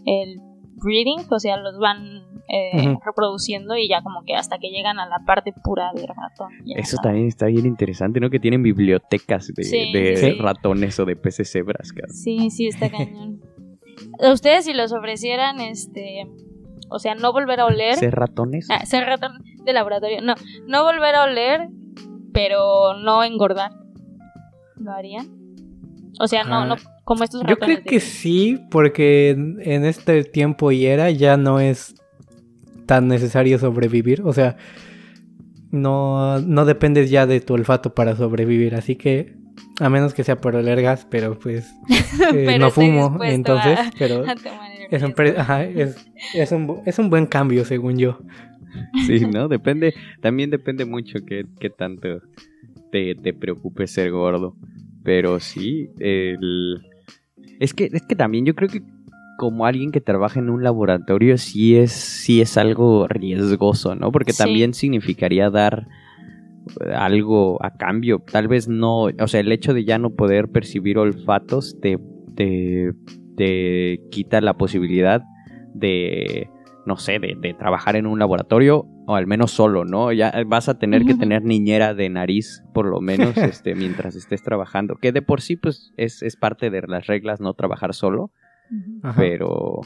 el 0.06 0.40
breeding, 0.76 1.20
o 1.30 1.38
sea, 1.38 1.56
los 1.58 1.78
van 1.78 2.23
eh, 2.48 2.94
reproduciendo 3.04 3.76
y 3.76 3.88
ya 3.88 4.02
como 4.02 4.22
que 4.24 4.34
hasta 4.34 4.58
que 4.58 4.68
llegan 4.70 4.98
a 4.98 5.06
la 5.08 5.18
parte 5.26 5.52
pura 5.64 5.92
del 5.94 6.06
ratón. 6.08 6.52
Eso 6.76 6.96
está. 6.96 7.02
también 7.08 7.26
está 7.28 7.46
bien 7.46 7.66
interesante, 7.66 8.20
¿no? 8.20 8.28
Que 8.30 8.38
tienen 8.40 8.62
bibliotecas 8.62 9.48
de, 9.54 9.64
Sí, 9.64 9.92
de 9.92 10.16
sí. 10.16 10.32
ratones 10.38 10.98
o 11.00 11.04
de 11.06 11.16
peces 11.16 11.50
cebras, 11.50 11.92
cabrón. 11.92 12.14
Sí, 12.14 12.50
sí, 12.50 12.66
está 12.66 12.90
cañón. 12.90 13.40
A 14.22 14.30
ustedes 14.32 14.64
si 14.66 14.74
los 14.74 14.92
ofrecieran, 14.92 15.60
este, 15.60 16.26
o 16.90 16.98
sea, 16.98 17.14
no 17.14 17.32
volver 17.32 17.60
a 17.60 17.66
oler, 17.66 17.94
¿Ser 17.96 18.14
ratones? 18.14 18.68
ah, 18.70 18.84
ser 18.84 19.04
ratón 19.06 19.42
de 19.64 19.72
laboratorio, 19.72 20.20
no, 20.20 20.34
no 20.66 20.84
volver 20.84 21.14
a 21.14 21.24
oler, 21.24 21.68
pero 22.32 22.94
no 22.98 23.24
engordar, 23.24 23.70
¿lo 24.76 24.92
harían? 24.92 25.28
O 26.20 26.28
sea, 26.28 26.44
no, 26.44 26.58
Ah, 26.60 26.66
no, 26.66 26.76
como 27.04 27.24
estos 27.24 27.42
Yo 27.46 27.56
creo 27.56 27.82
que 27.82 28.00
sí, 28.00 28.60
porque 28.70 29.30
en, 29.30 29.58
en 29.62 29.84
este 29.84 30.24
tiempo 30.24 30.70
y 30.72 30.86
era 30.86 31.10
ya 31.10 31.36
no 31.36 31.58
es 31.60 31.94
tan 32.86 33.08
necesario 33.08 33.58
sobrevivir. 33.58 34.22
O 34.24 34.32
sea, 34.32 34.56
no, 35.70 36.40
no 36.40 36.64
dependes 36.64 37.10
ya 37.10 37.26
de 37.26 37.40
tu 37.40 37.54
olfato 37.54 37.94
para 37.94 38.16
sobrevivir. 38.16 38.74
Así 38.74 38.96
que, 38.96 39.34
a 39.80 39.88
menos 39.88 40.14
que 40.14 40.24
sea 40.24 40.40
por 40.40 40.54
oler 40.56 40.80
gas, 40.82 41.06
pero 41.10 41.38
pues 41.38 41.72
eh, 42.32 42.44
Pero 42.46 42.58
no 42.58 42.70
fumo. 42.70 43.18
Entonces, 43.24 43.78
a- 43.78 43.90
pero 43.98 44.24
a 44.24 44.32
es 44.32 45.02
un, 45.02 45.08
riesgo. 45.08 45.14
pre- 45.14 45.38
ajá, 45.38 45.64
es, 45.64 45.96
es 46.34 46.52
un, 46.52 46.80
es 46.86 46.98
un 46.98 47.10
buen 47.10 47.26
cambio, 47.26 47.64
según 47.64 47.98
yo. 47.98 48.18
Sí, 49.06 49.20
¿no? 49.20 49.46
Depende, 49.46 49.94
también 50.20 50.50
depende 50.50 50.84
mucho 50.84 51.20
qué, 51.24 51.44
qué 51.60 51.70
tanto 51.70 52.20
te, 52.90 53.14
te 53.14 53.32
preocupe 53.32 53.86
ser 53.86 54.10
gordo. 54.10 54.56
Pero 55.04 55.38
sí, 55.38 55.90
el... 56.00 56.80
es 57.60 57.72
que, 57.72 57.88
es 57.92 58.02
que 58.02 58.16
también 58.16 58.44
yo 58.46 58.54
creo 58.56 58.68
que 58.68 58.82
como 59.38 59.66
alguien 59.66 59.90
que 59.92 60.00
trabaja 60.00 60.38
en 60.40 60.50
un 60.50 60.62
laboratorio 60.62 61.38
sí 61.38 61.76
es, 61.76 61.92
sí 61.92 62.40
es 62.40 62.56
algo 62.56 63.06
riesgoso, 63.08 63.94
¿no? 63.94 64.12
Porque 64.12 64.32
Sí. 64.32 64.38
también 64.42 64.74
significaría 64.74 65.50
dar 65.50 65.86
algo 66.94 67.62
a 67.64 67.70
cambio. 67.76 68.22
Tal 68.30 68.48
vez 68.48 68.68
no, 68.68 69.04
o 69.04 69.26
sea, 69.28 69.40
el 69.40 69.52
hecho 69.52 69.74
de 69.74 69.84
ya 69.84 69.98
no 69.98 70.10
poder 70.10 70.48
percibir 70.48 70.98
olfatos 70.98 71.76
te, 71.80 71.98
te, 72.36 72.92
te 73.36 74.00
quita 74.10 74.40
la 74.40 74.54
posibilidad 74.54 75.22
de, 75.74 76.48
no 76.86 76.96
sé, 76.96 77.18
de, 77.18 77.36
de 77.38 77.54
trabajar 77.54 77.96
en 77.96 78.06
un 78.06 78.18
laboratorio 78.18 78.86
o 79.06 79.14
al 79.16 79.26
menos 79.26 79.50
solo, 79.50 79.84
¿no? 79.84 80.12
Ya 80.12 80.32
vas 80.46 80.68
a 80.70 80.78
tener 80.78 81.04
que 81.04 81.14
tener 81.14 81.42
niñera 81.44 81.92
de 81.92 82.08
nariz, 82.08 82.62
por 82.72 82.86
lo 82.86 83.00
menos, 83.02 83.36
este, 83.36 83.74
mientras 83.74 84.16
estés 84.16 84.42
trabajando. 84.42 84.94
Que 84.96 85.12
de 85.12 85.20
por 85.20 85.42
sí, 85.42 85.56
pues, 85.56 85.92
es, 85.98 86.22
es 86.22 86.36
parte 86.36 86.70
de 86.70 86.82
las 86.86 87.06
reglas 87.06 87.40
no 87.40 87.52
trabajar 87.52 87.92
solo. 87.92 88.30
Ajá. 89.02 89.14
pero... 89.20 89.80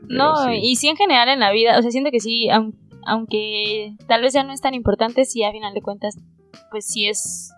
pero 0.00 0.08
No, 0.08 0.36
sí. 0.44 0.58
y 0.62 0.76
sí 0.76 0.88
en 0.88 0.96
general 0.96 1.28
en 1.28 1.40
la 1.40 1.52
vida, 1.52 1.78
o 1.78 1.82
sea, 1.82 1.90
siento 1.90 2.10
que 2.10 2.20
sí, 2.20 2.48
aun- 2.48 2.76
aunque 3.06 3.94
tal 4.08 4.22
vez 4.22 4.32
ya 4.32 4.42
no 4.44 4.52
es 4.52 4.60
tan 4.60 4.74
importante, 4.74 5.24
sí 5.24 5.42
a 5.44 5.52
final 5.52 5.74
de 5.74 5.82
cuentas, 5.82 6.18
pues 6.70 6.86
sí 6.86 7.08
es, 7.08 7.52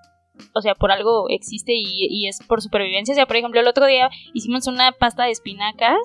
o 0.54 0.60
sea, 0.60 0.74
por 0.74 0.90
algo 0.90 1.28
existe 1.28 1.72
y, 1.74 2.06
y 2.08 2.28
es 2.28 2.38
por 2.46 2.62
supervivencia. 2.62 3.12
O 3.12 3.16
sea, 3.16 3.26
por 3.26 3.36
ejemplo, 3.36 3.60
el 3.60 3.66
otro 3.68 3.86
día 3.86 4.08
hicimos 4.32 4.66
una 4.66 4.92
pasta 4.92 5.24
de 5.24 5.30
espinacas 5.32 5.96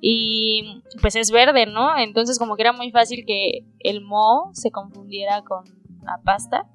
y 0.00 0.82
pues 1.00 1.16
es 1.16 1.30
verde, 1.30 1.66
¿no? 1.66 1.96
Entonces 1.98 2.38
como 2.38 2.54
que 2.56 2.62
era 2.62 2.72
muy 2.72 2.90
fácil 2.92 3.24
que 3.26 3.64
el 3.80 4.00
moho 4.02 4.50
se 4.52 4.70
confundiera 4.70 5.42
con 5.42 5.64
la 6.04 6.20
pasta. 6.24 6.66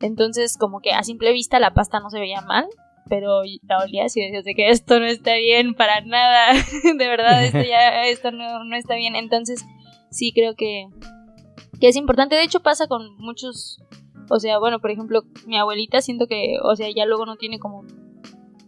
Entonces 0.00 0.56
como 0.58 0.80
que 0.80 0.92
a 0.92 1.02
simple 1.02 1.32
vista 1.32 1.58
la 1.60 1.72
pasta 1.74 1.98
no 2.00 2.10
se 2.10 2.20
veía 2.20 2.40
mal, 2.42 2.66
pero 3.08 3.42
la 3.62 3.78
olías 3.78 4.16
y 4.16 4.22
decías 4.22 4.44
de 4.44 4.54
que 4.54 4.70
esto 4.70 4.98
no 5.00 5.06
está 5.06 5.34
bien 5.36 5.74
para 5.74 6.00
nada, 6.02 6.52
de 6.84 7.08
verdad 7.08 7.44
esto 7.44 7.62
ya 7.62 8.06
esto 8.06 8.30
no, 8.30 8.64
no 8.64 8.76
está 8.76 8.94
bien. 8.94 9.16
Entonces 9.16 9.64
sí 10.10 10.32
creo 10.32 10.54
que, 10.54 10.86
que 11.80 11.88
es 11.88 11.96
importante. 11.96 12.36
De 12.36 12.42
hecho 12.42 12.60
pasa 12.60 12.86
con 12.86 13.16
muchos, 13.16 13.82
o 14.30 14.38
sea, 14.38 14.58
bueno, 14.58 14.80
por 14.80 14.90
ejemplo, 14.90 15.22
mi 15.46 15.58
abuelita 15.58 16.00
siento 16.00 16.26
que, 16.26 16.58
o 16.62 16.76
sea, 16.76 16.88
ya 16.94 17.06
luego 17.06 17.26
no 17.26 17.36
tiene 17.36 17.58
como 17.58 17.84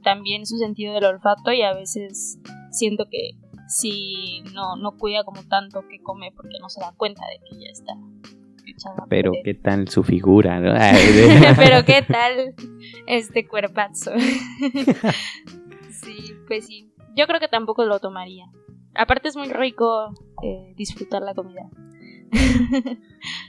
también 0.02 0.46
su 0.46 0.56
sentido 0.56 0.94
del 0.94 1.04
olfato 1.04 1.52
y 1.52 1.62
a 1.62 1.74
veces 1.74 2.38
siento 2.70 3.04
que 3.10 3.32
si 3.68 4.42
no, 4.54 4.76
no 4.76 4.96
cuida 4.96 5.24
como 5.24 5.44
tanto 5.44 5.86
que 5.88 6.00
come 6.02 6.32
porque 6.34 6.58
no 6.60 6.68
se 6.68 6.80
da 6.80 6.92
cuenta 6.96 7.22
de 7.26 7.38
que 7.38 7.64
ya 7.64 7.70
está 7.70 7.94
Pero 9.08 9.32
qué 9.44 9.54
tal 9.54 9.88
su 9.88 10.02
figura, 10.02 10.60
¿no? 10.60 10.72
Ay, 10.76 11.06
de- 11.12 11.54
Pero 11.56 11.84
qué 11.84 12.02
tal 12.02 12.54
este 13.06 13.46
cuerpazo. 13.46 14.12
sí, 15.90 16.34
pues 16.46 16.66
sí. 16.66 16.90
Yo 17.16 17.26
creo 17.26 17.40
que 17.40 17.48
tampoco 17.48 17.84
lo 17.84 17.98
tomaría. 17.98 18.46
Aparte 18.94 19.28
es 19.28 19.36
muy 19.36 19.48
rico 19.48 20.12
eh, 20.42 20.72
disfrutar 20.76 21.22
la 21.22 21.34
comida. 21.34 21.68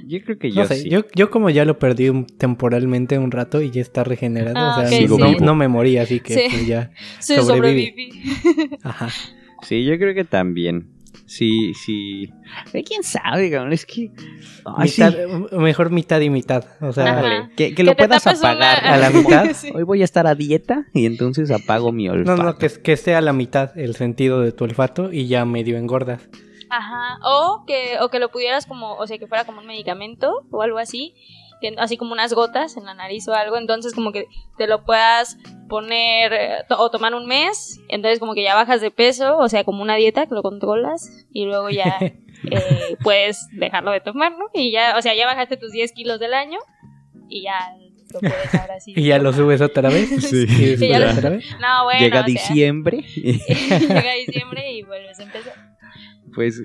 Yo 0.07 0.19
creo 0.25 0.39
que 0.39 0.49
yo 0.51 0.61
No 0.61 0.67
sé, 0.67 0.75
sí. 0.77 0.89
yo, 0.89 1.01
yo 1.15 1.29
como 1.29 1.49
ya 1.51 1.65
lo 1.65 1.77
perdí 1.77 2.09
un- 2.09 2.25
temporalmente 2.25 3.17
un 3.19 3.31
rato 3.31 3.61
y 3.61 3.69
ya 3.69 3.81
está 3.81 4.03
regenerado, 4.03 4.57
Ah, 4.57 4.81
o 4.83 4.87
sea, 4.87 4.99
ok, 5.05 5.19
no, 5.19 5.29
sí. 5.29 5.35
no 5.39 5.55
me 5.55 5.67
morí, 5.67 5.97
así 5.97 6.19
que 6.19 6.33
Sí. 6.33 6.41
pues 6.49 6.65
ya. 6.67 6.91
Sí, 7.19 7.35
Sobreviví. 7.35 7.91
sobreviví. 7.91 8.77
Ajá. 8.83 9.09
Sí, 9.61 9.83
yo 9.85 9.97
creo 9.97 10.15
que 10.15 10.23
también. 10.23 10.87
Sí, 11.25 11.73
sí. 11.73 12.29
¿Quién 12.85 13.03
sabe, 13.03 13.49
cabrón? 13.51 13.73
Es 13.73 13.85
que... 13.85 14.11
Ay. 14.65 14.89
Mitad, 14.89 15.13
mejor 15.53 15.89
mitad 15.89 16.19
y 16.19 16.29
mitad. 16.29 16.65
O 16.81 16.91
sea, 16.93 17.49
que, 17.55 17.69
que 17.69 17.75
Que 17.75 17.83
lo 17.83 17.95
puedas 17.95 18.25
una- 18.25 18.33
apagar. 18.35 18.85
a 18.85 18.97
la 18.97 19.09
mitad. 19.11 19.51
Sí. 19.53 19.71
Hoy 19.73 19.83
voy 19.83 20.01
a 20.01 20.05
estar 20.05 20.27
a 20.27 20.35
dieta 20.35 20.85
y 20.93 21.05
entonces 21.05 21.51
apago 21.51 21.91
mi 21.91 22.05
no, 22.07 22.13
olfato. 22.13 22.43
no, 22.43 22.57
que, 22.57 22.69
que 22.69 22.97
sea 22.97 23.21
la 23.21 23.33
mitad 23.33 23.77
el 23.77 23.95
sentido 23.95 24.41
de 24.41 24.51
tu 24.51 24.63
olfato 24.65 25.11
y 25.13 25.27
ya 25.27 25.45
medio 25.45 25.77
engordas. 25.77 26.27
Ajá. 26.69 27.17
O 27.23 27.63
que, 27.65 27.97
o 28.01 28.09
que 28.09 28.19
lo 28.19 28.29
pudieras 28.29 28.65
como, 28.65 28.95
o 28.95 29.07
sea, 29.07 29.17
que 29.17 29.27
fuera 29.27 29.45
como 29.45 29.59
un 29.61 29.67
medicamento 29.67 30.45
o 30.51 30.61
algo 30.61 30.77
así. 30.77 31.13
Que- 31.61 31.75
así 31.77 31.95
como 31.95 32.11
unas 32.11 32.33
gotas 32.33 32.75
en 32.75 32.85
la 32.85 32.93
nariz 32.93 33.27
o 33.27 33.33
algo. 33.33 33.57
Entonces 33.57 33.93
como 33.93 34.11
que 34.11 34.25
te 34.57 34.67
lo 34.67 34.83
puedas 34.83 35.37
poner 35.69 36.33
eh, 36.33 36.49
to- 36.67 36.79
o 36.79 36.89
tomar 36.91 37.13
un 37.15 37.27
mes. 37.27 37.79
Entonces 37.87 38.19
como 38.19 38.33
que 38.33 38.43
ya 38.43 38.55
bajas 38.55 38.81
de 38.81 38.91
peso. 38.91 39.37
O 39.37 39.47
sea, 39.47 39.63
como 39.63 39.81
una 39.81 39.95
dieta 39.95 40.25
que 40.25 40.35
lo 40.35 40.41
controlas. 40.43 41.25
Y 41.31 41.45
luego 41.45 41.69
ya 41.69 41.97
eh, 42.01 42.97
puedes 43.03 43.47
dejarlo 43.53 43.91
de 43.91 44.01
tomar, 44.01 44.31
¿no? 44.33 44.45
Y 44.53 44.71
ya, 44.71 44.97
o 44.97 45.01
sea, 45.01 45.13
ya 45.15 45.25
bajaste 45.27 45.55
tus 45.57 45.71
10 45.71 45.91
kilos 45.93 46.19
del 46.19 46.33
año. 46.33 46.57
Y 47.29 47.43
ya 47.43 47.77
lo 48.13 48.19
puedes 48.19 48.53
ahora 48.55 48.79
sí. 48.81 48.93
Y 48.97 49.03
ya 49.03 49.19
lo 49.19 49.31
subes 49.31 49.61
otra 49.61 49.89
vez. 49.89 50.09
Sí. 50.29 50.45
Y 50.49 50.65
después 50.71 50.89
ya 50.89 50.99
lo- 50.99 51.11
otra 51.11 51.29
vez. 51.29 51.45
No, 51.61 51.85
bueno. 51.85 51.99
Llega 52.01 52.19
o 52.21 52.23
sea, 52.23 52.27
diciembre. 52.27 52.97
llega 53.15 54.13
diciembre 54.25 54.71
y 54.73 54.81
vuelves 54.83 55.19
a 55.19 55.23
empezar. 55.23 55.53
pues 56.33 56.61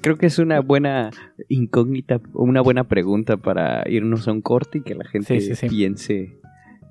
creo 0.00 0.16
que 0.16 0.26
es 0.26 0.38
una 0.38 0.60
buena 0.60 1.10
incógnita, 1.48 2.20
una 2.34 2.60
buena 2.60 2.84
pregunta 2.84 3.36
para 3.36 3.88
irnos 3.88 4.26
a 4.28 4.32
un 4.32 4.40
corte 4.42 4.78
y 4.78 4.82
que 4.82 4.94
la 4.94 5.04
gente 5.04 5.40
Sí, 5.40 5.46
sí, 5.48 5.54
sí. 5.54 5.68
piense 5.68 6.38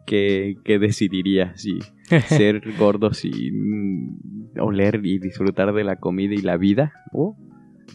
que, 0.05 0.55
que 0.63 0.79
decidiría 0.79 1.55
si 1.55 1.79
ser 2.27 2.61
gordo 2.77 3.13
sin 3.13 4.17
oler 4.59 5.01
y 5.03 5.19
disfrutar 5.19 5.73
de 5.73 5.83
la 5.83 5.97
comida 5.97 6.33
y 6.33 6.41
la 6.41 6.57
vida. 6.57 6.93
o- 7.11 7.35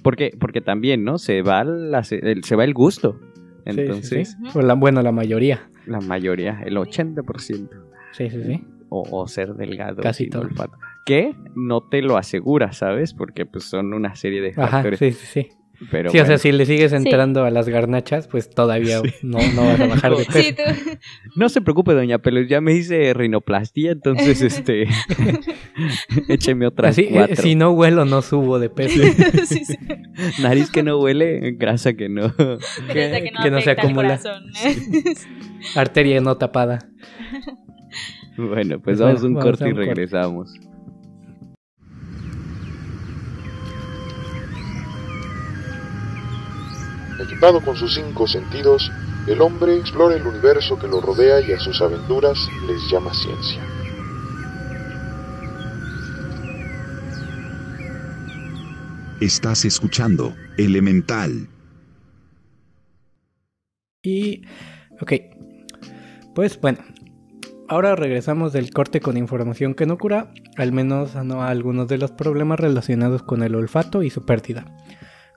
porque, 0.02 0.32
porque 0.38 0.60
también, 0.60 1.04
¿no? 1.04 1.18
Se 1.18 1.40
va, 1.42 1.62
la, 1.64 2.02
se, 2.02 2.16
el, 2.18 2.42
se 2.44 2.56
va 2.56 2.64
el 2.64 2.74
gusto. 2.74 3.18
Sí, 3.20 3.72
sí, 3.72 3.80
Entonces, 3.80 4.36
sí. 4.52 4.58
O 4.58 4.60
la- 4.62 4.74
bueno, 4.74 5.00
la 5.02 5.12
mayoría. 5.12 5.70
la 5.86 6.00
mayoría, 6.00 6.60
el 6.66 6.76
80%. 6.76 7.68
Sí, 8.12 8.28
sí, 8.30 8.42
sí. 8.44 8.64
O, 8.90 9.02
o 9.10 9.26
ser 9.28 9.54
delgado 9.54 10.02
Casi 10.02 10.28
todo. 10.28 10.42
olfato. 10.42 10.76
Que 11.04 11.34
no 11.54 11.82
te 11.82 12.00
lo 12.02 12.16
asegura, 12.16 12.72
¿sabes? 12.72 13.12
Porque 13.14 13.44
pues 13.46 13.64
son 13.64 13.92
una 13.94 14.14
serie 14.14 14.40
de 14.40 14.50
Ajá, 14.56 14.68
factores. 14.82 14.98
sí, 14.98 15.12
sí, 15.12 15.26
sí. 15.26 15.48
Pero 15.90 16.08
sí, 16.08 16.18
o 16.18 16.20
sea, 16.20 16.26
bueno. 16.36 16.38
si 16.38 16.52
le 16.52 16.66
sigues 16.66 16.92
entrando 16.92 17.44
a 17.44 17.50
las 17.50 17.68
garnachas, 17.68 18.28
pues 18.28 18.48
todavía 18.48 19.02
no, 19.22 19.38
no 19.54 19.64
vas 19.66 19.80
a 19.80 19.86
bajar 19.88 20.16
de 20.16 20.24
peso. 20.32 20.38
Sí, 20.40 20.52
tú. 20.54 20.62
No 21.34 21.48
se 21.48 21.60
preocupe, 21.60 21.92
doña 21.94 22.18
Pelos, 22.20 22.46
ya 22.48 22.60
me 22.60 22.72
hice 22.74 23.12
rinoplastia, 23.12 23.90
entonces 23.90 24.40
este 24.42 24.86
écheme 26.28 26.66
otras 26.68 26.90
Así, 26.92 27.02
eh, 27.02 27.10
cuatro. 27.12 27.36
si 27.42 27.54
no 27.56 27.72
huelo, 27.72 28.04
no 28.04 28.22
subo 28.22 28.58
de 28.60 28.70
peso. 28.70 29.02
Sí, 29.46 29.64
sí. 29.64 29.76
Nariz 30.40 30.70
que 30.70 30.84
no 30.84 30.98
huele, 31.00 31.52
grasa 31.58 31.92
que 31.94 32.08
no. 32.08 32.32
Grasa 32.38 33.20
que 33.20 33.30
no, 33.32 33.42
que 33.42 33.50
no 33.50 33.60
se 33.60 33.70
acumula. 33.72 34.18
corazón. 34.18 34.44
Arteria 35.74 36.20
no 36.20 36.36
tapada. 36.36 36.78
Bueno, 38.36 38.80
pues 38.80 38.98
Pues 38.98 39.00
vamos 39.00 39.18
a 39.18 39.22
bueno, 39.22 39.26
un 39.26 39.34
vamos 39.44 39.60
a 39.60 39.66
y 39.66 39.70
un 39.70 39.74
corte. 39.76 39.86
regresamos. 39.94 40.52
Equipado 47.20 47.60
con 47.60 47.76
sus 47.76 47.94
cinco 47.94 48.26
sentidos, 48.26 48.90
el 49.28 49.40
hombre 49.40 49.76
explora 49.76 50.16
el 50.16 50.26
universo 50.26 50.78
que 50.78 50.88
lo 50.88 51.00
rodea 51.00 51.40
y 51.40 51.52
a 51.52 51.60
sus 51.60 51.80
aventuras 51.80 52.38
les 52.66 52.90
llama 52.90 53.12
ciencia. 53.14 53.62
Estás 59.20 59.64
escuchando 59.64 60.34
Elemental. 60.58 61.48
Y, 64.02 64.42
ok, 65.00 65.12
pues 66.34 66.60
bueno, 66.60 66.80
ahora 67.68 67.96
regresamos 67.96 68.52
del 68.52 68.70
corte 68.70 69.00
con 69.00 69.16
información 69.16 69.74
que 69.74 69.86
no 69.86 69.96
cura, 69.98 70.32
al 70.56 70.72
menos 70.72 71.14
no 71.14 71.42
a 71.42 71.48
algunos 71.48 71.88
de 71.88 71.96
los 71.96 72.10
problemas 72.10 72.60
relacionados 72.60 73.22
con 73.22 73.42
el 73.42 73.54
olfato 73.54 74.02
y 74.02 74.10
su 74.10 74.26
pérdida. 74.26 74.66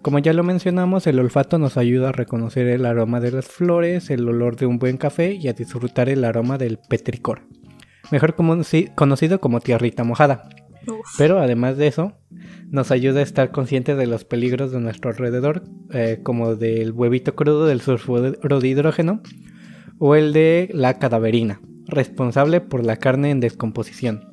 Como 0.01 0.19
ya 0.19 0.31
lo 0.33 0.43
mencionamos, 0.43 1.07
el 1.07 1.19
olfato 1.19 1.57
nos 1.57 1.75
ayuda 1.75 2.09
a 2.09 2.11
reconocer 2.13 2.67
el 2.67 2.85
aroma 2.85 3.19
de 3.19 3.31
las 3.31 3.47
flores, 3.47 4.09
el 4.09 4.27
olor 4.27 4.55
de 4.55 4.65
un 4.65 4.77
buen 4.79 4.97
café 4.97 5.33
y 5.33 5.47
a 5.47 5.53
disfrutar 5.53 6.07
el 6.07 6.23
aroma 6.23 6.57
del 6.57 6.77
petricor, 6.77 7.41
mejor 8.11 8.35
conoci- 8.35 8.93
conocido 8.95 9.41
como 9.41 9.59
tierrita 9.59 10.03
mojada. 10.03 10.49
Uf. 10.87 10.95
Pero 11.17 11.39
además 11.39 11.77
de 11.77 11.87
eso, 11.87 12.13
nos 12.69 12.91
ayuda 12.91 13.19
a 13.19 13.23
estar 13.23 13.51
conscientes 13.51 13.97
de 13.97 14.07
los 14.07 14.23
peligros 14.23 14.71
de 14.71 14.79
nuestro 14.79 15.09
alrededor, 15.09 15.63
eh, 15.91 16.19
como 16.23 16.55
del 16.55 16.91
huevito 16.91 17.35
crudo 17.35 17.65
del 17.65 17.81
sulfuro 17.81 18.31
de 18.31 18.67
hidrógeno 18.67 19.21
o 19.99 20.15
el 20.15 20.31
de 20.31 20.69
la 20.73 20.99
cadaverina, 20.99 21.59
responsable 21.87 22.61
por 22.61 22.85
la 22.85 22.97
carne 22.97 23.31
en 23.31 23.39
descomposición. 23.41 24.29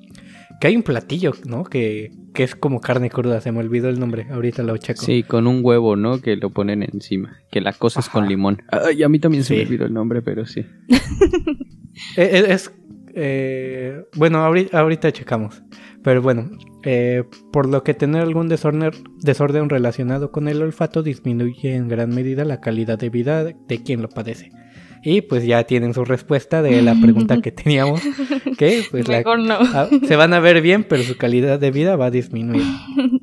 Que 0.61 0.69
hay 0.69 0.77
un 0.77 0.83
platillo, 0.85 1.33
¿no? 1.47 1.65
Que, 1.65 2.13
que 2.35 2.43
es 2.43 2.55
como 2.55 2.81
carne 2.81 3.09
cruda, 3.11 3.41
se 3.41 3.53
me 3.53 3.61
olvidó 3.61 3.89
el 3.89 3.99
nombre, 3.99 4.27
ahorita 4.31 4.63
lo 4.63 4.77
checo. 4.77 5.03
Sí, 5.03 5.23
con 5.23 5.47
un 5.47 5.61
huevo, 5.63 5.97
¿no? 5.97 6.21
Que 6.21 6.37
lo 6.37 6.51
ponen 6.51 6.83
encima. 6.83 7.39
Que 7.51 7.61
la 7.61 7.73
cosa 7.73 8.01
es 8.01 8.09
con 8.09 8.29
limón. 8.29 8.61
Ay, 8.69 9.03
a 9.05 9.09
mí 9.09 9.19
también 9.21 9.45
se 9.45 9.55
me 9.55 9.63
olvidó 9.63 9.87
el 9.87 9.95
nombre, 9.95 10.21
pero 10.21 10.45
sí. 10.45 10.67
Eh, 12.17 12.29
eh, 12.33 12.45
Es, 12.49 12.73
eh, 13.15 14.05
bueno, 14.17 14.39
ahorita, 14.39 14.81
ahorita 14.81 15.13
checamos. 15.13 15.63
Pero 16.03 16.21
bueno, 16.21 16.51
eh, 16.83 17.23
por 17.53 17.69
lo 17.69 17.85
que 17.85 17.95
tener 17.95 18.23
algún 18.23 18.49
desorden, 18.49 18.91
desorden 19.21 19.69
relacionado 19.69 20.33
con 20.33 20.49
el 20.49 20.61
olfato 20.61 21.05
disminuye 21.05 21.77
en 21.77 21.87
gran 21.87 22.11
medida 22.11 22.45
la 22.45 22.61
calidad 22.61 22.99
de 22.99 23.11
vida 23.11 23.45
de 23.45 23.83
quien 23.85 24.03
lo 24.03 24.09
padece. 24.09 24.51
Y 25.05 25.21
pues 25.21 25.45
ya 25.45 25.65
tienen 25.65 25.93
su 25.93 26.05
respuesta 26.05 26.63
de 26.63 26.81
la 26.81 26.95
pregunta 27.01 27.41
que 27.43 27.53
teníamos, 27.53 28.01
que 28.59 28.85
pues 28.91 29.07
la, 29.07 29.19
Mejor 29.19 29.39
no. 29.39 29.59
Ah, 29.61 29.89
se 30.07 30.17
van 30.17 30.33
a 30.33 30.41
ver 30.41 30.63
bien, 30.63 30.85
pero 30.85 31.03
su 31.03 31.19
calidad 31.19 31.61
de 31.61 31.71
vida 31.71 31.97
va 31.97 32.07
a 32.07 32.11
disminuir. 32.11 32.65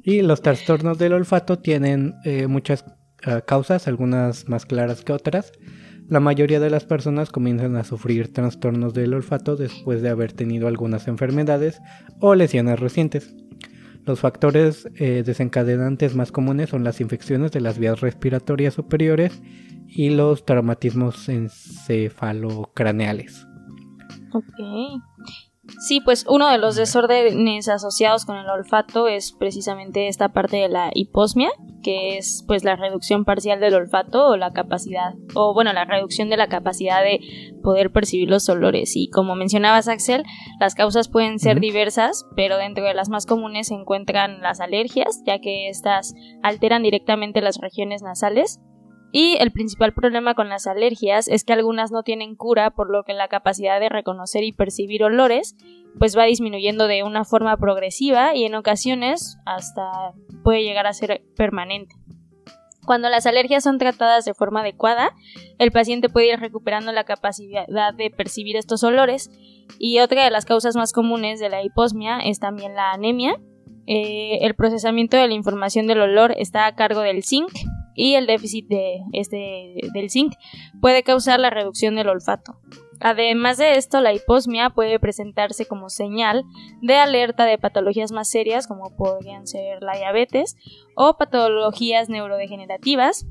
Y 0.04 0.24
los 0.24 0.42
trastornos 0.42 0.98
del 0.98 1.14
olfato 1.14 1.60
tienen 1.60 2.16
eh, 2.26 2.48
muchas 2.48 2.86
ah, 3.24 3.42
causas, 3.42 3.88
algunas 3.88 4.50
más 4.50 4.66
claras 4.66 5.04
que 5.04 5.14
otras. 5.14 5.52
La 6.08 6.20
mayoría 6.20 6.60
de 6.60 6.72
las 6.72 6.86
personas 6.86 7.30
comienzan 7.30 7.76
a 7.76 7.84
sufrir 7.84 8.34
trastornos 8.34 8.96
del 8.96 9.14
olfato 9.14 9.56
después 9.56 10.02
de 10.02 10.10
haber 10.10 10.34
tenido 10.34 10.68
algunas 10.68 11.08
enfermedades 11.08 11.80
o 12.20 12.34
lesiones 12.34 12.80
recientes. 12.80 13.36
Los 14.06 14.20
factores 14.20 14.90
eh, 14.96 15.22
desencadenantes 15.24 16.16
más 16.16 16.32
comunes 16.32 16.72
son 16.72 16.84
las 16.84 17.00
infecciones 17.00 17.52
de 17.52 17.62
las 17.62 17.78
vías 17.78 18.02
respiratorias 18.02 18.74
superiores 18.74 19.40
y 19.94 20.10
los 20.10 20.46
traumatismos 20.46 21.28
encefalocraneales. 21.30 23.46
Ok. 24.34 24.60
Sí, 25.80 26.02
pues 26.02 26.26
uno 26.28 26.50
de 26.50 26.58
los 26.58 26.76
desórdenes 26.76 27.70
asociados 27.70 28.26
con 28.26 28.36
el 28.36 28.50
olfato 28.50 29.08
es 29.08 29.32
precisamente 29.32 30.08
esta 30.08 30.30
parte 30.30 30.58
de 30.58 30.70
la 30.70 30.92
hiposmia, 30.94 31.50
que 31.84 32.18
es 32.18 32.44
pues 32.48 32.64
la 32.64 32.76
reducción 32.76 33.26
parcial 33.26 33.60
del 33.60 33.76
olfato 33.76 34.28
o 34.28 34.38
la 34.38 34.54
capacidad, 34.54 35.14
o 35.36 35.54
bueno, 35.54 35.72
la 35.72 35.86
reducción 35.86 36.30
de 36.30 36.38
la 36.38 36.48
capacidad 36.48 37.04
de 37.04 37.20
poder 37.64 37.92
percibir 37.92 38.30
los 38.30 38.50
olores. 38.50 38.96
Y 38.96 39.10
como 39.10 39.36
mencionabas, 39.36 39.88
Axel, 39.88 40.24
las 40.60 40.76
causas 40.76 41.10
pueden 41.10 41.40
ser 41.40 41.60
diversas, 41.60 42.26
pero 42.36 42.58
dentro 42.58 42.84
de 42.84 42.94
las 42.94 43.10
más 43.10 43.26
comunes 43.26 43.68
se 43.68 43.76
encuentran 43.76 44.42
las 44.42 44.62
alergias, 44.62 45.22
ya 45.26 45.40
que 45.40 45.70
estas 45.70 46.14
alteran 46.44 46.84
directamente 46.84 47.42
las 47.42 47.58
regiones 47.58 48.02
nasales. 48.02 48.60
Y 49.12 49.36
el 49.40 49.52
principal 49.52 49.94
problema 49.94 50.36
con 50.36 50.48
las 50.48 50.68
alergias 50.68 51.28
es 51.28 51.44
que 51.44 51.54
algunas 51.54 51.92
no 51.92 52.04
tienen 52.04 52.36
cura, 52.36 52.72
por 52.72 52.90
lo 52.90 53.04
que 53.04 53.14
la 53.14 53.28
capacidad 53.28 53.80
de 53.80 53.90
reconocer 53.90 54.44
y 54.44 54.54
percibir 54.54 55.04
olores 55.04 55.56
pues 56.00 56.18
va 56.18 56.24
disminuyendo 56.24 56.88
de 56.88 57.04
una 57.04 57.26
forma 57.26 57.58
progresiva 57.58 58.36
y 58.36 58.46
en 58.46 58.56
ocasiones 58.56 59.38
hasta 59.46 60.14
puede 60.44 60.64
llegar 60.64 60.88
a 60.88 60.94
ser 60.94 61.24
permanente. 61.36 61.96
Cuando 62.86 63.10
las 63.10 63.26
alergias 63.26 63.64
son 63.64 63.78
tratadas 63.78 64.26
de 64.26 64.34
forma 64.34 64.62
adecuada, 64.62 65.12
el 65.60 65.72
paciente 65.72 66.10
puede 66.10 66.34
ir 66.34 66.40
recuperando 66.40 66.92
la 66.92 67.04
capacidad 67.04 67.68
de 67.68 68.10
percibir 68.10 68.56
estos 68.56 68.84
olores 68.84 69.30
y 69.78 70.00
otra 70.00 70.24
de 70.24 70.32
las 70.32 70.46
causas 70.46 70.76
más 70.76 70.92
comunes 70.92 71.40
de 71.40 71.50
la 71.50 71.64
hiposmia 71.64 72.20
es 72.20 72.40
también 72.40 72.74
la 72.74 72.92
anemia. 72.92 73.40
Eh, 73.86 74.40
el 74.42 74.56
procesamiento 74.56 75.18
de 75.18 75.28
la 75.28 75.34
información 75.34 75.86
del 75.88 76.02
olor 76.02 76.34
está 76.38 76.66
a 76.66 76.76
cargo 76.76 77.02
del 77.02 77.24
zinc 77.24 77.52
y 77.96 78.16
el 78.16 78.28
déficit 78.28 78.68
de 78.68 79.02
este, 79.14 79.76
del 79.94 80.10
zinc 80.10 80.34
puede 80.82 81.04
causar 81.04 81.40
la 81.40 81.50
reducción 81.50 81.96
del 81.96 82.10
olfato. 82.10 82.58
Además 83.02 83.58
de 83.58 83.78
esto, 83.78 84.00
la 84.00 84.14
hiposmia 84.14 84.70
puede 84.70 85.00
presentarse 85.00 85.66
como 85.66 85.90
señal 85.90 86.44
de 86.82 86.96
alerta 86.98 87.46
de 87.46 87.58
patologías 87.58 88.12
más 88.12 88.30
serias 88.30 88.68
como 88.68 88.96
podrían 88.96 89.48
ser 89.48 89.82
la 89.82 89.98
diabetes 89.98 90.56
o 90.96 91.18
patologías 91.18 92.10
neurodegenerativas, 92.10 93.26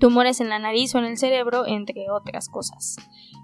tumores 0.00 0.40
en 0.40 0.48
la 0.48 0.58
nariz 0.58 0.94
o 0.96 0.98
en 0.98 1.04
el 1.04 1.16
cerebro, 1.16 1.64
entre 1.64 2.10
otras 2.10 2.48
cosas. 2.48 2.96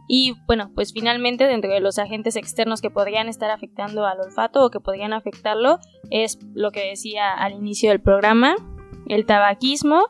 Y 0.09 0.35
bueno, 0.47 0.72
pues 0.74 0.93
finalmente 0.93 1.45
dentro 1.47 1.70
de 1.70 1.81
los 1.81 1.99
agentes 2.01 2.35
externos 2.35 2.81
que 2.81 2.91
podrían 2.91 3.29
estar 3.29 3.51
afectando 3.51 4.07
al 4.07 4.18
olfato 4.20 4.64
o 4.64 4.70
que 4.70 4.81
podrían 4.81 5.12
afectarlo 5.12 5.79
es 6.11 6.39
lo 6.55 6.72
que 6.72 6.89
decía 6.89 7.31
al 7.31 7.53
inicio 7.53 7.91
del 7.91 8.01
programa, 8.01 8.57
el 9.09 9.27
tabaquismo, 9.27 10.07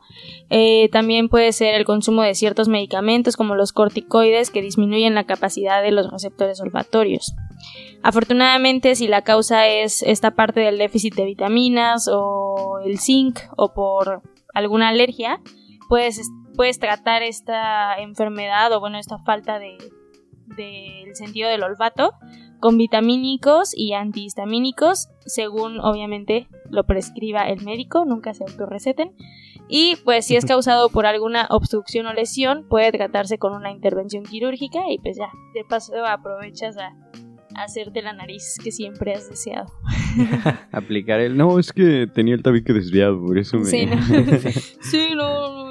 eh, 0.50 0.88
también 0.90 1.28
puede 1.28 1.52
ser 1.52 1.74
el 1.74 1.84
consumo 1.84 2.22
de 2.22 2.34
ciertos 2.34 2.68
medicamentos 2.68 3.36
como 3.36 3.54
los 3.54 3.72
corticoides 3.72 4.50
que 4.50 4.62
disminuyen 4.62 5.14
la 5.14 5.24
capacidad 5.24 5.82
de 5.82 5.92
los 5.92 6.10
receptores 6.10 6.60
olfatorios. 6.60 7.34
Afortunadamente, 8.02 8.94
si 8.94 9.08
la 9.08 9.22
causa 9.22 9.66
es 9.66 10.02
esta 10.02 10.32
parte 10.32 10.60
del 10.60 10.78
déficit 10.78 11.14
de 11.14 11.24
vitaminas 11.24 12.08
o 12.12 12.78
el 12.84 12.98
zinc 12.98 13.40
o 13.56 13.72
por 13.74 14.22
alguna 14.54 14.88
alergia, 14.88 15.40
puedes, 15.88 16.20
puedes 16.56 16.78
tratar 16.78 17.22
esta 17.22 17.98
enfermedad 17.98 18.72
o 18.72 18.80
bueno, 18.80 18.98
esta 18.98 19.18
falta 19.18 19.58
de 19.58 19.76
del 20.56 21.14
sentido 21.14 21.48
del 21.48 21.62
olfato 21.62 22.14
con 22.60 22.76
vitamínicos 22.78 23.76
y 23.76 23.92
antihistamínicos 23.92 25.08
según 25.28 25.78
obviamente 25.80 26.48
lo 26.70 26.84
prescriba 26.84 27.48
el 27.48 27.62
médico, 27.64 28.04
nunca 28.04 28.34
se 28.34 28.44
autorreceten. 28.44 29.12
Y 29.68 29.96
pues 30.04 30.26
si 30.26 30.36
es 30.36 30.44
causado 30.46 30.88
por 30.88 31.06
alguna 31.06 31.46
obstrucción 31.50 32.06
o 32.06 32.12
lesión, 32.12 32.66
puede 32.68 32.90
tratarse 32.92 33.38
con 33.38 33.52
una 33.52 33.70
intervención 33.70 34.24
quirúrgica 34.24 34.80
y 34.90 34.98
pues 34.98 35.16
ya, 35.16 35.30
de 35.54 35.64
paso 35.64 36.04
aprovechas 36.06 36.78
a, 36.78 36.96
a 37.54 37.64
hacerte 37.64 38.02
la 38.02 38.12
nariz 38.12 38.56
que 38.62 38.72
siempre 38.72 39.12
has 39.12 39.28
deseado. 39.28 39.72
Aplicar 40.72 41.20
el. 41.20 41.36
No, 41.36 41.58
es 41.58 41.72
que 41.72 42.06
tenía 42.06 42.34
el 42.34 42.42
tabique 42.42 42.72
desviado, 42.72 43.20
por 43.20 43.38
eso 43.38 43.58
me. 43.58 43.64
Sí, 43.70 43.86
no. 43.86 44.02
sí, 44.80 45.08
no, 45.14 45.67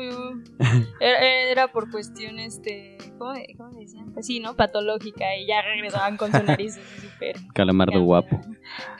Era, 1.00 1.22
era 1.52 1.68
por 1.68 1.90
cuestiones 1.92 2.62
de. 2.64 2.98
¿cómo, 3.18 3.34
¿Cómo 3.58 3.72
le 3.74 3.82
decían? 3.82 4.12
Pues 4.14 4.26
sí, 4.26 4.40
¿no? 4.40 4.56
Patológica 4.56 5.36
y 5.38 5.46
ya 5.48 5.62
regresaban 5.62 6.18
con 6.18 6.32
su 6.32 6.44
nariz 6.44 6.76
súper. 7.02 7.36
Calamardo 7.54 8.02
guapo. 8.02 8.42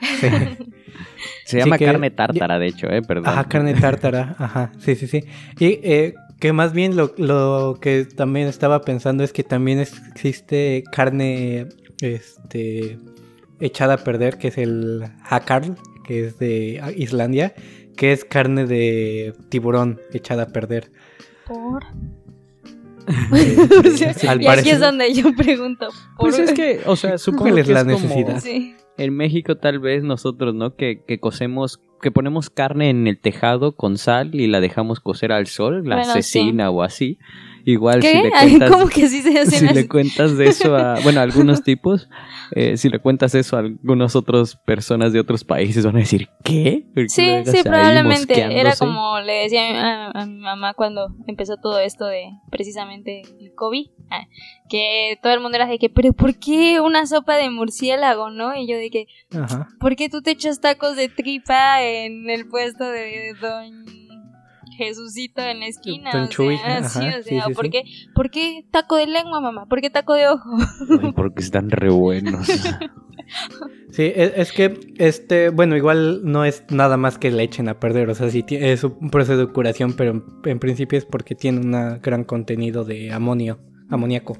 Se 1.44 1.52
Sí 1.52 1.56
llama 1.58 1.78
que- 1.78 1.84
carne 1.86 2.10
tártara, 2.10 2.58
de 2.58 2.66
hecho, 2.66 2.88
¿eh? 2.88 3.02
Perdón. 3.02 3.28
Ajá, 3.28 3.44
carne 3.48 3.74
tártara, 3.74 4.36
ajá, 4.38 4.72
sí, 4.78 4.94
sí, 4.96 5.06
sí. 5.06 5.24
Y 5.58 5.80
eh, 5.82 6.14
que 6.40 6.52
más 6.52 6.72
bien 6.72 6.96
lo, 6.96 7.14
lo 7.16 7.78
que 7.80 8.04
también 8.04 8.48
estaba 8.48 8.82
pensando 8.82 9.24
es 9.24 9.32
que 9.32 9.42
también 9.44 9.78
existe 9.80 10.84
carne 10.92 11.66
este 12.00 12.98
echada 13.60 13.94
a 13.94 13.98
perder, 13.98 14.38
que 14.38 14.48
es 14.48 14.58
el 14.58 15.04
hakarl, 15.28 15.76
que 16.04 16.26
es 16.26 16.38
de 16.38 16.80
Islandia, 16.96 17.54
que 17.96 18.12
es 18.12 18.24
carne 18.24 18.66
de 18.66 19.34
tiburón 19.48 20.00
echada 20.12 20.44
a 20.44 20.48
perder. 20.48 20.90
Por. 21.48 21.84
Eh, 21.84 23.56
O 23.86 23.90
sea, 23.96 24.32
al 24.32 24.42
y 24.42 24.46
aquí 24.46 24.46
parecer- 24.46 24.74
es 24.74 24.80
donde 24.80 25.12
yo 25.14 25.34
pregunto. 25.34 25.88
¿por 26.16 26.30
Pues 26.30 26.38
es 26.38 26.52
que, 26.52 26.80
o 26.86 26.94
sea, 26.96 27.16
supongo 27.18 27.44
¿Cuál 27.44 27.54
que 27.54 27.60
es 27.62 27.68
la 27.68 27.80
es 27.80 27.84
como 27.86 27.98
necesidad? 27.98 28.40
Sí. 28.40 28.74
en 28.98 29.16
México 29.16 29.56
tal 29.56 29.78
vez 29.78 30.02
nosotros, 30.02 30.54
¿no? 30.54 30.74
Que, 30.76 31.02
que 31.06 31.18
cocemos, 31.18 31.80
que 32.02 32.10
ponemos 32.10 32.50
carne 32.50 32.90
en 32.90 33.06
el 33.06 33.18
tejado 33.18 33.72
con 33.76 33.96
sal 33.96 34.34
y 34.34 34.46
la 34.46 34.60
dejamos 34.60 35.00
cocer 35.00 35.32
al 35.32 35.46
sol, 35.46 35.82
la 35.88 35.96
Bueno, 35.96 36.10
asesina 36.10 36.70
o 36.70 36.82
así. 36.82 37.18
Igual 37.70 38.02
si 38.02 38.14
le 38.22 38.30
cuentas... 38.40 38.70
¿Cómo 38.70 38.88
que 38.88 39.04
así 39.04 39.20
se 39.20 39.38
hacen 39.38 39.58
si 39.60 39.66
así? 39.66 39.74
le 39.74 39.88
cuentas 39.88 40.36
de 40.38 40.46
eso 40.48 40.74
a, 40.74 41.00
bueno, 41.02 41.20
a 41.20 41.22
algunos 41.24 41.62
tipos, 41.62 42.08
eh, 42.52 42.78
si 42.78 42.88
le 42.88 42.98
cuentas 42.98 43.34
eso 43.34 43.56
a 43.56 43.60
algunas 43.60 44.16
otras 44.16 44.56
personas 44.56 45.12
de 45.12 45.20
otros 45.20 45.44
países, 45.44 45.84
van 45.84 45.96
a 45.96 45.98
decir, 45.98 46.28
¿qué? 46.44 46.86
¿Por 46.94 46.94
qué 46.94 47.02
lo 47.02 47.08
Sí, 47.10 47.50
sí, 47.50 47.56
ahí 47.58 47.62
probablemente. 47.62 48.40
Era 48.58 48.74
como 48.76 49.20
le 49.20 49.32
decía 49.42 49.68
a 49.68 49.72
mi, 49.72 49.78
a- 49.78 50.10
a 50.22 50.26
mi 50.26 50.38
mamá 50.40 50.72
cuando 50.72 51.08
empezó 51.26 51.58
todo 51.58 51.78
esto 51.78 52.06
de 52.06 52.24
precisamente 52.50 53.20
el 53.38 53.52
COVID, 53.54 53.86
ah, 54.10 54.22
que 54.70 55.18
todo 55.22 55.34
el 55.34 55.40
mundo 55.40 55.56
era 55.56 55.66
de 55.66 55.78
que, 55.78 55.90
pero 55.90 56.14
¿por 56.14 56.38
qué 56.38 56.80
una 56.80 57.06
sopa 57.06 57.36
de 57.36 57.50
murciélago, 57.50 58.30
no? 58.30 58.56
Y 58.56 58.66
yo 58.66 58.76
de 58.78 58.88
que, 58.90 59.06
Ajá. 59.38 59.68
¿por 59.78 59.94
qué 59.94 60.08
tú 60.08 60.22
te 60.22 60.30
echas 60.30 60.60
tacos 60.62 60.96
de 60.96 61.10
tripa 61.10 61.82
en 61.82 62.30
el 62.30 62.48
puesto 62.48 62.84
de 62.90 63.34
Don 63.42 64.07
Jesucito 64.78 65.42
en 65.42 65.60
la 65.60 65.66
esquina? 65.66 66.10
Don 66.12 66.22
o 66.22 66.28
Chuy, 66.28 66.56
sea, 66.56 66.78
ajá, 66.78 66.88
sí, 66.88 67.08
o 67.08 67.22
sea, 67.22 67.44
sí, 67.46 67.52
¿por, 67.52 67.64
sí. 67.66 67.70
Qué, 67.70 67.82
¿por 68.14 68.30
qué 68.30 68.64
taco 68.70 68.96
de 68.96 69.06
lengua, 69.06 69.40
mamá? 69.40 69.66
¿Por 69.66 69.80
qué 69.80 69.90
taco 69.90 70.14
de 70.14 70.28
ojo? 70.28 70.56
Ay, 71.02 71.12
porque 71.12 71.42
están 71.42 71.70
re 71.70 71.90
buenos. 71.90 72.48
Sí, 73.90 74.10
es, 74.14 74.32
es 74.36 74.52
que 74.52 74.94
este, 74.96 75.50
bueno, 75.50 75.76
igual 75.76 76.20
no 76.24 76.46
es 76.46 76.64
nada 76.70 76.96
más 76.96 77.18
que 77.18 77.30
le 77.30 77.42
echen 77.42 77.68
a 77.68 77.78
perder, 77.78 78.08
o 78.08 78.14
sea, 78.14 78.30
sí 78.30 78.42
es 78.48 78.84
un 78.84 79.10
proceso 79.10 79.36
de 79.38 79.52
curación, 79.52 79.94
pero 79.94 80.12
en, 80.12 80.24
en 80.44 80.58
principio 80.58 80.98
es 80.98 81.04
porque 81.04 81.34
tiene 81.34 81.60
un 81.60 82.00
gran 82.00 82.24
contenido 82.24 82.84
de 82.84 83.12
amonio, 83.12 83.58
amoníaco. 83.90 84.38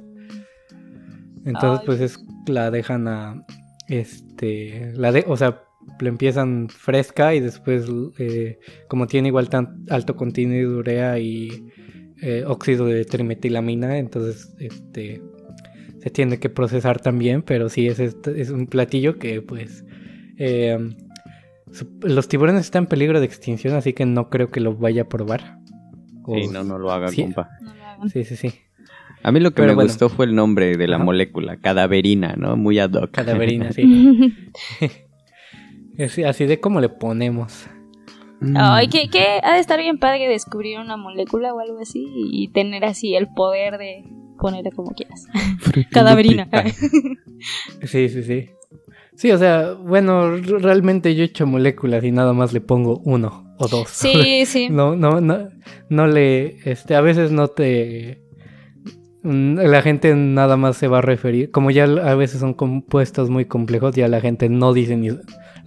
Entonces, 1.44 1.80
Ay. 1.80 1.86
pues 1.86 2.00
es 2.00 2.24
la 2.46 2.70
dejan 2.70 3.08
a 3.08 3.44
este, 3.88 4.92
la 4.94 5.12
de, 5.12 5.24
o 5.26 5.36
sea, 5.36 5.62
la 6.00 6.08
empiezan 6.08 6.68
fresca 6.68 7.34
y 7.34 7.40
después 7.40 7.86
eh, 8.18 8.58
como 8.88 9.06
tiene 9.06 9.28
igual 9.28 9.48
tan 9.48 9.84
alto 9.90 10.16
contenido 10.16 10.70
de 10.72 10.76
urea 10.78 11.18
y 11.18 11.50
eh, 12.22 12.44
óxido 12.46 12.86
de 12.86 13.04
trimetilamina, 13.04 13.98
entonces 13.98 14.54
este 14.58 15.22
se 16.00 16.10
tiene 16.10 16.38
que 16.38 16.48
procesar 16.48 17.00
también, 17.00 17.42
pero 17.42 17.68
sí 17.68 17.88
es, 17.88 17.98
este- 17.98 18.40
es 18.40 18.50
un 18.50 18.66
platillo 18.66 19.18
que 19.18 19.42
pues 19.42 19.84
eh, 20.36 20.78
los 22.02 22.28
tiburones 22.28 22.62
están 22.62 22.84
en 22.84 22.88
peligro 22.88 23.18
de 23.20 23.26
extinción, 23.26 23.74
así 23.74 23.92
que 23.92 24.06
no 24.06 24.30
creo 24.30 24.50
que 24.50 24.60
lo 24.60 24.74
vaya 24.76 25.02
a 25.02 25.08
probar. 25.08 25.58
O- 26.24 26.34
Sí, 26.34 26.48
no, 26.48 26.62
no 26.64 26.78
lo 26.78 26.92
haga, 26.92 27.08
Sí. 27.08 27.22
compa. 27.22 27.48
Sí, 28.12 28.24
sí, 28.24 28.36
sí. 28.36 28.52
A 29.24 29.32
mí 29.32 29.40
lo 29.40 29.50
que 29.50 29.56
Pero 29.56 29.68
me 29.68 29.74
bueno. 29.74 29.88
gustó 29.88 30.08
fue 30.08 30.26
el 30.26 30.34
nombre 30.34 30.76
de 30.76 30.86
la 30.86 30.96
Ajá. 30.96 31.04
molécula, 31.04 31.56
cadaverina, 31.56 32.34
¿no? 32.36 32.56
Muy 32.56 32.78
ad 32.78 32.92
hoc. 32.92 33.10
Cadaverina, 33.10 33.72
sí. 33.72 33.82
Es 35.98 36.18
así 36.20 36.46
de 36.46 36.60
cómo 36.60 36.80
le 36.80 36.88
ponemos. 36.88 37.66
Mm. 38.40 38.56
Ay, 38.56 38.88
que, 38.88 39.10
que 39.10 39.40
ha 39.42 39.54
de 39.54 39.58
estar 39.58 39.78
bien 39.80 39.98
padre 39.98 40.28
descubrir 40.28 40.78
una 40.78 40.96
molécula 40.96 41.52
o 41.52 41.58
algo 41.58 41.80
así 41.80 42.06
y 42.14 42.48
tener 42.48 42.84
así 42.84 43.16
el 43.16 43.26
poder 43.34 43.78
de 43.78 44.04
ponerle 44.38 44.70
como 44.70 44.92
quieras. 44.92 45.26
Cadaverina. 45.90 46.48
Sí, 47.82 48.08
sí, 48.08 48.22
sí. 48.22 48.50
Sí, 49.16 49.32
o 49.32 49.38
sea, 49.38 49.72
bueno, 49.72 50.36
realmente 50.36 51.16
yo 51.16 51.22
he 51.22 51.26
hecho 51.26 51.44
moléculas 51.44 52.04
y 52.04 52.12
nada 52.12 52.32
más 52.32 52.52
le 52.52 52.60
pongo 52.60 53.00
uno 53.04 53.52
o 53.58 53.66
dos. 53.66 53.88
Sí, 53.88 54.42
sí. 54.46 54.68
No, 54.70 54.94
no, 54.94 55.20
no, 55.20 55.48
no 55.88 56.06
le, 56.06 56.58
este, 56.70 56.94
a 56.94 57.00
veces 57.00 57.32
no 57.32 57.48
te, 57.48 58.22
mm, 59.24 59.58
la 59.58 59.82
gente 59.82 60.14
nada 60.14 60.56
más 60.56 60.76
se 60.76 60.86
va 60.86 60.98
a 60.98 61.02
referir, 61.02 61.50
como 61.50 61.72
ya 61.72 61.84
a 61.84 62.14
veces 62.14 62.38
son 62.38 62.54
compuestos 62.54 63.28
muy 63.28 63.46
complejos, 63.46 63.96
ya 63.96 64.06
la 64.06 64.20
gente 64.20 64.48
no 64.48 64.72
dice 64.72 64.96
ni, 64.96 65.10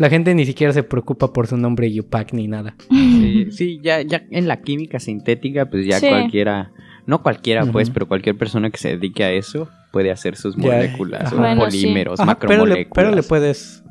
la 0.02 0.10
gente 0.10 0.34
ni 0.36 0.46
siquiera 0.46 0.74
se 0.74 0.84
preocupa 0.84 1.32
por 1.32 1.48
su 1.48 1.58
nombre 1.58 1.92
Yupac 1.92 2.34
ni 2.34 2.48
nada. 2.48 2.76
Sí, 2.90 3.48
sí, 3.52 3.80
ya, 3.84 4.02
ya 4.02 4.24
en 4.32 4.48
la 4.48 4.62
química 4.62 5.00
sintética, 5.00 5.70
pues 5.70 5.86
ya 5.86 6.00
Sí. 6.00 6.08
cualquiera, 6.10 6.72
no 7.06 7.22
cualquiera 7.22 7.66
pues, 7.68 7.90
pero 7.92 8.08
cualquier 8.08 8.38
persona 8.38 8.70
que 8.72 8.78
se 8.78 8.90
dedique 8.90 9.24
a 9.24 9.32
eso 9.32 9.70
puede 9.92 10.12
hacer 10.12 10.36
sus 10.36 10.56
Ya, 10.56 10.64
moléculas, 10.64 11.30
sí. 11.30 11.36
polímeros, 11.36 12.18
pero 12.20 12.26
le, 12.26 12.34
macromoléculas. 12.34 12.88
pero 12.96 13.16
le 13.16 13.24
puedes, 13.24 13.84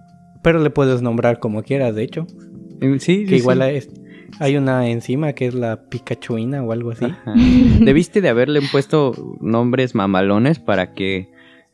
pero 0.43 0.59
le 0.61 0.71
puedes 0.71 1.01
nombrar 1.03 1.39
como 1.39 1.63
quieras, 1.63 1.95
de 1.95 2.03
hecho, 2.03 2.27
Eh, 2.83 2.97
Sí, 2.99 3.25
que 3.25 3.31
sí, 3.31 3.37
igual 3.37 3.59
sí. 3.63 3.77
es- 3.77 3.91
hay 4.41 4.57
una 4.57 4.89
enzima 4.89 5.33
que 5.35 5.47
es 5.47 5.55
la 5.55 5.89
picachuina 5.91 6.63
o 6.63 6.73
algo 6.73 6.93
así. 6.93 7.05
Ajá. 7.05 7.35
Debiste 7.81 8.21
de 8.23 8.29
haberle 8.31 8.61
puesto 8.73 9.13
nombres 9.41 9.95
mamalones 9.95 10.59
para 10.61 10.95
que 10.95 11.29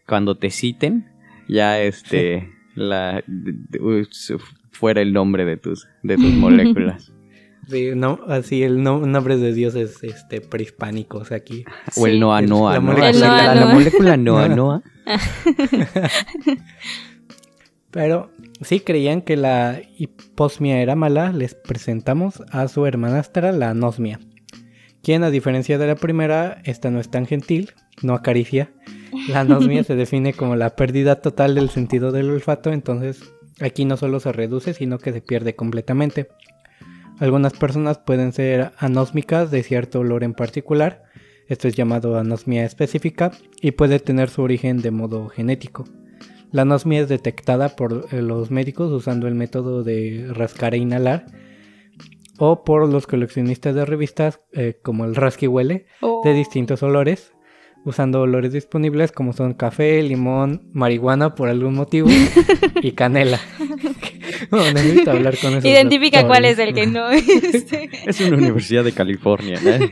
cuando 0.09 0.37
te 0.37 0.51
citen 0.51 1.07
ya 1.49 1.81
este 1.81 2.49
la 2.77 3.23
de- 3.27 3.55
de- 3.71 3.81
uh, 3.81 4.05
su- 4.11 4.41
fuera 4.71 5.01
el 5.03 5.13
nombre 5.13 5.45
de 5.45 5.57
tus 5.57 5.89
de 6.05 6.17
tus 6.17 6.33
moléculas 6.35 7.13
Sí, 7.69 7.91
no, 7.97 8.21
así 8.29 8.63
el 8.63 8.81
no- 8.85 9.01
nombre 9.05 9.37
de 9.39 9.53
Dios 9.53 9.75
es 9.75 10.01
este 10.05 10.41
prehispánicos 10.41 11.33
aquí. 11.33 11.65
o 11.97 12.07
el 12.07 12.13
Sí. 12.15 12.19
Noa 12.21 12.39
El- 12.39 12.49
Noa, 12.49 12.75
la 12.75 12.81
¿no? 12.81 12.93
molécula- 12.93 13.11
El 13.11 13.19
Noa 13.21 13.37
la, 13.43 13.55
la 13.57 13.61
Noa. 13.65 13.75
molécula 13.75 14.17
Noa 14.17 14.49
Noa. 14.61 14.83
Pero 17.91 18.31
si 18.61 18.81
creían 18.81 19.23
que 19.23 19.37
la 19.37 19.81
hiposmia 19.99 20.81
era 20.81 20.95
mala, 20.97 21.33
les 21.33 21.55
presentamos 21.55 22.43
a 22.51 22.69
su 22.69 22.87
hermanastra, 22.87 23.53
la 23.53 23.71
anosmia. 23.71 24.21
Quien, 25.07 25.23
a 25.23 25.31
diferencia 25.31 25.79
de 25.79 25.87
la 25.87 25.95
primera, 25.95 26.61
esta 26.65 26.91
no 26.91 26.99
es 26.99 27.09
tan 27.09 27.27
gentil, 27.27 27.71
no 28.03 28.13
acaricia. 28.13 28.73
La 29.29 29.39
anosmia 29.43 29.85
se 29.85 29.95
define 29.95 30.33
como 30.33 30.57
la 30.57 30.75
pérdida 30.75 31.21
total 31.21 31.55
del 31.55 31.71
sentido 31.71 32.11
del 32.11 32.29
olfato, 32.29 32.73
entonces 32.73 33.33
aquí 33.61 33.85
no 33.85 33.97
solo 33.97 34.19
se 34.19 34.33
reduce, 34.33 34.75
sino 34.75 34.99
que 34.99 35.13
se 35.13 35.21
pierde 35.21 35.55
completamente. 35.55 36.27
Algunas 37.21 37.53
personas 37.53 37.99
pueden 37.99 38.33
ser 38.33 38.73
anósmicas 38.79 39.53
de 39.53 39.63
cierto 39.63 40.01
olor 40.01 40.25
en 40.25 40.35
particular, 40.35 41.05
esto 41.47 41.69
es 41.69 41.77
llamado 41.77 42.19
anosmia 42.19 42.65
específica, 42.65 43.31
y 43.61 43.71
puede 43.71 44.01
tener 44.01 44.29
su 44.29 44.43
origen 44.43 44.83
de 44.83 44.91
modo 44.91 45.29
genético. 45.29 45.85
La 46.51 46.63
anosmia 46.63 47.03
es 47.03 47.09
detectada 47.09 47.77
por 47.77 48.09
eh, 48.11 48.23
los 48.23 48.51
médicos 48.51 48.91
usando 48.91 49.29
el 49.29 49.37
método 49.37 49.85
de 49.85 50.27
rascar 50.33 50.75
e 50.75 50.79
inhalar 50.79 51.27
o 52.39 52.65
por 52.65 52.89
los 52.89 53.07
coleccionistas 53.07 53.75
de 53.75 53.85
revistas 53.85 54.41
eh, 54.53 54.79
como 54.83 55.05
el 55.05 55.15
rasqui 55.15 55.47
huele 55.47 55.87
Oh. 56.01 56.23
de 56.25 56.33
distintos 56.33 56.83
olores 56.83 57.33
usando 57.85 58.21
olores 58.21 58.53
disponibles 58.53 59.13
como 59.13 59.33
son 59.33 59.55
café, 59.55 60.03
limón, 60.03 60.69
marihuana 60.73 61.37
por 61.37 61.49
algún 61.49 61.75
motivo 61.75 62.09
y 62.83 62.93
canela. 62.93 63.41
no, 64.51 64.59
necesito 64.73 65.13
hablar 65.13 65.39
con 65.39 65.53
esos 65.53 65.65
Identifica 65.65 66.27
cuál 66.27 66.45
es 66.47 66.59
el 66.59 66.75
que 66.75 66.87
no. 66.89 67.09
Este. 67.11 67.89
Es 68.05 68.21
una 68.21 68.39
universidad 68.39 68.83
de 68.83 68.93
California, 68.93 69.61
¿eh? 69.65 69.91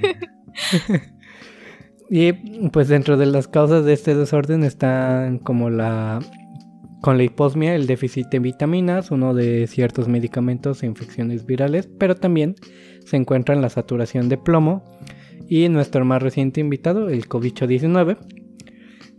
Y 2.10 2.32
pues 2.70 2.88
dentro 2.88 3.16
de 3.16 3.26
las 3.26 3.48
causas 3.48 3.84
de 3.84 3.92
este 3.92 4.14
desorden 4.14 4.64
están 4.64 5.38
como 5.38 5.70
la 5.70 6.20
con 7.04 7.18
la 7.18 7.24
hiposmia, 7.24 7.74
el 7.74 7.86
déficit 7.86 8.28
de 8.28 8.38
vitaminas, 8.38 9.10
uno 9.10 9.34
de 9.34 9.66
ciertos 9.66 10.08
medicamentos 10.08 10.82
e 10.82 10.86
infecciones 10.86 11.44
virales, 11.44 11.86
pero 11.98 12.14
también 12.14 12.54
se 13.04 13.18
encuentra 13.18 13.54
la 13.56 13.68
saturación 13.68 14.30
de 14.30 14.38
plomo 14.38 14.82
y 15.46 15.68
nuestro 15.68 16.02
más 16.06 16.22
reciente 16.22 16.62
invitado, 16.62 17.10
el 17.10 17.28
COVID-19. 17.28 18.16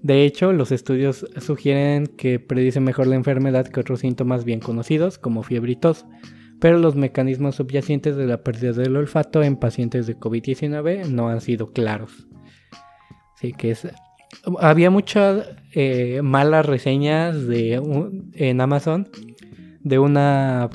De 0.01 0.25
hecho, 0.25 0.51
los 0.51 0.71
estudios 0.71 1.27
sugieren 1.39 2.07
que 2.07 2.39
predice 2.39 2.79
mejor 2.79 3.05
la 3.05 3.17
enfermedad 3.17 3.67
que 3.67 3.81
otros 3.81 3.99
síntomas 3.99 4.45
bien 4.45 4.61
conocidos, 4.61 5.19
como 5.19 5.43
fiebre 5.43 5.73
y 5.73 5.75
tos, 5.75 6.07
pero 6.59 6.79
los 6.79 6.95
mecanismos 6.95 7.57
subyacentes 7.57 8.15
de 8.15 8.25
la 8.25 8.43
pérdida 8.43 8.71
del 8.71 8.97
olfato 8.97 9.43
en 9.43 9.57
pacientes 9.57 10.07
de 10.07 10.17
COVID-19 10.17 11.05
no 11.09 11.29
han 11.29 11.39
sido 11.39 11.71
claros. 11.71 12.27
Sí, 13.39 13.53
que 13.53 13.69
es. 13.69 13.87
Había 14.59 14.89
muchas 14.89 15.47
eh, 15.73 16.21
malas 16.23 16.65
reseñas 16.65 17.47
de 17.47 17.79
un- 17.79 18.31
en 18.35 18.61
Amazon 18.61 19.09
de 19.81 19.99
una 19.99 20.69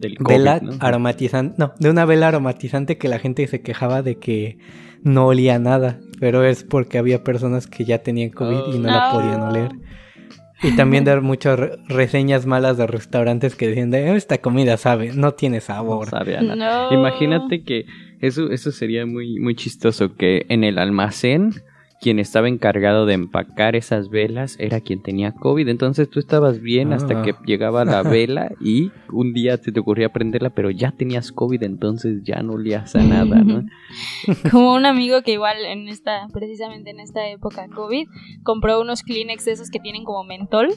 Del 0.00 0.16
vela 0.20 0.60
¿no? 0.62 0.72
aromatizante. 0.80 1.54
No, 1.58 1.72
de 1.78 1.90
una 1.90 2.04
vela 2.04 2.28
aromatizante 2.28 2.98
que 2.98 3.08
la 3.08 3.18
gente 3.18 3.46
se 3.46 3.62
quejaba 3.62 4.02
de 4.02 4.16
que 4.18 4.58
no 5.02 5.26
olía 5.28 5.58
nada. 5.58 6.00
Pero 6.20 6.44
es 6.44 6.62
porque 6.62 6.98
había 6.98 7.24
personas 7.24 7.66
que 7.66 7.84
ya 7.84 7.98
tenían 7.98 8.30
COVID 8.30 8.74
y 8.74 8.78
no 8.78 8.88
la 8.88 9.10
Oh. 9.12 9.16
podían 9.20 9.40
oler. 9.42 9.70
Y 10.64 10.76
también 10.76 11.02
dar 11.04 11.22
muchas 11.22 11.58
re- 11.58 11.76
reseñas 11.88 12.46
malas 12.46 12.76
de 12.76 12.86
restaurantes 12.86 13.56
que 13.56 13.66
decían 13.66 13.90
de 13.90 14.14
esta 14.14 14.38
comida 14.38 14.76
sabe, 14.76 15.10
no 15.12 15.32
tiene 15.32 15.56
No 15.56 15.60
sabor. 15.62 16.08
sabe 16.08 16.36
a 16.36 16.42
nada. 16.42 16.88
No. 16.90 16.96
Imagínate 16.96 17.64
que 17.64 17.86
eso, 18.20 18.48
eso 18.52 18.70
sería 18.70 19.04
muy, 19.04 19.40
muy 19.40 19.56
chistoso, 19.56 20.14
que 20.14 20.46
en 20.48 20.62
el 20.62 20.78
almacén 20.78 21.50
quien 22.02 22.18
estaba 22.18 22.48
encargado 22.48 23.06
de 23.06 23.14
empacar 23.14 23.76
esas 23.76 24.10
velas 24.10 24.56
era 24.58 24.80
quien 24.80 25.02
tenía 25.02 25.32
COVID. 25.32 25.68
Entonces 25.68 26.10
tú 26.10 26.18
estabas 26.18 26.60
bien 26.60 26.92
hasta 26.92 27.20
Ah. 27.20 27.22
que 27.22 27.34
llegaba 27.46 27.84
la 27.84 28.02
vela 28.02 28.50
y 28.60 28.90
un 29.12 29.32
día 29.32 29.56
se 29.56 29.70
te 29.70 29.78
ocurría 29.80 30.08
prenderla, 30.12 30.50
pero 30.50 30.70
ya 30.70 30.90
tenías 30.90 31.30
COVID, 31.30 31.62
entonces 31.62 32.22
ya 32.24 32.42
no 32.42 32.54
olías 32.54 32.96
a 32.96 33.02
nada, 33.04 33.36
¿no? 33.44 33.64
Como 34.50 34.74
un 34.74 34.84
amigo 34.84 35.22
que 35.22 35.32
igual 35.32 35.64
en 35.64 35.88
esta, 35.88 36.26
precisamente 36.32 36.90
en 36.90 36.98
esta 36.98 37.28
época 37.28 37.68
COVID, 37.68 38.06
compró 38.42 38.80
unos 38.80 39.02
Kleenex 39.02 39.44
de 39.44 39.52
esos 39.52 39.70
que 39.70 39.78
tienen 39.78 40.04
como 40.04 40.24
mentol 40.24 40.68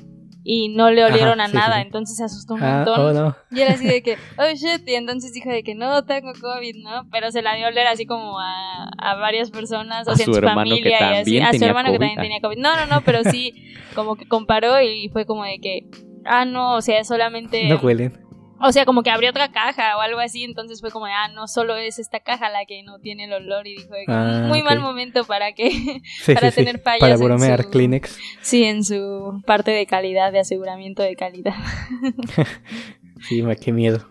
y 0.47 0.69
no 0.69 0.91
le 0.91 1.03
olieron 1.03 1.39
Ajá, 1.41 1.45
a 1.47 1.51
sí, 1.51 1.55
nada, 1.57 1.75
sí. 1.77 1.81
entonces 1.81 2.17
se 2.17 2.23
asustó 2.23 2.53
un 2.53 2.63
Ah, 2.63 2.75
montón. 2.85 2.99
oh, 2.99 3.13
no. 3.13 3.35
Y 3.51 3.61
era 3.61 3.73
así 3.73 3.87
de 3.87 4.03
que, 4.03 4.13
oh 4.37 4.47
shit, 4.53 4.87
y 4.87 4.93
entonces 4.93 5.33
dijo 5.33 5.49
de 5.49 5.63
que 5.63 5.73
no 5.73 6.05
tengo 6.05 6.31
COVID, 6.39 6.75
¿no? 6.83 7.09
Pero 7.11 7.31
se 7.31 7.41
la 7.41 7.55
dio 7.55 7.65
a 7.65 7.69
oler 7.69 7.87
así 7.87 8.05
como 8.05 8.39
a, 8.39 8.89
a 8.99 9.15
varias 9.15 9.49
personas, 9.49 10.07
o 10.07 10.11
A 10.11 10.15
sea, 10.15 10.25
en 10.27 10.33
su 10.33 10.39
su 10.39 10.45
familia 10.45 10.99
y 10.99 11.15
así. 11.21 11.39
A 11.39 11.51
su 11.51 11.65
hermano 11.65 11.91
que 11.91 11.97
también 11.97 12.19
tenía 12.21 12.39
COVID. 12.41 12.57
No, 12.57 12.75
no, 12.75 12.85
no, 12.85 13.01
pero 13.01 13.23
sí, 13.23 13.53
como 13.95 14.15
que 14.15 14.27
comparó 14.27 14.79
y 14.81 15.09
fue 15.09 15.25
como 15.25 15.43
de 15.43 15.57
que, 15.59 15.87
ah, 16.25 16.45
no, 16.45 16.75
o 16.75 16.81
sea, 16.81 17.03
solamente. 17.03 17.67
No 17.67 17.77
huelen. 17.77 18.24
O 18.59 18.71
sea, 18.71 18.85
como 18.85 19.03
que 19.03 19.09
abrió 19.11 19.29
otra 19.31 19.51
caja 19.51 19.97
o 19.97 20.01
algo 20.01 20.19
así, 20.19 20.43
entonces 20.43 20.79
fue 20.79 20.89
como 20.89 21.05
de, 21.07 21.11
ah, 21.11 21.27
no 21.27 21.47
solo 21.47 21.75
es 21.75 21.99
esta 21.99 22.21
caja 22.21 22.49
la 22.49 22.65
que 22.65 22.83
no 22.83 22.99
tiene 22.99 23.25
el 23.25 23.33
olor 23.33 23.67
y 23.67 23.75
dijo 23.75 23.89
que 23.93 24.05
Ah, 24.07 24.45
muy 24.47 24.63
mal 24.63 24.79
momento 24.79 25.25
para 25.25 25.51
que, 25.53 25.69
Sí, 26.21 26.33
Para 26.33 26.51
sí, 26.51 26.55
tener 26.63 26.79
fallas 26.79 26.99
Para 27.01 27.13
en 27.15 27.19
bromear, 27.23 27.63
su- 27.63 27.69
Kleenex. 27.69 28.17
sí, 28.41 28.63
en 28.63 28.83
su 28.85 29.41
parte 29.45 29.71
de 29.71 29.85
calidad, 29.85 30.31
de 30.31 30.39
aseguramiento 30.39 31.03
de 31.03 31.15
calidad. 31.15 31.53
Sí, 33.21 33.43
qué 33.59 33.71
miedo. 33.71 34.07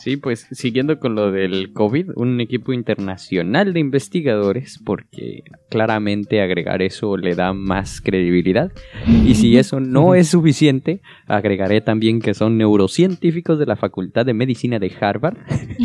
Sí, 0.00 0.16
pues 0.16 0.46
siguiendo 0.50 0.98
con 0.98 1.14
lo 1.14 1.30
del 1.30 1.74
COVID, 1.74 2.12
un 2.16 2.40
equipo 2.40 2.72
internacional 2.72 3.74
de 3.74 3.80
investigadores, 3.80 4.80
porque 4.82 5.42
claramente 5.68 6.40
agregar 6.40 6.80
eso 6.80 7.18
le 7.18 7.34
da 7.34 7.52
más 7.52 8.00
credibilidad. 8.00 8.72
Y 9.06 9.34
si 9.34 9.58
eso 9.58 9.78
no 9.78 10.14
es 10.14 10.28
suficiente, 10.28 11.02
agregaré 11.26 11.82
también 11.82 12.20
que 12.20 12.32
son 12.32 12.56
neurocientíficos 12.56 13.58
de 13.58 13.66
la 13.66 13.76
Facultad 13.76 14.24
de 14.24 14.32
Medicina 14.32 14.78
de 14.78 14.90
Harvard, 14.98 15.36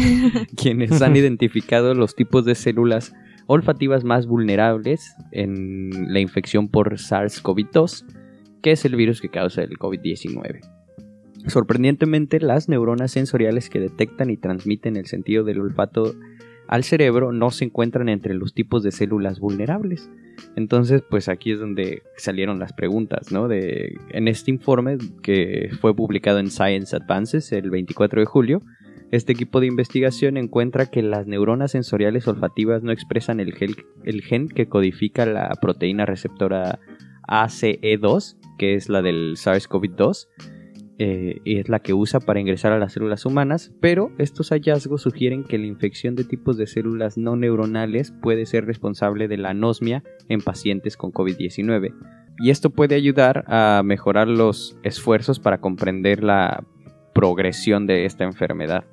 quienes 0.55 1.01
han 1.01 1.17
identificado 1.17 1.93
los 1.93 2.15
tipos 2.15 2.45
de 2.45 2.55
células 2.55 3.13
olfativas 3.47 4.05
más 4.05 4.27
vulnerables 4.27 5.13
en 5.33 5.89
la 6.13 6.21
infección 6.21 6.69
por 6.69 6.93
SARS-CoV-2, 6.93 8.05
que 8.61 8.71
es 8.71 8.85
el 8.85 8.95
virus 8.95 9.19
que 9.19 9.29
causa 9.29 9.61
el 9.61 9.77
COVID-19. 9.77 10.61
Sorprendentemente, 11.47 12.39
las 12.39 12.69
neuronas 12.69 13.11
sensoriales 13.11 13.69
que 13.69 13.79
detectan 13.79 14.29
y 14.29 14.37
transmiten 14.37 14.97
el 14.97 15.05
sentido 15.05 15.43
del 15.43 15.61
olfato 15.61 16.15
al 16.67 16.83
cerebro 16.83 17.31
no 17.31 17.51
se 17.51 17.65
encuentran 17.65 18.09
entre 18.09 18.33
los 18.33 18.53
tipos 18.53 18.81
de 18.83 18.91
células 18.91 19.39
vulnerables. 19.39 20.09
Entonces, 20.55 21.03
pues 21.09 21.29
aquí 21.29 21.51
es 21.51 21.59
donde 21.59 22.01
salieron 22.17 22.59
las 22.59 22.73
preguntas, 22.73 23.31
¿no? 23.31 23.47
De, 23.47 23.95
en 24.09 24.27
este 24.27 24.51
informe 24.51 24.97
que 25.21 25.69
fue 25.79 25.95
publicado 25.95 26.39
en 26.39 26.49
Science 26.49 26.95
Advances 26.95 27.51
el 27.51 27.69
24 27.69 28.21
de 28.21 28.25
julio, 28.25 28.61
este 29.11 29.33
equipo 29.33 29.59
de 29.59 29.67
investigación 29.67 30.35
encuentra 30.35 30.87
que 30.87 31.03
las 31.03 31.27
neuronas 31.27 31.71
sensoriales 31.71 32.27
olfativas 32.27 32.83
no 32.83 32.91
expresan 32.91 33.39
el, 33.39 33.53
gen 33.53 34.49
que 34.49 34.67
codifica 34.67 35.25
la 35.25 35.49
proteína 35.61 36.05
receptora 36.05 36.79
ACE2, 37.27 38.37
que 38.57 38.73
es 38.73 38.89
la 38.89 39.01
del 39.01 39.35
SARS-CoV-2, 39.37 40.27
eh, 40.97 41.41
es 41.43 41.67
la 41.67 41.79
que 41.79 41.93
usa 41.93 42.19
para 42.19 42.39
ingresar 42.39 42.71
a 42.71 42.79
las 42.79 42.93
células 42.93 43.25
humanas, 43.25 43.73
pero 43.81 44.11
estos 44.17 44.49
hallazgos 44.49 45.01
sugieren 45.01 45.43
que 45.43 45.57
la 45.57 45.65
infección 45.65 46.15
de 46.15 46.23
tipos 46.23 46.57
de 46.57 46.67
células 46.67 47.17
no 47.17 47.35
neuronales 47.35 48.13
puede 48.21 48.45
ser 48.45 48.65
responsable 48.65 49.27
de 49.27 49.37
la 49.37 49.49
anosmia 49.49 50.03
en 50.29 50.41
pacientes 50.41 50.95
con 50.95 51.11
COVID-19. 51.11 51.93
Y 52.39 52.49
esto 52.49 52.69
puede 52.69 52.95
ayudar 52.95 53.45
a 53.47 53.81
mejorar 53.83 54.27
los 54.27 54.77
esfuerzos 54.83 55.39
para 55.39 55.59
comprender 55.59 56.23
la 56.23 56.63
progresión 57.13 57.87
de 57.87 58.05
esta 58.05 58.23
enfermedad, 58.23 58.85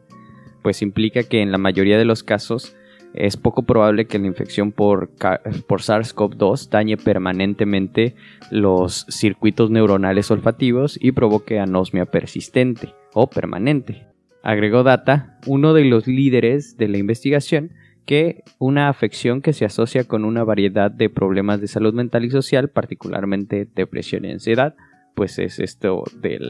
pues 0.62 0.82
implica 0.82 1.24
que 1.24 1.40
en 1.40 1.52
la 1.52 1.58
mayoría 1.58 1.98
de 1.98 2.04
los 2.04 2.22
casos 2.22 2.76
es 3.14 3.36
poco 3.36 3.62
probable 3.64 4.06
que 4.06 4.18
la 4.18 4.26
infección 4.26 4.72
por, 4.72 5.14
ca- 5.16 5.40
por 5.66 5.80
SARS-CoV-2 5.82 6.68
dañe 6.70 6.96
permanentemente 6.96 8.14
los 8.50 9.06
circuitos 9.10 9.70
neuronales 9.70 10.30
olfativos 10.30 10.98
y 11.00 11.12
provoque 11.12 11.60
anosmia 11.60 12.06
persistente 12.06 12.94
o 13.14 13.28
permanente. 13.28 14.06
Agregó 14.42 14.82
Data, 14.82 15.38
uno 15.46 15.72
de 15.74 15.84
los 15.84 16.06
líderes 16.06 16.76
de 16.76 16.88
la 16.88 16.98
investigación, 16.98 17.70
que 18.06 18.42
una 18.58 18.88
afección 18.88 19.42
que 19.42 19.52
se 19.52 19.64
asocia 19.64 20.04
con 20.04 20.24
una 20.24 20.42
variedad 20.42 20.90
de 20.90 21.08
problemas 21.08 21.60
de 21.60 21.68
salud 21.68 21.94
mental 21.94 22.24
y 22.24 22.30
social, 22.30 22.68
particularmente 22.68 23.68
depresión 23.76 24.24
y 24.24 24.32
ansiedad, 24.32 24.74
pues 25.14 25.38
es 25.38 25.60
esto 25.60 26.02
de 26.20 26.40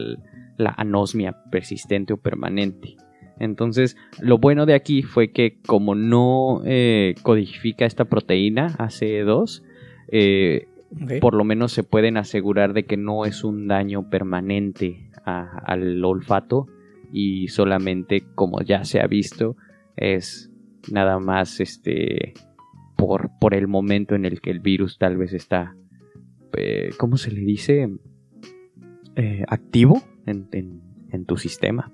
la 0.57 0.73
anosmia 0.77 1.35
persistente 1.51 2.13
o 2.13 2.17
permanente. 2.17 2.95
Entonces, 3.39 3.97
lo 4.21 4.37
bueno 4.37 4.65
de 4.65 4.73
aquí 4.75 5.01
fue 5.03 5.31
que 5.31 5.57
como 5.65 5.95
no 5.95 6.61
eh, 6.65 7.15
codifica 7.23 7.85
esta 7.85 8.05
proteína 8.05 8.75
ACE2, 8.77 9.63
eh, 10.09 10.67
por 11.19 11.33
lo 11.33 11.43
menos 11.43 11.71
se 11.71 11.83
pueden 11.83 12.17
asegurar 12.17 12.73
de 12.73 12.85
que 12.85 12.97
no 12.97 13.25
es 13.25 13.43
un 13.43 13.67
daño 13.67 14.09
permanente 14.09 15.09
a- 15.25 15.57
al 15.65 16.03
olfato 16.05 16.67
y 17.11 17.47
solamente, 17.47 18.23
como 18.35 18.61
ya 18.61 18.83
se 18.85 18.99
ha 19.01 19.07
visto, 19.07 19.55
es 19.97 20.51
nada 20.91 21.17
más 21.19 21.59
este 21.59 22.33
por, 22.95 23.31
por 23.39 23.53
el 23.55 23.67
momento 23.67 24.13
en 24.15 24.25
el 24.25 24.39
que 24.41 24.51
el 24.51 24.59
virus 24.59 24.97
tal 24.99 25.17
vez 25.17 25.33
está, 25.33 25.75
eh, 26.55 26.91
¿cómo 26.97 27.17
se 27.17 27.31
le 27.31 27.41
dice? 27.41 27.89
Activo 29.47 30.01
en- 30.25 30.47
en- 30.51 30.81
en 31.11 31.25
tu 31.25 31.37
sistema. 31.37 31.91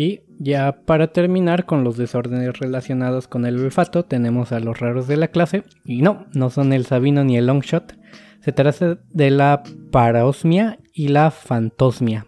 Y 0.00 0.22
ya 0.38 0.80
para 0.86 1.12
terminar 1.12 1.66
con 1.66 1.84
los 1.84 1.98
desórdenes 1.98 2.58
relacionados 2.58 3.28
con 3.28 3.44
el 3.44 3.62
olfato, 3.62 4.06
tenemos 4.06 4.50
a 4.50 4.58
los 4.58 4.80
raros 4.80 5.06
de 5.06 5.18
la 5.18 5.28
clase. 5.28 5.62
Y 5.84 6.00
no, 6.00 6.24
no 6.32 6.48
son 6.48 6.72
el 6.72 6.86
Sabino 6.86 7.22
ni 7.22 7.36
el 7.36 7.48
Longshot. 7.48 7.98
Se 8.40 8.52
trata 8.52 8.98
de 9.10 9.30
la 9.30 9.62
parosmia 9.92 10.78
y 10.94 11.08
la 11.08 11.30
fantosmia. 11.30 12.24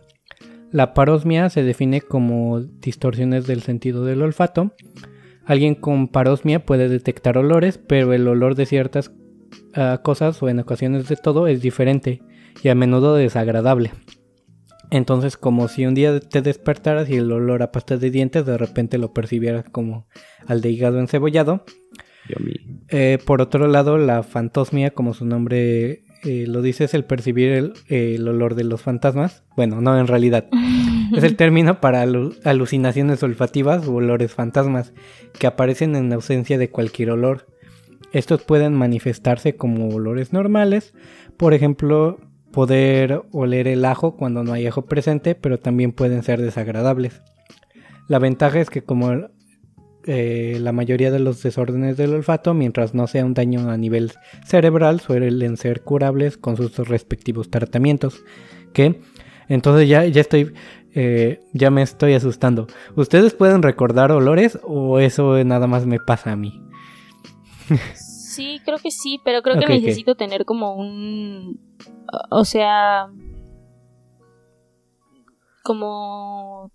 La 0.70 0.92
parosmia 0.92 1.48
se 1.48 1.62
define 1.62 2.02
como 2.02 2.60
distorsiones 2.60 3.46
del 3.46 3.62
sentido 3.62 4.04
del 4.04 4.20
olfato. 4.20 4.74
Alguien 5.46 5.74
con 5.74 6.08
parosmia 6.08 6.66
puede 6.66 6.90
detectar 6.90 7.38
olores, 7.38 7.78
pero 7.78 8.12
el 8.12 8.28
olor 8.28 8.54
de 8.54 8.66
ciertas 8.66 9.12
ah, 9.72 10.02
cosas 10.04 10.42
o 10.42 10.50
en 10.50 10.60
ocasiones 10.60 11.08
de 11.08 11.16
todo 11.16 11.46
es 11.46 11.62
diferente 11.62 12.20
y 12.62 12.68
a 12.68 12.74
menudo 12.74 13.14
desagradable. 13.14 13.92
Entonces, 14.92 15.36
como 15.38 15.68
si 15.68 15.86
un 15.86 15.94
día 15.94 16.20
te 16.20 16.42
despertaras 16.42 17.08
y 17.08 17.16
el 17.16 17.32
olor 17.32 17.62
a 17.62 17.72
pasta 17.72 17.96
de 17.96 18.10
dientes 18.10 18.44
de 18.44 18.58
repente 18.58 18.98
lo 18.98 19.12
percibieras 19.14 19.64
como 19.72 20.06
al 20.46 20.60
de 20.60 20.70
hígado 20.70 21.00
encebollado. 21.00 21.64
Yummy. 22.28 22.54
Eh, 22.90 23.18
por 23.24 23.40
otro 23.40 23.66
lado, 23.68 23.96
la 23.96 24.22
fantosmia, 24.22 24.90
como 24.90 25.14
su 25.14 25.24
nombre 25.24 26.04
eh, 26.24 26.44
lo 26.46 26.60
dice, 26.60 26.84
es 26.84 26.92
el 26.94 27.04
percibir 27.06 27.48
el, 27.52 27.72
el 27.88 28.28
olor 28.28 28.54
de 28.54 28.64
los 28.64 28.82
fantasmas. 28.82 29.44
Bueno, 29.56 29.80
no 29.80 29.98
en 29.98 30.06
realidad. 30.06 30.48
Es 31.16 31.24
el 31.24 31.36
término 31.36 31.78
para 31.78 32.02
alu- 32.06 32.34
alucinaciones 32.44 33.22
olfativas 33.22 33.86
u 33.86 33.96
olores 33.96 34.32
fantasmas 34.32 34.94
que 35.38 35.46
aparecen 35.46 35.94
en 35.94 36.10
ausencia 36.10 36.56
de 36.56 36.70
cualquier 36.70 37.10
olor. 37.10 37.48
Estos 38.12 38.42
pueden 38.42 38.72
manifestarse 38.72 39.54
como 39.56 39.88
olores 39.90 40.32
normales, 40.32 40.94
por 41.36 41.52
ejemplo, 41.52 42.18
poder 42.52 43.22
oler 43.32 43.66
el 43.66 43.84
ajo 43.84 44.16
cuando 44.16 44.44
no 44.44 44.52
hay 44.52 44.66
ajo 44.66 44.82
presente, 44.82 45.34
pero 45.34 45.58
también 45.58 45.92
pueden 45.92 46.22
ser 46.22 46.40
desagradables. 46.40 47.22
La 48.08 48.18
ventaja 48.18 48.60
es 48.60 48.70
que 48.70 48.82
como 48.82 49.10
eh, 50.04 50.58
la 50.60 50.72
mayoría 50.72 51.10
de 51.10 51.20
los 51.20 51.42
desórdenes 51.42 51.96
del 51.96 52.14
olfato, 52.14 52.54
mientras 52.54 52.94
no 52.94 53.06
sea 53.06 53.24
un 53.24 53.34
daño 53.34 53.70
a 53.70 53.76
nivel 53.76 54.12
cerebral, 54.44 55.00
suelen 55.00 55.56
ser 55.56 55.82
curables 55.82 56.36
con 56.36 56.56
sus 56.56 56.76
respectivos 56.88 57.50
tratamientos. 57.50 58.24
Que 58.72 59.00
entonces 59.48 59.88
ya, 59.88 60.04
ya 60.06 60.20
estoy, 60.20 60.54
eh, 60.94 61.40
ya 61.52 61.70
me 61.70 61.82
estoy 61.82 62.14
asustando. 62.14 62.66
¿Ustedes 62.96 63.34
pueden 63.34 63.62
recordar 63.62 64.10
olores 64.12 64.58
o 64.64 64.98
eso 64.98 65.42
nada 65.44 65.66
más 65.66 65.86
me 65.86 66.00
pasa 66.00 66.32
a 66.32 66.36
mí? 66.36 66.60
Sí, 68.32 68.60
creo 68.64 68.78
que 68.78 68.90
sí, 68.90 69.20
pero 69.24 69.42
creo 69.42 69.58
que 69.58 69.66
necesito 69.68 70.14
tener 70.14 70.44
como 70.44 70.74
un... 70.74 71.60
o- 72.30 72.44
sea... 72.44 73.08
Como... 75.62 76.70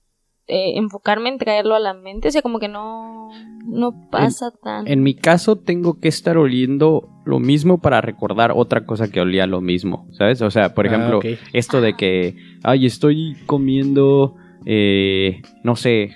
eh, 0.48 0.78
enfocarme 0.78 1.30
en 1.30 1.38
traerlo 1.38 1.76
a 1.76 1.80
la 1.80 1.94
mente, 1.94 2.30
o 2.30 2.32
sea, 2.32 2.42
como 2.42 2.60
que 2.60 2.68
no... 2.68 3.30
No 3.66 4.10
pasa 4.10 4.52
tan... 4.64 4.88
En 4.88 5.04
mi 5.04 5.14
caso 5.14 5.58
tengo 5.58 6.00
que 6.00 6.08
estar 6.08 6.38
oliendo 6.38 7.10
lo 7.26 7.40
mismo 7.40 7.80
para 7.80 8.00
recordar 8.00 8.54
otra 8.56 8.86
cosa 8.86 9.10
que 9.12 9.20
olía 9.20 9.46
lo 9.46 9.60
mismo, 9.60 10.08
¿sabes? 10.14 10.42
O 10.42 10.50
sea, 10.52 10.74
por 10.74 10.86
Ah, 10.88 10.90
ejemplo, 10.90 11.20
esto 11.52 11.82
de 11.82 11.98
que, 11.98 12.38
ay, 12.64 12.86
estoy 12.86 13.36
comiendo, 13.46 14.36
eh, 14.66 15.42
no 15.64 15.76
sé, 15.76 16.16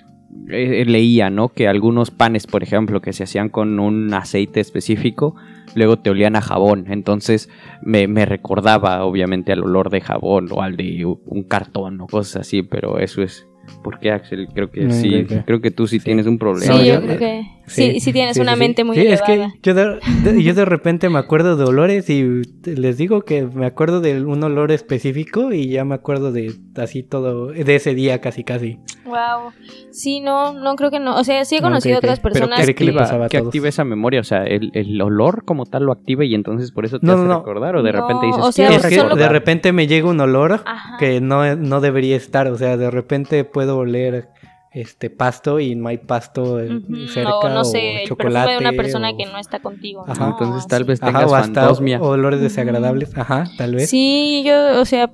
eh, 0.50 0.84
leía, 0.86 1.30
¿no? 1.30 1.48
Que 1.50 1.68
algunos 1.68 2.10
panes, 2.10 2.46
por 2.46 2.62
ejemplo, 2.62 3.00
que 3.00 3.12
se 3.12 3.24
hacían 3.24 3.48
con 3.48 3.78
un 3.80 4.12
aceite 4.14 4.60
específico, 4.60 5.34
luego 5.74 5.98
te 5.98 6.10
olían 6.10 6.36
a 6.36 6.40
jabón. 6.40 6.86
Entonces 6.88 7.48
me, 7.82 8.08
me 8.08 8.24
recordaba, 8.26 9.04
obviamente, 9.04 9.52
al 9.52 9.60
olor 9.64 9.90
de 9.90 10.00
jabón 10.00 10.48
o 10.50 10.62
al 10.62 10.76
de 10.76 11.04
un 11.04 11.42
cartón 11.44 12.00
o 12.00 12.06
cosas 12.06 12.42
así, 12.42 12.62
pero 12.62 12.98
eso 12.98 13.22
es. 13.22 13.46
¿Por 13.84 14.00
qué, 14.00 14.10
Axel? 14.10 14.48
Creo 14.52 14.70
que 14.70 14.84
No, 14.86 14.92
sí. 14.92 15.08
creo 15.08 15.26
que- 15.26 15.44
Creo 15.44 15.60
que 15.60 15.70
tú 15.70 15.86
sí, 15.86 16.00
tienes 16.00 16.26
un 16.26 16.36
problema. 16.38 16.72
Sí, 16.78 16.86
yo, 16.86 16.94
yo- 16.94 17.02
creo 17.02 17.18
que 17.18 17.42
sí, 17.66 18.00
sí, 18.00 18.12
tienes 18.12 18.36
una 18.38 18.54
sí. 18.54 18.58
mente 18.58 18.84
muy 18.84 18.96
Sí, 18.96 19.06
es 19.06 19.20
elevada. 19.22 19.52
que 19.60 19.68
yo 19.70 19.74
de, 19.74 19.98
de- 20.32 20.42
yo 20.42 20.54
de 20.54 20.64
repente 20.64 21.08
me 21.08 21.18
acuerdo 21.18 21.56
de 21.56 21.64
olores 21.64 22.08
y 22.10 22.42
les 22.64 22.96
digo 22.98 23.22
que 23.22 23.42
me 23.46 23.66
acuerdo 23.66 24.00
de 24.00 24.22
un 24.22 24.42
olor 24.42 24.72
específico 24.72 25.52
y 25.52 25.68
ya 25.68 25.84
me 25.84 25.94
acuerdo 25.94 26.32
de 26.32 26.54
así 26.76 27.02
todo, 27.02 27.48
de 27.48 27.74
ese 27.74 27.94
día 27.94 28.20
casi 28.20 28.44
casi. 28.44 28.78
Wow. 29.04 29.52
Sí, 29.90 30.20
no, 30.20 30.52
no 30.52 30.74
creo 30.76 30.90
que 30.90 31.00
no. 31.00 31.16
O 31.18 31.24
sea, 31.24 31.44
sí 31.44 31.56
he 31.56 31.60
No, 31.60 31.66
conocido 31.68 31.98
ok. 31.98 32.04
otras 32.04 32.20
Pero 32.20 32.32
personas 32.34 32.60
¿qué- 32.60 32.66
¿qué 32.66 32.74
qué 32.74 32.84
le 32.84 32.92
que- 32.92 32.98
pasaba 32.98 33.28
que 33.28 33.36
activa 33.38 33.68
esa 33.68 33.84
memoria? 33.84 34.20
O 34.20 34.24
sea, 34.24 34.44
el, 34.44 34.70
el 34.74 35.00
olor 35.02 35.44
como 35.44 35.66
tal 35.66 35.84
lo 35.84 35.92
activa 35.92 36.24
y 36.24 36.34
entonces 36.34 36.70
por 36.72 36.84
eso 36.84 36.98
te 37.00 37.06
No, 37.06 37.12
hace 37.14 37.22
no, 37.22 37.28
no. 37.28 37.38
recordar 37.40 37.76
o 37.76 37.82
de 37.82 37.92
No, 37.92 38.00
repente 38.00 38.26
dices, 38.26 38.42
o 38.44 38.52
sea, 38.52 38.68
"Quiero 38.68 38.80
es 38.82 38.86
que 38.88 38.94
solo- 38.96 39.08
de 39.10 39.14
recordar". 39.16 39.32
repente 39.32 39.72
me 39.72 39.86
llega 39.86 40.08
un 40.08 40.20
olor 40.20 40.62
Ajá. 40.64 40.96
que 40.98 41.20
no, 41.20 41.56
no 41.56 41.80
debería 41.80 42.16
estar, 42.16 42.46
o 42.48 42.56
sea, 42.56 42.76
de 42.76 42.90
repente 42.90 43.44
puedo 43.44 43.76
oler 43.78 44.28
este 44.74 45.10
pasto 45.10 45.60
y 45.60 45.74
no 45.74 45.88
hay 45.88 45.98
pasto 45.98 46.58
eh, 46.60 46.68
Ujú, 46.76 47.06
cerca 47.08 47.34
o 47.34 47.48
no 47.50 47.60
o 47.60 47.64
sé, 47.64 48.02
chocolate 48.06 48.46
perfume 48.48 48.52
de 48.52 48.58
una 48.58 48.72
persona 48.76 49.10
o- 49.10 49.16
que 49.18 49.26
no 49.26 49.38
está 49.38 49.58
contigo. 49.58 50.02
Ajá, 50.06 50.24
¿no? 50.24 50.30
entonces 50.30 50.66
tal 50.66 50.84
vez 50.84 51.02
Ajá, 51.02 51.12
tengas 51.12 51.30
o 51.30 51.34
hasta 51.34 51.60
fantosmia. 51.60 52.00
olores 52.00 52.40
desagradables, 52.40 53.16
ajá, 53.16 53.44
tal 53.58 53.74
vez. 53.74 53.90
Sí, 53.90 54.42
yo, 54.46 54.80
o 54.80 54.84
sea, 54.84 55.10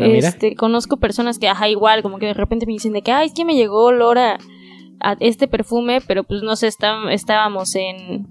Ah, 0.00 0.06
este, 0.06 0.54
conozco 0.54 0.98
personas 0.98 1.38
que, 1.40 1.48
ajá, 1.48 1.68
igual, 1.68 2.02
como 2.02 2.18
que 2.20 2.26
de 2.26 2.34
repente 2.34 2.66
me 2.66 2.72
dicen 2.72 2.92
de 2.92 3.02
que, 3.02 3.10
ay, 3.10 3.26
es 3.26 3.34
que 3.34 3.44
me 3.44 3.54
llegó 3.56 3.84
olor 3.86 4.16
a, 4.18 4.38
a 5.00 5.16
este 5.18 5.48
perfume, 5.48 6.00
pero 6.06 6.22
pues 6.22 6.42
no 6.42 6.54
sé, 6.54 6.68
está- 6.68 7.10
estábamos 7.12 7.74
en, 7.74 8.26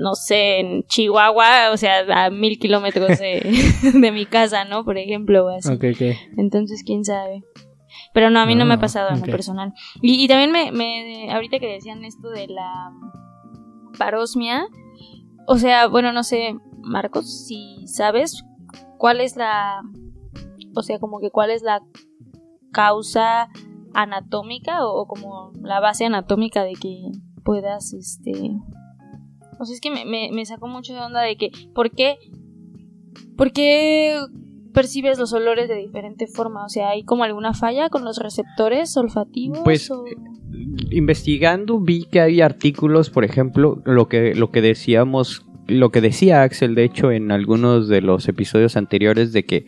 no 0.00 0.14
sé, 0.14 0.58
en 0.60 0.82
Chihuahua, 0.84 1.70
o 1.72 1.76
sea, 1.76 2.24
a 2.24 2.30
mil 2.30 2.58
kilómetros 2.58 3.18
de, 3.18 3.42
de 3.94 4.10
mi 4.12 4.26
casa, 4.26 4.64
¿no? 4.64 4.84
Por 4.84 4.98
ejemplo, 4.98 5.46
o 5.46 5.48
así. 5.50 5.68
Ok, 5.68 5.84
ok. 5.94 6.16
Entonces, 6.36 6.82
quién 6.84 7.04
sabe. 7.04 7.42
Pero 8.14 8.30
no, 8.30 8.40
a 8.40 8.46
mí 8.46 8.54
no 8.54 8.64
me 8.64 8.74
ha 8.74 8.76
Ah, 8.76 8.80
pasado 8.80 9.10
en 9.10 9.20
lo 9.20 9.26
personal. 9.26 9.74
Y, 10.00 10.24
y 10.24 10.28
también 10.28 10.52
me, 10.52 10.70
me, 10.72 11.32
ahorita 11.32 11.58
que 11.58 11.66
decían 11.66 12.04
esto 12.04 12.30
de 12.30 12.46
la 12.46 12.92
parosmia, 13.98 14.66
o 15.46 15.58
sea, 15.58 15.88
bueno, 15.88 16.12
no 16.12 16.22
sé, 16.22 16.56
Marcos, 16.80 17.46
si 17.46 17.86
sabes 17.86 18.44
cuál 18.98 19.20
es 19.20 19.36
la, 19.36 19.82
o 20.76 20.82
sea, 20.82 20.98
como 21.00 21.18
que 21.18 21.30
cuál 21.30 21.50
es 21.50 21.62
la 21.62 21.82
causa 22.72 23.48
anatómica 23.94 24.86
o, 24.86 25.02
o 25.02 25.06
como 25.06 25.52
la 25.60 25.80
base 25.80 26.06
anatómica 26.06 26.62
de 26.62 26.74
que 26.74 27.10
puedas, 27.44 27.92
este, 27.92 28.32
o 29.58 29.64
sea, 29.64 29.74
es 29.74 29.80
que 29.80 29.90
me, 29.90 30.04
me, 30.04 30.30
me 30.32 30.46
sacó 30.46 30.68
mucho 30.68 30.94
de 30.94 31.00
onda 31.00 31.20
de 31.20 31.36
que, 31.36 31.50
¿por 31.74 31.90
qué, 31.90 32.16
por 33.36 33.52
qué 33.52 34.20
percibes 34.74 35.18
los 35.18 35.32
olores 35.32 35.68
de 35.68 35.76
diferente 35.76 36.26
forma? 36.26 36.64
O 36.66 36.68
sea, 36.68 36.90
¿hay 36.90 37.04
como 37.04 37.24
alguna 37.24 37.54
falla 37.54 37.88
con 37.88 38.04
los 38.04 38.18
receptores 38.18 38.94
olfativos? 38.98 39.60
Pues, 39.64 39.90
o- 39.90 40.04
investigando 40.90 41.80
vi 41.80 42.04
que 42.04 42.20
hay 42.20 42.40
artículos, 42.40 43.10
por 43.10 43.24
ejemplo, 43.24 43.80
lo 43.84 44.08
que, 44.08 44.34
lo 44.34 44.50
que 44.50 44.60
decíamos, 44.60 45.46
lo 45.66 45.90
que 45.90 46.00
decía 46.00 46.42
Axel, 46.42 46.74
de 46.74 46.84
hecho, 46.84 47.10
en 47.10 47.30
algunos 47.32 47.88
de 47.88 48.00
los 48.02 48.28
episodios 48.28 48.76
anteriores, 48.76 49.32
de 49.32 49.44
que 49.44 49.66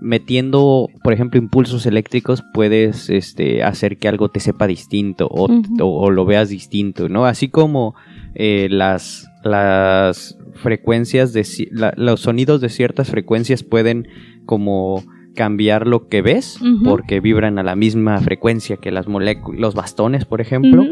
metiendo, 0.00 0.88
por 1.02 1.12
ejemplo, 1.14 1.38
impulsos 1.40 1.86
eléctricos 1.86 2.42
puedes 2.52 3.08
este, 3.08 3.62
hacer 3.62 3.96
que 3.98 4.08
algo 4.08 4.28
te 4.28 4.40
sepa 4.40 4.66
distinto 4.66 5.26
o- 5.30 5.48
o 5.80 6.10
lo 6.10 6.24
veas 6.26 6.50
distinto, 6.50 7.08
¿no? 7.08 7.24
Así 7.24 7.48
como 7.48 7.94
eh, 8.34 8.68
las, 8.70 9.25
las 9.50 10.38
frecuencias 10.54 11.32
de 11.32 11.46
la- 11.70 11.94
los 11.96 12.20
sonidos 12.20 12.60
de 12.60 12.68
ciertas 12.68 13.10
frecuencias 13.10 13.62
pueden 13.62 14.08
como 14.44 15.02
cambiar 15.34 15.86
lo 15.86 16.08
que 16.08 16.22
ves 16.22 16.58
porque 16.84 17.20
vibran 17.20 17.58
a 17.58 17.62
la 17.62 17.76
misma 17.76 18.18
frecuencia 18.20 18.76
que 18.78 18.90
las 18.90 19.06
moléculas, 19.06 19.60
los 19.60 19.74
bastones, 19.74 20.24
por 20.24 20.40
ejemplo. 20.40 20.82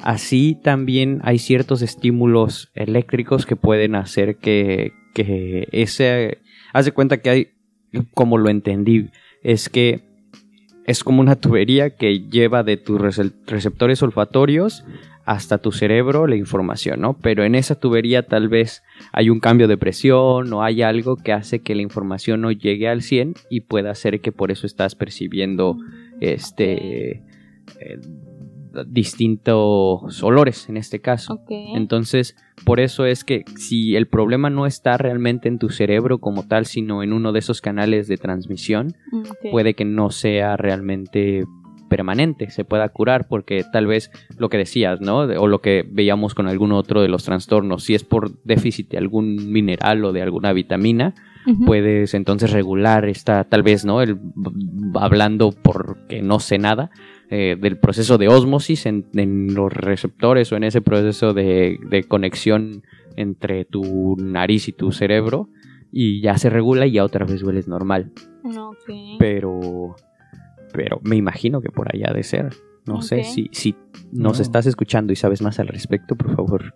Así 0.00 0.56
también 0.62 1.20
hay 1.24 1.38
ciertos 1.38 1.82
estímulos 1.82 2.70
eléctricos 2.74 3.44
que 3.46 3.56
pueden 3.56 3.96
hacer 3.96 4.36
que, 4.36 4.92
que 5.14 5.66
ese... 5.72 6.38
Haz 6.72 6.84
de 6.84 6.92
cuenta 6.92 7.16
que 7.20 7.30
hay, 7.30 7.48
como 8.14 8.38
lo 8.38 8.48
entendí, 8.48 9.10
es 9.42 9.68
que 9.68 10.06
es 10.86 11.02
como 11.02 11.20
una 11.20 11.34
tubería 11.34 11.96
que 11.96 12.20
lleva 12.30 12.62
de 12.62 12.76
tus 12.76 13.00
rece- 13.00 13.32
receptores 13.46 14.00
olfatorios 14.02 14.84
hasta 15.28 15.58
tu 15.58 15.72
cerebro 15.72 16.26
la 16.26 16.36
información, 16.36 17.02
¿no? 17.02 17.12
Pero 17.18 17.44
en 17.44 17.54
esa 17.54 17.74
tubería 17.74 18.22
tal 18.22 18.48
vez 18.48 18.82
hay 19.12 19.28
un 19.28 19.40
cambio 19.40 19.68
de 19.68 19.76
presión 19.76 20.50
o 20.54 20.62
hay 20.62 20.80
algo 20.80 21.16
que 21.16 21.34
hace 21.34 21.58
que 21.60 21.74
la 21.74 21.82
información 21.82 22.40
no 22.40 22.50
llegue 22.50 22.88
al 22.88 23.02
100 23.02 23.34
y 23.50 23.60
pueda 23.60 23.90
hacer 23.90 24.22
que 24.22 24.32
por 24.32 24.50
eso 24.50 24.66
estás 24.66 24.94
percibiendo 24.94 25.76
este 26.20 27.12
eh, 27.78 27.98
distintos 28.86 30.22
olores 30.22 30.68
en 30.68 30.76
este 30.76 31.00
caso. 31.00 31.40
Entonces, 31.74 32.34
por 32.64 32.80
eso 32.80 33.04
es 33.04 33.22
que 33.24 33.44
si 33.56 33.96
el 33.96 34.06
problema 34.06 34.50
no 34.50 34.64
está 34.66 34.96
realmente 34.96 35.48
en 35.48 35.58
tu 35.58 35.68
cerebro 35.68 36.20
como 36.20 36.46
tal, 36.46 36.64
sino 36.64 37.02
en 37.02 37.12
uno 37.12 37.32
de 37.32 37.40
esos 37.40 37.60
canales 37.60 38.08
de 38.08 38.16
transmisión, 38.16 38.94
Ok. 39.12 39.50
puede 39.50 39.74
que 39.74 39.84
no 39.84 40.10
sea 40.10 40.56
realmente 40.56 41.44
permanente, 41.88 42.50
se 42.50 42.64
pueda 42.64 42.88
curar, 42.88 43.26
porque 43.28 43.64
tal 43.72 43.86
vez 43.86 44.10
lo 44.36 44.48
que 44.48 44.58
decías, 44.58 45.00
¿no? 45.00 45.18
O 45.18 45.46
lo 45.46 45.60
que 45.60 45.84
veíamos 45.90 46.34
con 46.34 46.46
algún 46.46 46.72
otro 46.72 47.02
de 47.02 47.08
los 47.08 47.24
trastornos, 47.24 47.84
si 47.84 47.94
es 47.94 48.04
por 48.04 48.42
déficit 48.44 48.90
de 48.90 48.98
algún 48.98 49.50
mineral 49.50 50.04
o 50.04 50.12
de 50.12 50.22
alguna 50.22 50.52
vitamina, 50.52 51.14
puedes 51.64 52.12
entonces 52.12 52.52
regular 52.52 53.08
esta, 53.08 53.44
tal 53.44 53.62
vez, 53.62 53.86
¿no? 53.86 54.02
El, 54.02 54.18
hablando 54.94 55.52
porque 55.52 56.20
no 56.20 56.40
sé 56.40 56.58
nada, 56.58 56.90
eh, 57.30 57.56
del 57.58 57.78
proceso 57.78 58.18
de 58.18 58.28
osmosis 58.28 58.86
en, 58.86 59.06
en 59.14 59.54
los 59.54 59.72
receptores 59.72 60.52
o 60.52 60.56
en 60.56 60.64
ese 60.64 60.82
proceso 60.82 61.32
de, 61.32 61.78
de 61.88 62.04
conexión 62.04 62.82
entre 63.16 63.64
tu 63.64 64.16
nariz 64.18 64.68
y 64.68 64.72
tu 64.72 64.92
cerebro 64.92 65.48
y 65.92 66.20
ya 66.20 66.36
se 66.38 66.50
regula 66.50 66.86
y 66.86 66.92
ya 66.92 67.04
otra 67.04 67.24
vez 67.24 67.42
hueles 67.42 67.68
normal. 67.68 68.12
Pero, 69.18 69.96
pero 70.72 71.00
me 71.02 71.16
imagino 71.16 71.60
que 71.60 71.70
por 71.70 71.94
allá 71.94 72.10
ha 72.10 72.14
de 72.14 72.22
ser. 72.22 72.50
No 72.86 73.02
sé 73.02 73.24
si, 73.24 73.50
si 73.52 73.74
nos 74.12 74.38
No. 74.38 74.42
estás 74.42 74.64
escuchando 74.66 75.12
y 75.12 75.16
sabes 75.16 75.42
más 75.42 75.58
al 75.60 75.68
respecto, 75.68 76.16
por 76.16 76.34
favor. 76.34 76.74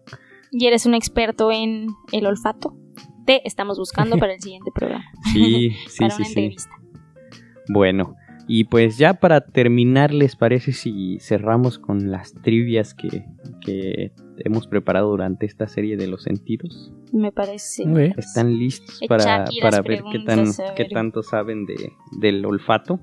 ¿Y 0.51 0.66
eres 0.66 0.84
un 0.84 0.95
experto 0.95 1.51
en 1.51 1.86
el 2.12 2.26
olfato? 2.26 2.76
Te 3.24 3.47
estamos 3.49 3.78
buscando 3.78 4.18
para 4.18 4.34
el 4.34 4.40
siguiente 4.43 4.70
programa. 4.74 5.05
Sí, 5.32 5.70
sí, 5.88 5.99
para 6.01 6.11
sí, 6.11 6.16
una 6.22 6.24
sí. 6.26 6.32
entrevista. 6.32 6.70
Bueno, 7.68 8.16
y 8.49 8.64
pues 8.64 8.99
ya 8.99 9.14
para 9.14 9.40
terminar, 9.40 10.12
¿les 10.12 10.36
parece 10.36 10.72
si 10.72 11.18
cerramos 11.20 11.78
con 11.78 12.11
las 12.11 12.34
trivias 12.43 12.93
que, 12.93 13.24
que 13.62 14.12
hemos 14.38 14.66
preparado 14.66 15.09
durante 15.11 15.47
esta 15.47 15.68
serie 15.68 15.97
de 15.97 16.09
los 16.09 16.24
sentidos? 16.24 16.93
Me 17.12 17.32
parece. 17.32 17.84
Ok. 17.84 18.18
¿Están 18.18 18.59
listos 18.59 19.01
para, 19.09 19.47
para 19.62 19.80
ver 19.80 20.03
qué, 20.12 20.18
tan, 20.18 20.45
qué 20.76 20.84
tanto 20.86 21.22
saben 21.22 21.64
de, 21.64 21.93
del 22.20 22.45
olfato? 22.45 23.01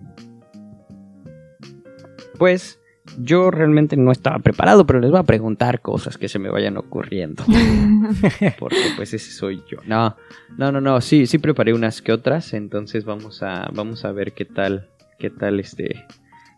Pues 2.39 2.79
yo 3.17 3.51
realmente 3.51 3.97
no 3.97 4.11
estaba 4.11 4.39
preparado, 4.39 4.85
pero 4.85 4.99
les 4.99 5.11
voy 5.11 5.19
a 5.19 5.23
preguntar 5.23 5.81
cosas 5.81 6.17
que 6.17 6.29
se 6.29 6.39
me 6.39 6.49
vayan 6.49 6.77
ocurriendo. 6.77 7.43
Porque 8.59 8.77
pues 8.95 9.13
ese 9.13 9.31
soy 9.31 9.63
yo. 9.69 9.79
No, 9.85 10.15
no, 10.57 10.71
no, 10.71 10.81
no, 10.81 11.01
sí, 11.01 11.27
sí 11.27 11.37
preparé 11.37 11.73
unas 11.73 12.01
que 12.01 12.11
otras, 12.11 12.53
entonces 12.53 13.05
vamos 13.05 13.43
a, 13.43 13.69
vamos 13.73 14.05
a 14.05 14.11
ver 14.11 14.33
qué 14.33 14.45
tal, 14.45 14.89
qué 15.17 15.29
tal 15.29 15.59
este, 15.59 16.05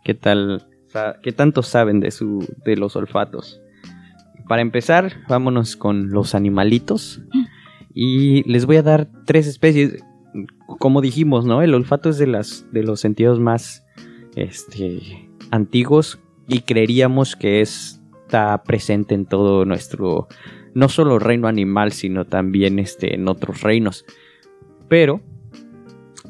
qué 0.03 0.13
tal, 0.13 0.67
qué 1.21 1.31
tanto 1.31 1.63
saben 1.63 1.99
de 1.99 2.11
su, 2.11 2.47
de 2.65 2.75
los 2.75 2.95
olfatos. 2.95 3.61
Para 4.47 4.61
empezar, 4.61 5.13
vámonos 5.27 5.75
con 5.75 6.09
los 6.09 6.35
animalitos. 6.35 7.21
Y 7.93 8.49
les 8.49 8.65
voy 8.65 8.77
a 8.77 8.83
dar 8.83 9.07
tres 9.25 9.47
especies. 9.47 10.03
Como 10.79 11.01
dijimos, 11.01 11.45
¿no? 11.45 11.61
El 11.61 11.73
olfato 11.73 12.09
es 12.09 12.17
de 12.17 12.27
las, 12.27 12.65
de 12.71 12.83
los 12.83 12.99
sentidos 12.99 13.39
más, 13.39 13.85
este, 14.35 15.30
antiguos 15.51 16.19
y 16.47 16.61
creeríamos 16.61 17.35
que 17.35 17.61
está 17.61 18.63
presente 18.63 19.13
en 19.13 19.25
todo 19.25 19.65
nuestro 19.65 20.27
no 20.73 20.89
solo 20.89 21.19
reino 21.19 21.47
animal, 21.47 21.91
sino 21.91 22.25
también 22.25 22.79
este, 22.79 23.15
en 23.15 23.27
otros 23.27 23.61
reinos. 23.61 24.05
Pero, 24.87 25.21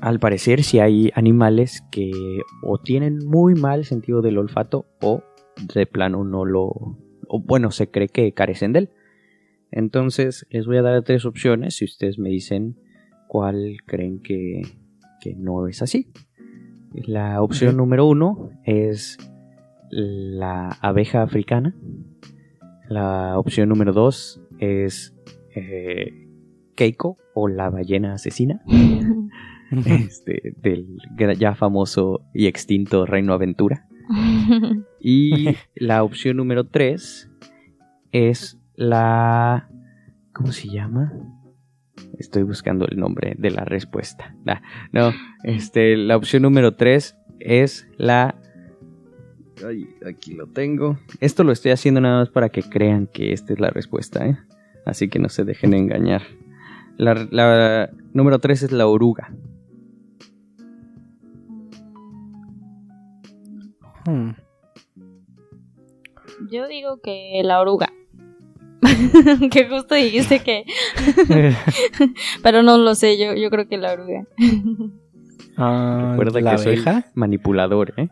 al 0.02 0.20
parecer, 0.20 0.64
sí 0.64 0.80
hay 0.80 1.12
animales 1.16 1.84
que 1.92 2.12
o 2.64 2.80
tienen 2.80 3.20
muy 3.26 3.56
mal 3.56 3.86
sentido 3.86 4.22
del 4.22 4.38
olfato 4.38 4.86
o 5.02 5.24
de 5.74 5.86
plano 5.86 6.24
no 6.24 6.46
lo... 6.46 6.98
O 7.28 7.40
bueno, 7.40 7.72
se 7.72 7.90
cree 7.90 8.10
que 8.10 8.34
carecen 8.34 8.74
de 8.74 8.80
él. 8.80 8.90
Entonces, 9.72 10.46
les 10.50 10.66
voy 10.66 10.78
a 10.78 10.82
dar 10.82 11.02
tres 11.04 11.26
opciones 11.26 11.82
y 11.82 11.86
ustedes 11.86 12.20
me 12.20 12.30
dicen 12.30 12.78
cuál 13.28 13.78
creen 13.86 14.22
que, 14.22 14.62
que 15.22 15.34
no 15.36 15.68
es 15.68 15.82
así. 15.82 16.12
La 16.94 17.42
opción 17.42 17.78
número 17.78 18.06
uno 18.06 18.50
es 18.64 19.18
la 19.90 20.70
abeja 20.82 21.22
africana. 21.22 21.76
La 22.90 23.38
opción 23.38 23.70
número 23.70 23.94
2 23.94 24.42
es 24.60 25.16
eh, 25.56 26.28
Keiko 26.76 27.18
o 27.34 27.48
la 27.48 27.70
ballena 27.70 28.14
asesina. 28.14 28.62
este, 29.86 30.54
del 30.58 30.98
ya 31.40 31.56
famoso 31.56 32.22
y 32.34 32.48
extinto 32.48 33.06
Reino 33.06 33.34
Aventura. 33.34 33.88
Y 35.00 35.56
la 35.76 36.04
opción 36.04 36.38
número 36.38 36.66
3 36.66 37.32
es 38.12 38.60
la... 38.76 39.70
¿Cómo 40.34 40.52
se 40.52 40.70
llama? 40.70 41.14
Estoy 42.18 42.44
buscando 42.44 42.86
el 42.88 42.98
nombre 42.98 43.36
de 43.38 43.52
la 43.52 43.64
respuesta. 43.66 44.36
No, 44.92 45.12
este, 45.44 45.98
la 45.98 46.18
opción 46.18 46.44
número 46.44 46.76
3 46.76 47.16
es 47.40 47.88
la... 47.98 48.36
Ay, 49.66 49.88
aquí 50.08 50.34
lo 50.34 50.48
tengo. 50.48 51.00
Esto 51.20 51.44
lo 51.44 51.52
estoy 51.52 51.72
haciendo 51.72 52.02
nada 52.02 52.20
más 52.20 52.30
para 52.30 52.50
que 52.50 52.64
crean 52.64 53.08
que 53.08 53.34
esta 53.34 53.54
es 53.54 53.60
la 53.60 53.70
respuesta, 53.70 54.26
¿eh? 54.26 54.38
Así 54.86 55.10
que 55.10 55.20
no 55.20 55.30
se 55.30 55.44
dejen 55.44 55.74
engañar. 55.74 56.24
La, 56.98 57.28
la 57.30 57.90
número 58.14 58.40
3 58.40 58.64
es 58.64 58.72
la 58.72 58.88
oruga. 58.88 59.34
Hmm. 64.06 64.32
Yo 66.50 66.68
digo 66.68 67.00
que 67.02 67.42
la 67.44 67.62
oruga. 67.62 67.92
que 69.52 69.68
justo 69.70 69.96
dijiste 69.96 70.40
que. 70.40 70.66
Pero 72.44 72.64
no 72.64 72.78
lo 72.78 72.96
sé, 72.96 73.18
yo, 73.18 73.34
yo 73.36 73.50
creo 73.50 73.68
que 73.68 73.78
la 73.78 73.94
oruga. 73.94 74.26
Ah, 75.58 76.10
Recuerda 76.12 76.42
¿La 76.42 76.52
que 76.52 76.58
soy 76.58 76.74
abeja? 76.76 77.06
manipulador, 77.14 77.94
¿eh? 77.98 78.10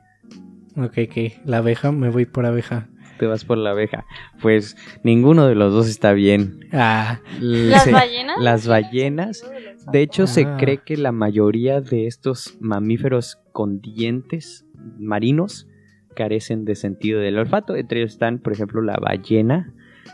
Ok, 0.77 0.97
ok. 1.09 1.33
La 1.45 1.57
abeja, 1.57 1.91
me 1.91 2.09
voy 2.09 2.25
por 2.25 2.45
abeja. 2.45 2.87
Te 3.17 3.25
vas 3.25 3.43
por 3.43 3.57
la 3.57 3.71
abeja. 3.71 4.05
Pues 4.41 4.77
ninguno 5.03 5.45
de 5.47 5.55
los 5.55 5.73
dos 5.73 5.89
está 5.89 6.13
bien. 6.13 6.59
Ah, 6.71 7.19
¿Las 7.41 7.83
Se- 7.83 7.91
ballenas? 7.91 8.37
Las 8.39 8.67
ballenas. 8.67 9.43
De 9.91 10.01
hecho, 10.01 10.25
se 10.27 10.43
Ah. 10.45 10.57
cree 10.57 10.77
que 10.85 10.95
la 10.95 11.11
mayoría 11.11 11.81
de 11.81 12.07
estos 12.07 12.57
mamíferos 12.61 13.39
con 13.51 13.81
dientes 13.81 14.65
marinos 14.97 15.67
carecen 16.15 16.63
de 16.63 16.75
sentido 16.75 17.19
del 17.19 17.37
olfato. 17.37 17.75
Entre 17.75 17.99
ellos 17.99 18.13
están, 18.13 18.39
por 18.39 18.53
ejemplo, 18.53 18.81
la 18.81 18.95
ballena 18.97 19.73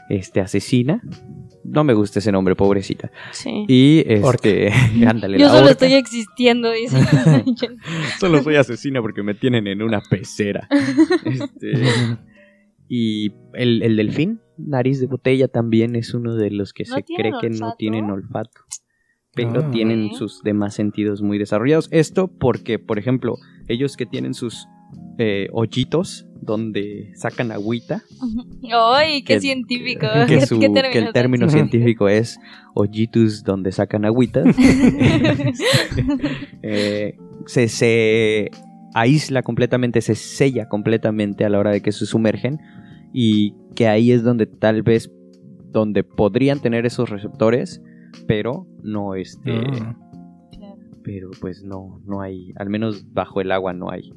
este, 0.09 0.39
asesina. 0.41 1.01
No 1.63 1.83
me 1.83 1.93
gusta 1.95 2.19
ese 2.19 2.31
nombre, 2.31 2.55
pobrecita. 2.55 3.11
Sí. 3.31 3.65
Y 3.67 4.03
este, 4.05 4.71
ándale, 5.07 5.39
Yo 5.39 5.45
la 5.45 5.49
solo 5.51 5.61
orca. 5.61 5.71
estoy 5.71 5.93
existiendo, 5.93 6.71
dice. 6.71 6.97
Solo 8.19 8.43
soy 8.43 8.55
asesina 8.55 9.01
porque 9.01 9.23
me 9.23 9.33
tienen 9.33 9.65
en 9.67 9.81
una 9.81 10.01
pecera. 10.01 10.67
Este, 11.25 11.73
y 12.87 13.31
el, 13.53 13.81
el 13.81 13.95
delfín, 13.95 14.41
nariz 14.57 14.99
de 14.99 15.07
botella, 15.07 15.47
también 15.47 15.95
es 15.95 16.13
uno 16.13 16.35
de 16.35 16.51
los 16.51 16.71
que 16.71 16.83
¿No 16.87 16.95
se 16.95 17.03
cree 17.03 17.31
que 17.41 17.49
no 17.49 17.73
tienen 17.77 18.11
olfato. 18.11 18.61
Pero 19.33 19.61
Ah. 19.65 19.71
tienen 19.71 20.13
sus 20.13 20.41
demás 20.43 20.75
sentidos 20.75 21.21
muy 21.21 21.37
desarrollados. 21.39 21.87
Esto 21.91 22.27
porque, 22.27 22.77
por 22.79 22.99
ejemplo, 22.99 23.35
ellos 23.67 23.97
que 23.97 24.05
tienen 24.05 24.33
sus 24.33 24.67
eh, 25.17 25.47
hoyitos 25.53 26.27
donde 26.41 27.11
sacan 27.15 27.51
agüita, 27.51 28.03
¡Ay, 28.71 29.23
qué 29.23 29.35
Que- 29.35 29.39
científico! 29.41 30.05
que, 30.27 30.35
¿Qué, 30.39 30.45
su- 30.45 30.59
qué 30.59 30.71
que 30.91 30.99
el 30.99 31.11
término 31.13 31.49
científico 31.49 32.07
es 32.09 32.37
hoyitos 32.75 33.43
donde 33.43 33.71
sacan 33.71 34.05
agüita, 34.05 34.43
eh, 36.63 37.17
se, 37.45 37.67
se 37.67 38.51
aísla 38.93 39.41
completamente, 39.43 40.01
se 40.01 40.15
sella 40.15 40.67
completamente 40.67 41.45
a 41.45 41.49
la 41.49 41.59
hora 41.59 41.71
de 41.71 41.81
que 41.81 41.91
se 41.91 42.05
sumergen 42.05 42.59
y 43.13 43.53
que 43.75 43.87
ahí 43.87 44.11
es 44.11 44.23
donde 44.23 44.45
tal 44.45 44.83
vez 44.83 45.11
donde 45.71 46.03
podrían 46.03 46.59
tener 46.59 46.85
esos 46.85 47.09
receptores, 47.09 47.81
pero 48.27 48.67
no 48.83 49.15
este, 49.15 49.51
Ah. 49.81 49.95
Claro. 50.51 50.75
pero 51.03 51.29
pues 51.41 51.63
no 51.63 51.99
no 52.05 52.21
hay, 52.21 52.53
al 52.57 52.69
menos 52.69 53.11
bajo 53.13 53.41
el 53.41 53.51
agua 53.51 53.73
no 53.73 53.89
hay. 53.91 54.13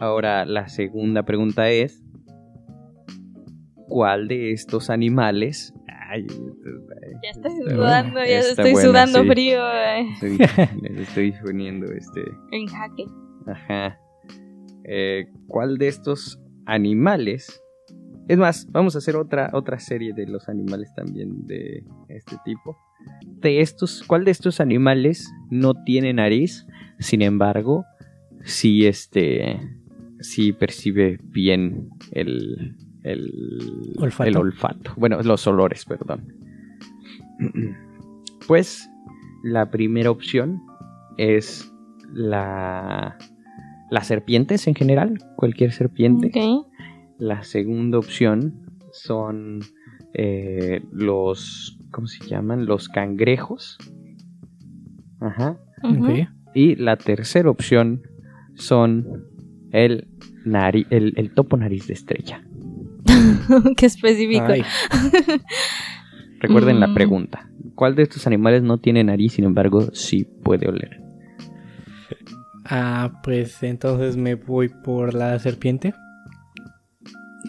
Ahora 0.00 0.44
la 0.46 0.68
segunda 0.68 1.22
pregunta 1.24 1.68
es 1.70 2.02
¿cuál 3.86 4.28
de 4.28 4.52
estos 4.52 4.88
animales 4.90 5.74
Ay, 6.08 6.26
Ya 7.22 7.30
estoy 7.30 7.52
sudando, 7.68 8.18
ya 8.18 8.38
estoy 8.40 8.72
buena, 8.72 8.88
sudando 8.88 9.22
sí. 9.22 9.28
frío 9.28 9.60
eh, 9.72 10.08
estoy, 10.14 10.38
les 10.82 11.08
estoy 11.08 11.32
poniendo 11.44 11.86
este 11.92 12.22
en 12.50 12.66
jaque. 12.66 13.04
Ajá. 13.46 13.98
Eh, 14.84 15.26
¿Cuál 15.46 15.78
de 15.78 15.86
estos 15.86 16.40
animales? 16.66 17.62
Es 18.26 18.38
más, 18.38 18.66
vamos 18.70 18.94
a 18.94 18.98
hacer 18.98 19.14
otra, 19.16 19.50
otra 19.52 19.78
serie 19.78 20.12
de 20.12 20.26
los 20.26 20.48
animales 20.48 20.92
también 20.94 21.46
de 21.46 21.84
este 22.08 22.36
tipo. 22.44 22.76
De 23.24 23.60
estos, 23.60 24.02
¿cuál 24.04 24.24
de 24.24 24.30
estos 24.30 24.60
animales 24.60 25.32
no 25.50 25.74
tiene 25.84 26.12
nariz? 26.12 26.66
Sin 26.98 27.22
embargo, 27.22 27.84
sí 28.44 28.86
este, 28.86 29.60
sí 30.20 30.52
percibe 30.52 31.18
bien 31.22 31.90
el, 32.12 32.76
el 33.02 33.94
Olfato. 33.98 34.28
el 34.28 34.36
olfato. 34.36 34.92
Bueno, 34.96 35.20
los 35.22 35.46
olores, 35.46 35.84
perdón. 35.84 36.34
Pues 38.46 38.90
la 39.44 39.70
primera 39.70 40.10
opción 40.10 40.60
es 41.18 41.72
la 42.12 43.16
las 43.90 44.06
serpientes 44.06 44.66
en 44.66 44.74
general, 44.74 45.18
cualquier 45.36 45.70
serpiente. 45.72 46.32
La 47.18 47.44
segunda 47.44 47.98
opción 47.98 48.66
son 48.92 49.60
eh, 50.14 50.82
los 50.90 51.78
¿cómo 51.90 52.06
se 52.06 52.26
llaman? 52.26 52.66
Los 52.66 52.88
cangrejos. 52.88 53.78
Ajá. 55.20 55.58
Y 56.54 56.76
la 56.76 56.96
tercera 56.96 57.50
opción 57.50 58.02
son 58.54 59.26
el 59.72 60.08
nari- 60.44 60.86
el, 60.90 61.14
el 61.16 61.32
topo 61.34 61.56
nariz 61.56 61.86
de 61.86 61.94
estrella. 61.94 62.42
Qué 63.76 63.86
específico. 63.86 64.46
Recuerden 66.40 66.80
la 66.80 66.86
Mm. 66.88 66.94
pregunta. 66.94 67.50
¿Cuál 67.74 67.94
de 67.94 68.02
estos 68.02 68.26
animales 68.26 68.62
no 68.62 68.78
tiene 68.78 69.04
nariz, 69.04 69.34
sin 69.34 69.44
embargo, 69.44 69.88
sí 69.92 70.24
puede 70.24 70.68
oler? 70.68 71.00
Ah, 72.64 73.20
pues 73.22 73.62
entonces 73.62 74.16
me 74.16 74.34
voy 74.36 74.68
por 74.68 75.14
la 75.14 75.38
serpiente. 75.38 75.92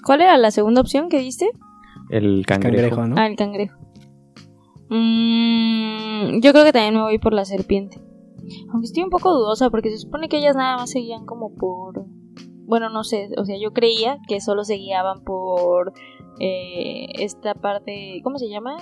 ¿Cuál 0.06 0.22
era 0.22 0.38
la 0.38 0.52
segunda 0.52 0.82
opción 0.82 1.10
que 1.10 1.20
diste? 1.20 1.50
El 2.10 2.46
cangrejo. 2.46 2.96
Cangrejo, 2.96 3.08
¿no? 3.08 3.16
Ah, 3.18 3.28
el 3.28 3.36
cangrejo. 3.36 3.78
Mm, 4.90 6.40
yo 6.42 6.52
creo 6.52 6.64
que 6.66 6.74
también 6.74 6.96
me 6.96 7.02
voy 7.02 7.18
por 7.20 7.34
la 7.34 7.46
serpiente. 7.46 7.98
Aunque 8.72 8.86
estoy 8.86 9.04
un 9.04 9.10
poco 9.10 9.32
dudosa 9.32 9.70
porque 9.70 9.90
se 9.90 9.98
supone 9.98 10.30
que 10.30 10.38
ellas 10.38 10.56
nada 10.56 10.78
más 10.78 10.92
seguían 10.92 11.26
como 11.26 11.54
por... 11.56 12.06
Bueno, 12.66 12.90
no 12.90 13.04
sé, 13.04 13.30
o 13.38 13.46
sea, 13.46 13.58
yo 13.62 13.74
creía 13.74 14.18
que 14.28 14.40
solo 14.40 14.64
se 14.64 14.76
guiaban 14.76 15.24
por 15.24 15.94
eh, 16.40 17.08
esta 17.20 17.54
parte... 17.54 18.22
¿Cómo 18.24 18.38
se 18.38 18.50
llama? 18.50 18.78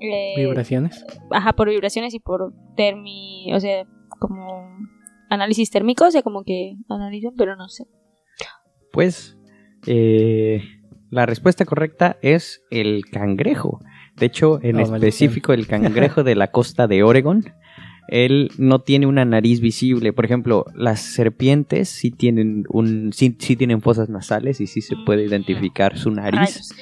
Eh, 0.00 0.34
Vibraciones. 0.36 1.04
Ajá, 1.30 1.52
por 1.52 1.68
vibraciones 1.68 2.14
y 2.14 2.20
por 2.20 2.52
termi... 2.76 3.52
O 3.54 3.60
sea, 3.60 3.86
como 4.18 4.68
análisis 5.28 5.70
térmico, 5.70 6.06
o 6.06 6.10
sea, 6.10 6.22
como 6.22 6.44
que 6.44 6.76
analizan, 6.88 7.34
pero 7.36 7.56
no 7.56 7.68
sé. 7.68 7.86
Pues 8.92 9.38
eh, 9.86 10.62
la 11.10 11.26
respuesta 11.26 11.64
correcta 11.64 12.18
es 12.22 12.62
el 12.70 13.04
cangrejo. 13.10 13.80
De 14.16 14.26
hecho, 14.26 14.60
en 14.62 14.76
Oh, 14.76 14.80
específico 14.80 15.52
el 15.52 15.66
cangrejo 15.68 16.22
de 16.22 16.34
la 16.34 16.50
costa 16.50 16.86
de 16.86 17.02
Oregon. 17.02 17.44
Él 18.08 18.50
no 18.58 18.80
tiene 18.80 19.06
una 19.06 19.24
nariz 19.24 19.60
visible. 19.60 20.12
Por 20.12 20.24
ejemplo, 20.24 20.64
las 20.74 21.00
serpientes 21.00 21.88
sí 21.88 22.10
tienen 22.10 22.64
un, 22.68 23.12
sí, 23.12 23.34
sí 23.38 23.56
tienen 23.56 23.80
fosas 23.80 24.08
nasales 24.08 24.60
y 24.60 24.66
sí 24.66 24.80
se 24.80 24.96
puede 25.06 25.24
identificar 25.24 25.96
su 25.96 26.10
nariz. 26.10 26.38
Rayos. 26.40 26.74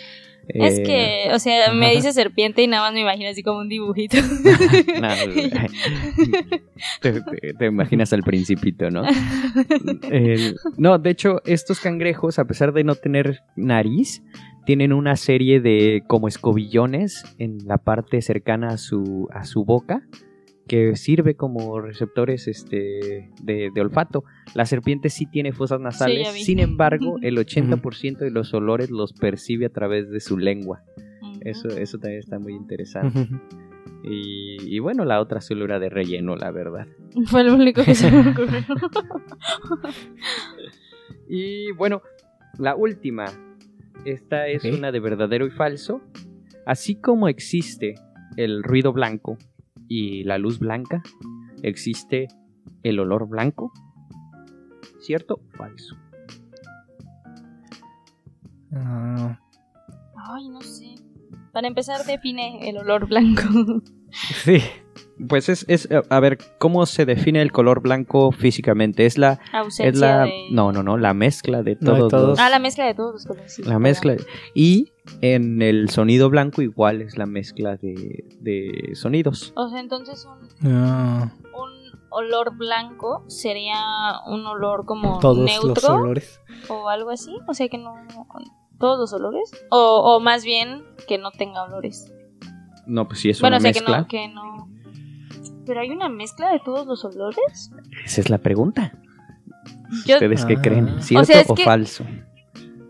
Es 0.53 0.79
Eh, 0.81 0.83
que, 0.83 1.29
o 1.35 1.39
sea, 1.39 1.73
me 1.75 1.95
dice 1.95 2.13
serpiente 2.13 2.63
y 2.63 2.67
nada 2.67 2.85
más 2.85 2.93
me 2.95 3.03
imagino 3.03 3.29
así 3.29 3.43
como 3.43 3.61
un 3.61 3.69
dibujito. 3.69 4.17
no, 5.01 5.09
te, 7.01 7.13
te- 7.21 7.55
te 7.55 7.67
imaginas 7.67 8.13
al 8.13 8.23
principito, 8.23 8.91
¿no? 8.91 9.05
El- 10.11 10.57
no, 10.77 10.99
de 10.99 11.11
hecho, 11.11 11.41
estos 11.45 11.81
cangrejos, 11.81 12.39
a 12.39 12.47
pesar 12.47 12.73
de 12.73 12.85
no 12.85 12.95
tener 12.95 13.41
nariz, 13.57 14.23
tienen 14.67 14.93
una 14.93 15.17
serie 15.17 15.61
de 15.61 16.03
como 16.07 16.29
escobillones 16.29 17.25
en 17.39 17.59
la 17.67 17.79
parte 17.79 18.21
cercana 18.23 18.69
a 18.69 18.79
su, 18.79 19.29
a 19.33 19.45
su 19.45 19.65
boca 19.65 20.03
que 20.71 20.95
sirve 20.95 21.35
como 21.35 21.81
receptores 21.81 22.47
este, 22.47 23.29
de, 23.43 23.71
de 23.75 23.81
olfato. 23.81 24.23
La 24.55 24.67
serpiente 24.67 25.11
sí 25.11 25.27
tiene 25.27 25.51
fosas 25.51 25.81
nasales, 25.81 26.29
sin 26.45 26.61
embargo, 26.61 27.17
el 27.23 27.39
80% 27.39 28.19
de 28.19 28.31
los 28.31 28.55
olores 28.55 28.89
los 28.89 29.13
percibe 29.13 29.67
a 29.67 29.71
través 29.71 30.09
de 30.11 30.21
su 30.21 30.39
lengua. 30.39 30.85
Eso, 31.41 31.67
eso 31.71 31.99
también 31.99 32.21
está 32.21 32.39
muy 32.39 32.55
interesante. 32.55 33.29
Y, 34.03 34.57
y 34.65 34.79
bueno, 34.79 35.05
la 35.05 35.21
otra 35.21 35.43
solo 35.43 35.67
era 35.67 35.79
de 35.79 35.91
relleno, 35.91 36.35
la 36.35 36.51
verdad. 36.51 36.87
Fue 37.27 37.45
lo 37.45 37.53
único 37.53 37.85
que 37.85 37.95
se 37.95 38.11
me 38.11 38.31
ocurrió. 38.31 38.65
Y 41.29 41.71
bueno, 41.73 42.01
la 42.59 42.77
última. 42.77 43.27
Esta 44.07 44.49
es 44.49 44.65
una 44.65 44.91
de 44.91 45.01
verdadero 45.01 45.47
y 45.47 45.51
falso. 45.51 46.01
Así 46.65 46.95
como 46.95 47.29
existe 47.29 47.97
el 48.39 48.63
ruido 48.63 48.95
blanco 48.95 49.37
y 49.91 50.23
la 50.25 50.39
luz 50.39 50.61
blanca, 50.61 51.03
existe 51.63 52.29
el 52.85 53.01
olor 53.01 53.29
blanco. 53.29 53.73
¿Cierto 55.01 55.35
o 55.35 55.57
falso? 55.57 55.97
Ah, 58.73 59.39
Ay, 60.17 60.49
no 60.49 60.61
sé. 60.63 60.95
Para 61.53 61.67
empezar, 61.67 62.05
define 62.07 62.69
el 62.69 62.77
olor 62.79 63.09
blanco. 63.09 63.43
sí. 64.45 64.59
Pues 65.29 65.49
es, 65.51 65.67
es, 65.69 65.87
eh, 65.91 66.01
a 66.09 66.21
ver, 66.21 66.39
¿cómo 66.59 66.87
se 66.87 67.05
define 67.05 67.43
el 67.43 67.53
color 67.53 67.83
blanco 67.83 68.33
físicamente? 68.33 69.05
Es 69.05 69.19
la, 69.19 69.39
Ausencia 69.53 69.89
es 69.91 69.99
la, 69.99 70.25
de... 70.25 70.49
no, 70.51 70.73
no, 70.73 70.83
no, 70.83 70.97
la 70.97 71.13
mezcla 71.13 71.63
de 71.63 71.77
No, 71.81 71.93
de 71.95 71.99
todos, 72.09 72.29
los- 72.31 72.39
Ah, 72.39 72.49
la 72.49 72.59
mezcla 72.59 72.87
de 72.87 72.95
todos 72.95 73.13
los 73.15 73.27
colores. 73.27 73.53
sí, 73.55 73.63
la 73.63 73.79
mezcla. 73.79 74.17
Y 74.55 74.93
en 75.21 75.61
el 75.63 75.91
sonido 75.91 76.31
blanco 76.31 76.63
igual 76.63 77.03
es 77.03 77.17
la 77.19 77.27
mezcla 77.27 77.77
de, 77.77 78.25
de 78.41 78.91
sonidos. 78.95 79.53
O 79.57 79.69
sea, 79.69 79.81
entonces 79.81 80.27
un, 80.27 80.49
Ah, 80.73 81.33
un 81.55 81.71
olor 82.11 82.57
blanco 82.57 83.25
sería 83.29 83.77
un 84.27 84.45
olor 84.47 84.85
como 84.87 85.19
todos 85.21 85.39
neutro 85.45 85.75
los 85.75 85.85
olores. 85.89 86.41
o 86.69 86.89
algo 86.89 87.11
así. 87.11 87.37
O 87.49 87.55
sea, 87.55 87.69
que 87.69 87.79
no... 87.79 87.95
¿Todos 88.79 88.99
los 88.99 89.13
olores? 89.13 89.51
O, 89.71 90.01
o 90.17 90.21
más 90.21 90.43
bien 90.45 90.83
que 91.07 91.19
no 91.19 91.31
tenga 91.33 91.65
olores. 91.65 92.11
No, 92.87 93.07
pues 93.07 93.21
sí 93.21 93.29
es 93.31 93.41
bueno, 93.41 93.59
una 93.59 93.69
o 93.69 93.73
sea, 93.73 93.83
mezcla. 93.83 94.07
que 94.09 94.29
no, 94.29 94.33
que 94.33 94.35
no... 94.35 95.65
Pero 95.67 95.81
hay 95.81 95.91
una 95.91 96.09
mezcla 96.09 96.51
de 96.51 96.61
todos 96.65 96.87
los 96.87 97.05
olores. 97.05 97.71
Esa 98.05 98.21
es 98.23 98.31
la 98.31 98.39
pregunta. 98.39 98.95
Yo- 100.07 100.15
¿Ustedes 100.17 100.45
qué 100.47 100.55
Ah. 100.59 100.63
creen? 100.63 101.03
¿Cierto 101.03 101.23
o, 101.23 101.27
sea, 101.27 101.41
es 101.43 101.53
que- 101.55 101.63
falso? 101.65 102.05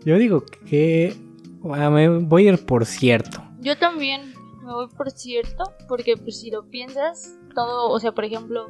Yo 0.05 0.17
digo 0.17 0.43
que 0.65 1.15
me 1.63 2.19
voy 2.19 2.47
a 2.47 2.53
ir 2.53 2.65
por 2.65 2.85
cierto. 2.85 3.43
Yo 3.59 3.77
también 3.77 4.33
me 4.63 4.73
voy 4.73 4.87
por 4.87 5.11
cierto, 5.11 5.63
porque 5.87 6.17
pues 6.17 6.39
si 6.39 6.51
lo 6.51 6.67
piensas, 6.69 7.37
todo, 7.53 7.89
o 7.89 7.99
sea, 7.99 8.11
por 8.11 8.25
ejemplo, 8.25 8.67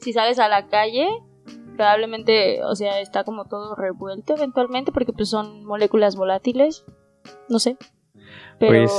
si 0.00 0.12
sales 0.12 0.38
a 0.38 0.48
la 0.48 0.68
calle, 0.68 1.06
probablemente, 1.76 2.62
o 2.64 2.74
sea, 2.74 3.00
está 3.00 3.24
como 3.24 3.46
todo 3.46 3.74
revuelto 3.74 4.34
eventualmente, 4.36 4.92
porque 4.92 5.12
pues 5.12 5.28
son 5.28 5.64
moléculas 5.64 6.16
volátiles, 6.16 6.84
no 7.48 7.58
sé. 7.58 7.76
Pero 8.58 8.72
Pues, 8.72 8.92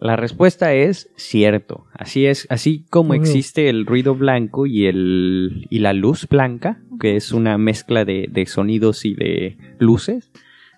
La 0.00 0.16
respuesta 0.16 0.72
es 0.74 1.10
cierto. 1.16 1.86
Así 1.92 2.26
es, 2.26 2.46
así 2.50 2.84
como 2.90 3.14
existe 3.14 3.68
el 3.68 3.86
ruido 3.86 4.14
blanco 4.14 4.66
y 4.66 4.86
el 4.86 5.66
y 5.70 5.78
la 5.78 5.92
luz 5.92 6.26
blanca, 6.28 6.82
que 7.00 7.16
es 7.16 7.32
una 7.32 7.58
mezcla 7.58 8.04
de, 8.04 8.26
de 8.30 8.46
sonidos 8.46 9.04
y 9.04 9.14
de 9.14 9.58
luces. 9.78 10.30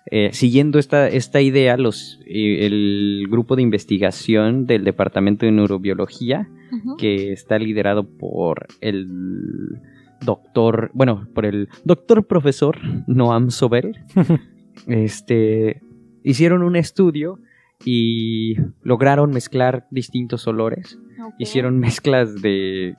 Eh, 0.05 0.29
siguiendo 0.33 0.79
esta, 0.79 1.07
esta 1.07 1.41
idea, 1.41 1.77
los, 1.77 2.19
eh, 2.25 2.65
el 2.65 3.27
grupo 3.29 3.55
de 3.55 3.61
investigación 3.61 4.65
del 4.65 4.83
Departamento 4.83 5.45
de 5.45 5.51
Neurobiología, 5.51 6.49
que 6.97 7.31
está 7.31 7.59
liderado 7.59 8.03
por 8.17 8.65
el 8.81 9.79
doctor, 10.25 10.89
bueno, 10.93 11.27
por 11.33 11.45
el 11.45 11.69
doctor 11.83 12.25
profesor 12.25 12.79
Noam 13.07 13.51
Sobel, 13.51 13.99
este, 14.87 15.81
hicieron 16.23 16.63
un 16.63 16.75
estudio 16.75 17.39
y 17.85 18.55
lograron 18.81 19.31
mezclar 19.31 19.87
distintos 19.91 20.47
olores. 20.47 20.99
Hicieron 21.37 21.79
mezclas 21.79 22.41
de 22.41 22.95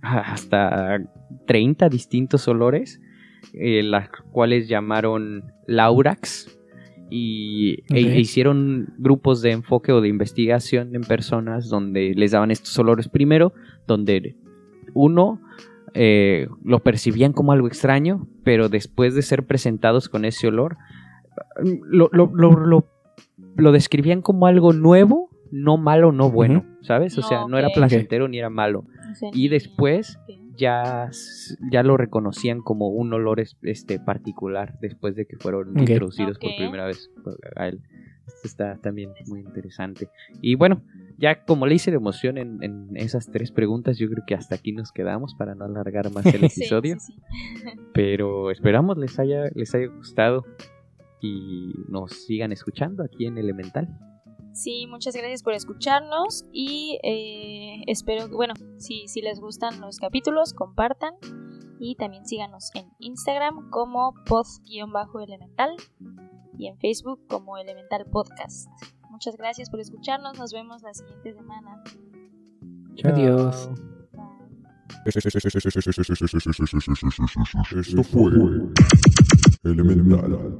hasta 0.00 0.98
30 1.46 1.88
distintos 1.88 2.46
olores, 2.46 3.00
eh, 3.52 3.82
las 3.82 4.08
cuales 4.32 4.68
llamaron 4.68 5.44
Laurax. 5.66 6.58
Y 7.10 7.82
e- 7.94 7.98
e 8.16 8.20
hicieron 8.20 8.94
grupos 8.98 9.42
de 9.42 9.52
enfoque 9.52 9.92
o 9.92 10.00
de 10.00 10.08
investigación 10.08 10.94
en 10.96 11.02
personas 11.02 11.68
donde 11.68 12.14
les 12.14 12.30
daban 12.32 12.50
estos 12.50 12.76
olores 12.78 13.08
primero, 13.08 13.52
donde 13.86 14.36
uno 14.94 15.40
eh, 15.92 16.48
lo 16.64 16.80
percibían 16.80 17.32
como 17.32 17.52
algo 17.52 17.68
extraño, 17.68 18.26
pero 18.42 18.68
después 18.68 19.14
de 19.14 19.22
ser 19.22 19.46
presentados 19.46 20.08
con 20.08 20.24
ese 20.24 20.48
olor, 20.48 20.76
lo, 21.84 22.08
lo, 22.12 22.30
lo, 22.34 22.52
lo- 22.66 22.88
lo 23.56 23.70
describían 23.72 24.20
como 24.22 24.46
algo 24.48 24.72
nuevo, 24.72 25.28
no 25.52 25.76
malo, 25.76 26.10
no 26.10 26.30
bueno, 26.30 26.64
¿sabes? 26.80 27.16
O 27.18 27.20
No, 27.20 27.28
sea, 27.28 27.44
no 27.48 27.58
era 27.58 27.68
placentero 27.74 28.26
ni 28.26 28.38
era 28.38 28.50
malo. 28.50 28.80
O 29.12 29.14
sea, 29.14 29.30
Y 29.32 29.46
después. 29.48 30.18
Ya, 30.56 31.10
ya 31.70 31.82
lo 31.82 31.96
reconocían 31.96 32.60
como 32.60 32.88
un 32.88 33.12
olor 33.12 33.40
es- 33.40 33.56
este 33.62 33.98
particular 33.98 34.78
después 34.80 35.14
de 35.16 35.26
que 35.26 35.36
fueron 35.36 35.78
introducidos 35.78 36.38
por 36.38 36.50
primera 36.56 36.86
vez 36.86 37.10
por- 37.22 37.38
a 37.56 37.68
él. 37.68 37.80
Esto 38.26 38.48
está 38.48 38.76
también 38.78 39.10
muy 39.26 39.40
interesante. 39.40 40.08
Y 40.40 40.54
bueno, 40.54 40.82
ya 41.18 41.44
como 41.44 41.66
le 41.66 41.74
hice 41.74 41.90
de 41.90 41.98
emoción 41.98 42.38
en, 42.38 42.62
en 42.62 42.96
esas 42.96 43.26
tres 43.30 43.52
preguntas, 43.52 43.98
yo 43.98 44.08
creo 44.08 44.24
que 44.26 44.34
hasta 44.34 44.54
aquí 44.54 44.72
nos 44.72 44.92
quedamos 44.92 45.34
para 45.34 45.54
no 45.54 45.64
alargar 45.66 46.10
más 46.12 46.24
el 46.26 46.32
Sí, 46.50 46.60
episodio. 46.62 46.96
sí, 46.98 47.12
sí. 47.14 47.70
Pero 47.92 48.50
esperamos 48.50 48.96
les 48.98 49.18
haya, 49.18 49.44
les 49.54 49.74
haya 49.74 49.88
gustado 49.88 50.44
y 51.20 51.74
nos 51.88 52.12
sigan 52.26 52.52
escuchando 52.52 53.02
aquí 53.04 53.26
en 53.26 53.36
Elemental. 53.38 53.88
Sí, 54.54 54.86
muchas 54.86 55.16
gracias 55.16 55.42
por 55.42 55.52
escucharnos 55.52 56.44
y 56.52 57.00
eh, 57.02 57.82
espero 57.88 58.28
que, 58.28 58.36
bueno, 58.36 58.54
si, 58.78 59.08
si 59.08 59.20
les 59.20 59.40
gustan 59.40 59.80
los 59.80 59.98
capítulos, 59.98 60.54
compartan 60.54 61.14
y 61.80 61.96
también 61.96 62.24
síganos 62.24 62.70
en 62.74 62.88
Instagram 63.00 63.68
como 63.70 64.14
pod-elemental 64.26 65.70
y 66.56 66.68
en 66.68 66.78
Facebook 66.78 67.20
como 67.28 67.58
Elemental 67.58 68.06
Podcast. 68.06 68.68
Muchas 69.10 69.36
gracias 69.36 69.70
por 69.70 69.80
escucharnos, 69.80 70.38
nos 70.38 70.52
vemos 70.52 70.82
la 70.82 70.94
siguiente 70.94 71.34
semana. 71.34 71.82
Adiós. 73.02 73.68
Bye. 74.12 75.04
Esto 77.80 78.04
fue 78.04 78.30
Elemental. 79.64 80.56